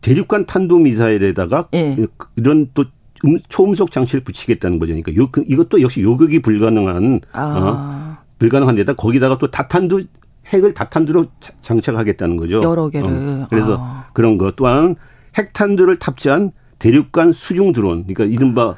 대륙간 0.01 0.45
탄도 0.45 0.79
미사일에다가 0.79 1.69
네. 1.71 1.97
이런 2.35 2.69
또 2.73 2.85
음, 3.25 3.39
초음속 3.49 3.91
장치를 3.91 4.23
붙이겠다는 4.23 4.79
거죠. 4.79 4.93
그러니까 4.93 5.15
요, 5.15 5.29
그, 5.31 5.43
이것도 5.47 5.81
역시 5.81 6.01
요격이 6.01 6.41
불가능한 6.41 7.21
아. 7.31 8.17
어, 8.21 8.23
불가능한 8.37 8.75
데다 8.75 8.93
거기다가 8.93 9.37
또 9.39 9.49
다탄도 9.49 10.01
핵을 10.47 10.73
다탄두로 10.73 11.27
장착하겠다는 11.61 12.37
거죠. 12.37 12.61
여러 12.63 12.89
개를. 12.89 13.07
어. 13.07 13.47
그래서 13.49 13.77
아. 13.79 14.05
그런 14.13 14.37
것 14.37 14.55
또한 14.55 14.95
핵탄두를 15.37 15.99
탑재한 15.99 16.51
대륙간 16.79 17.33
수중 17.33 17.73
드론, 17.73 18.05
그러니까 18.05 18.25
이른바 18.25 18.77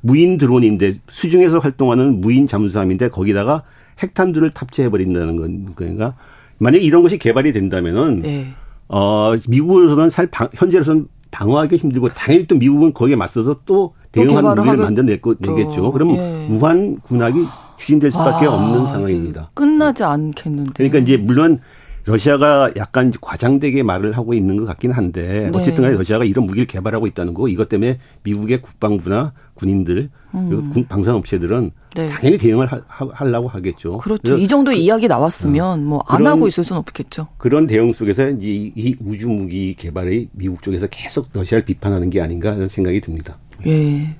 무인 0.00 0.38
드론인데 0.38 1.00
수중에서 1.08 1.58
활동하는 1.58 2.20
무인 2.20 2.46
잠수함인데 2.46 3.08
거기다가 3.08 3.64
핵탄두를 4.02 4.50
탑재해 4.50 4.90
버린다는 4.90 5.36
건 5.36 5.72
그러니까 5.74 6.14
만약 6.58 6.82
이런 6.82 7.02
것이 7.02 7.18
개발이 7.18 7.52
된다면은 7.52 8.22
네. 8.22 8.54
어 8.88 9.34
미국으로서는 9.48 10.10
살 10.10 10.28
방, 10.28 10.48
현재로서는 10.54 11.08
방어하기 11.30 11.76
힘들고 11.76 12.08
당연히 12.10 12.46
또 12.46 12.56
미국은 12.56 12.94
거기에 12.94 13.16
맞서서 13.16 13.60
또 13.66 13.94
대응하는 14.12 14.54
무기를 14.54 14.78
만들어내겠죠. 14.78 15.92
그럼 15.92 16.16
예. 16.16 16.46
무한 16.48 16.98
군악이 17.00 17.44
추진될 17.78 18.10
수밖에 18.10 18.46
아, 18.46 18.50
없는 18.54 18.86
상황입니다. 18.86 19.50
끝나지 19.54 20.04
않겠는데. 20.04 20.72
그러니까 20.76 20.98
이제 20.98 21.16
물론 21.16 21.60
러시아가 22.04 22.70
약간 22.78 23.12
과장되게 23.20 23.82
말을 23.82 24.16
하고 24.16 24.32
있는 24.32 24.56
것 24.56 24.64
같긴 24.64 24.92
한데 24.92 25.50
네. 25.52 25.58
어쨌든 25.58 25.84
간에 25.84 25.94
러시아가 25.94 26.24
이런 26.24 26.46
무기를 26.46 26.66
개발하고 26.66 27.06
있다는 27.06 27.34
거 27.34 27.48
이것 27.48 27.68
때문에 27.68 27.98
미국의 28.22 28.62
국방부나 28.62 29.34
군인들 29.52 30.08
음. 30.34 30.48
그리고 30.72 30.88
방산업체들은 30.88 31.70
네. 31.96 32.08
당연히 32.08 32.38
대응을 32.38 32.66
하, 32.66 32.80
하려고 32.86 33.48
하겠죠. 33.48 33.98
그렇죠. 33.98 34.38
이 34.38 34.48
정도 34.48 34.72
이야기 34.72 35.06
나왔으면 35.06 35.84
뭐 35.84 36.02
안 36.08 36.26
하고 36.26 36.48
있을 36.48 36.64
수는 36.64 36.78
없겠죠. 36.78 37.28
그런 37.36 37.66
대응 37.66 37.92
속에서 37.92 38.30
이제 38.30 38.72
이 38.74 38.96
우주 39.04 39.28
무기 39.28 39.74
개발이 39.74 40.28
미국 40.32 40.62
쪽에서 40.62 40.86
계속 40.86 41.28
러시아를 41.34 41.66
비판하는 41.66 42.08
게 42.08 42.22
아닌가 42.22 42.52
하는 42.52 42.68
생각이 42.68 43.02
듭니다. 43.02 43.36
예. 43.66 44.16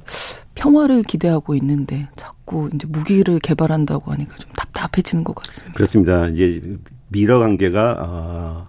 평화를 0.58 1.02
기대하고 1.02 1.54
있는데 1.54 2.08
자꾸 2.16 2.68
이제 2.74 2.86
무기를 2.88 3.38
개발한다고 3.38 4.10
하니까 4.12 4.36
좀 4.36 4.50
답답해지는 4.56 5.22
것 5.24 5.34
같습니다. 5.36 5.74
그렇습니다. 5.74 6.28
이제 6.28 6.60
미러 7.08 7.38
관계가 7.38 7.96
어, 8.00 8.68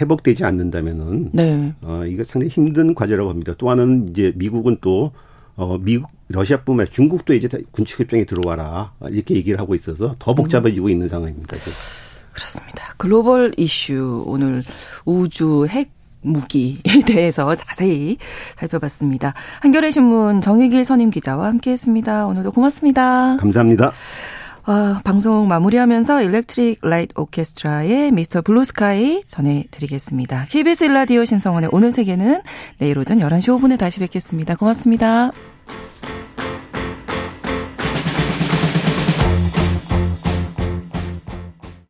회복되지 0.00 0.44
않는다면은 0.44 1.30
네. 1.32 1.74
어, 1.82 2.04
이거 2.06 2.24
상당히 2.24 2.50
힘든 2.50 2.94
과제라고 2.94 3.28
합니다. 3.28 3.54
또 3.58 3.70
하나는 3.70 4.08
이제 4.08 4.32
미국은 4.36 4.78
또 4.80 5.12
어, 5.56 5.78
미국, 5.78 6.10
러시아뿐만 6.28 6.84
아니라 6.84 6.92
중국도 6.92 7.34
이제 7.34 7.48
군축협정에 7.70 8.24
들어와라 8.24 8.94
이렇게 9.10 9.36
얘기를 9.36 9.60
하고 9.60 9.74
있어서 9.74 10.16
더 10.18 10.34
복잡해지고 10.34 10.86
음. 10.86 10.90
있는 10.90 11.08
상황입니다. 11.08 11.56
그렇습니다. 12.32 12.94
글로벌 12.96 13.52
이슈 13.56 14.24
오늘 14.26 14.62
우주 15.04 15.66
핵 15.68 15.95
무기에 16.26 16.76
대해서 17.06 17.54
자세히 17.54 18.18
살펴봤습니다. 18.56 19.34
한겨레 19.60 19.90
신문 19.90 20.40
정의길 20.40 20.84
선임 20.84 21.10
기자와 21.10 21.46
함께했습니다. 21.46 22.26
오늘도 22.26 22.52
고맙습니다. 22.52 23.36
감사합니다. 23.38 23.92
아, 24.68 25.00
방송 25.04 25.46
마무리하면서 25.46 26.22
일렉트릭 26.22 26.80
라이트 26.82 27.14
오케스트라의 27.16 28.10
미스터 28.10 28.42
블루스카이 28.42 29.22
전해드리겠습니다. 29.28 30.46
KBS 30.48 30.84
일라디오 30.84 31.24
신성원의 31.24 31.70
오늘 31.72 31.92
세계는 31.92 32.40
내일 32.78 32.98
오전 32.98 33.18
11시 33.18 33.56
5분에 33.56 33.78
다시 33.78 34.00
뵙겠습니다. 34.00 34.56
고맙습니다. 34.56 35.30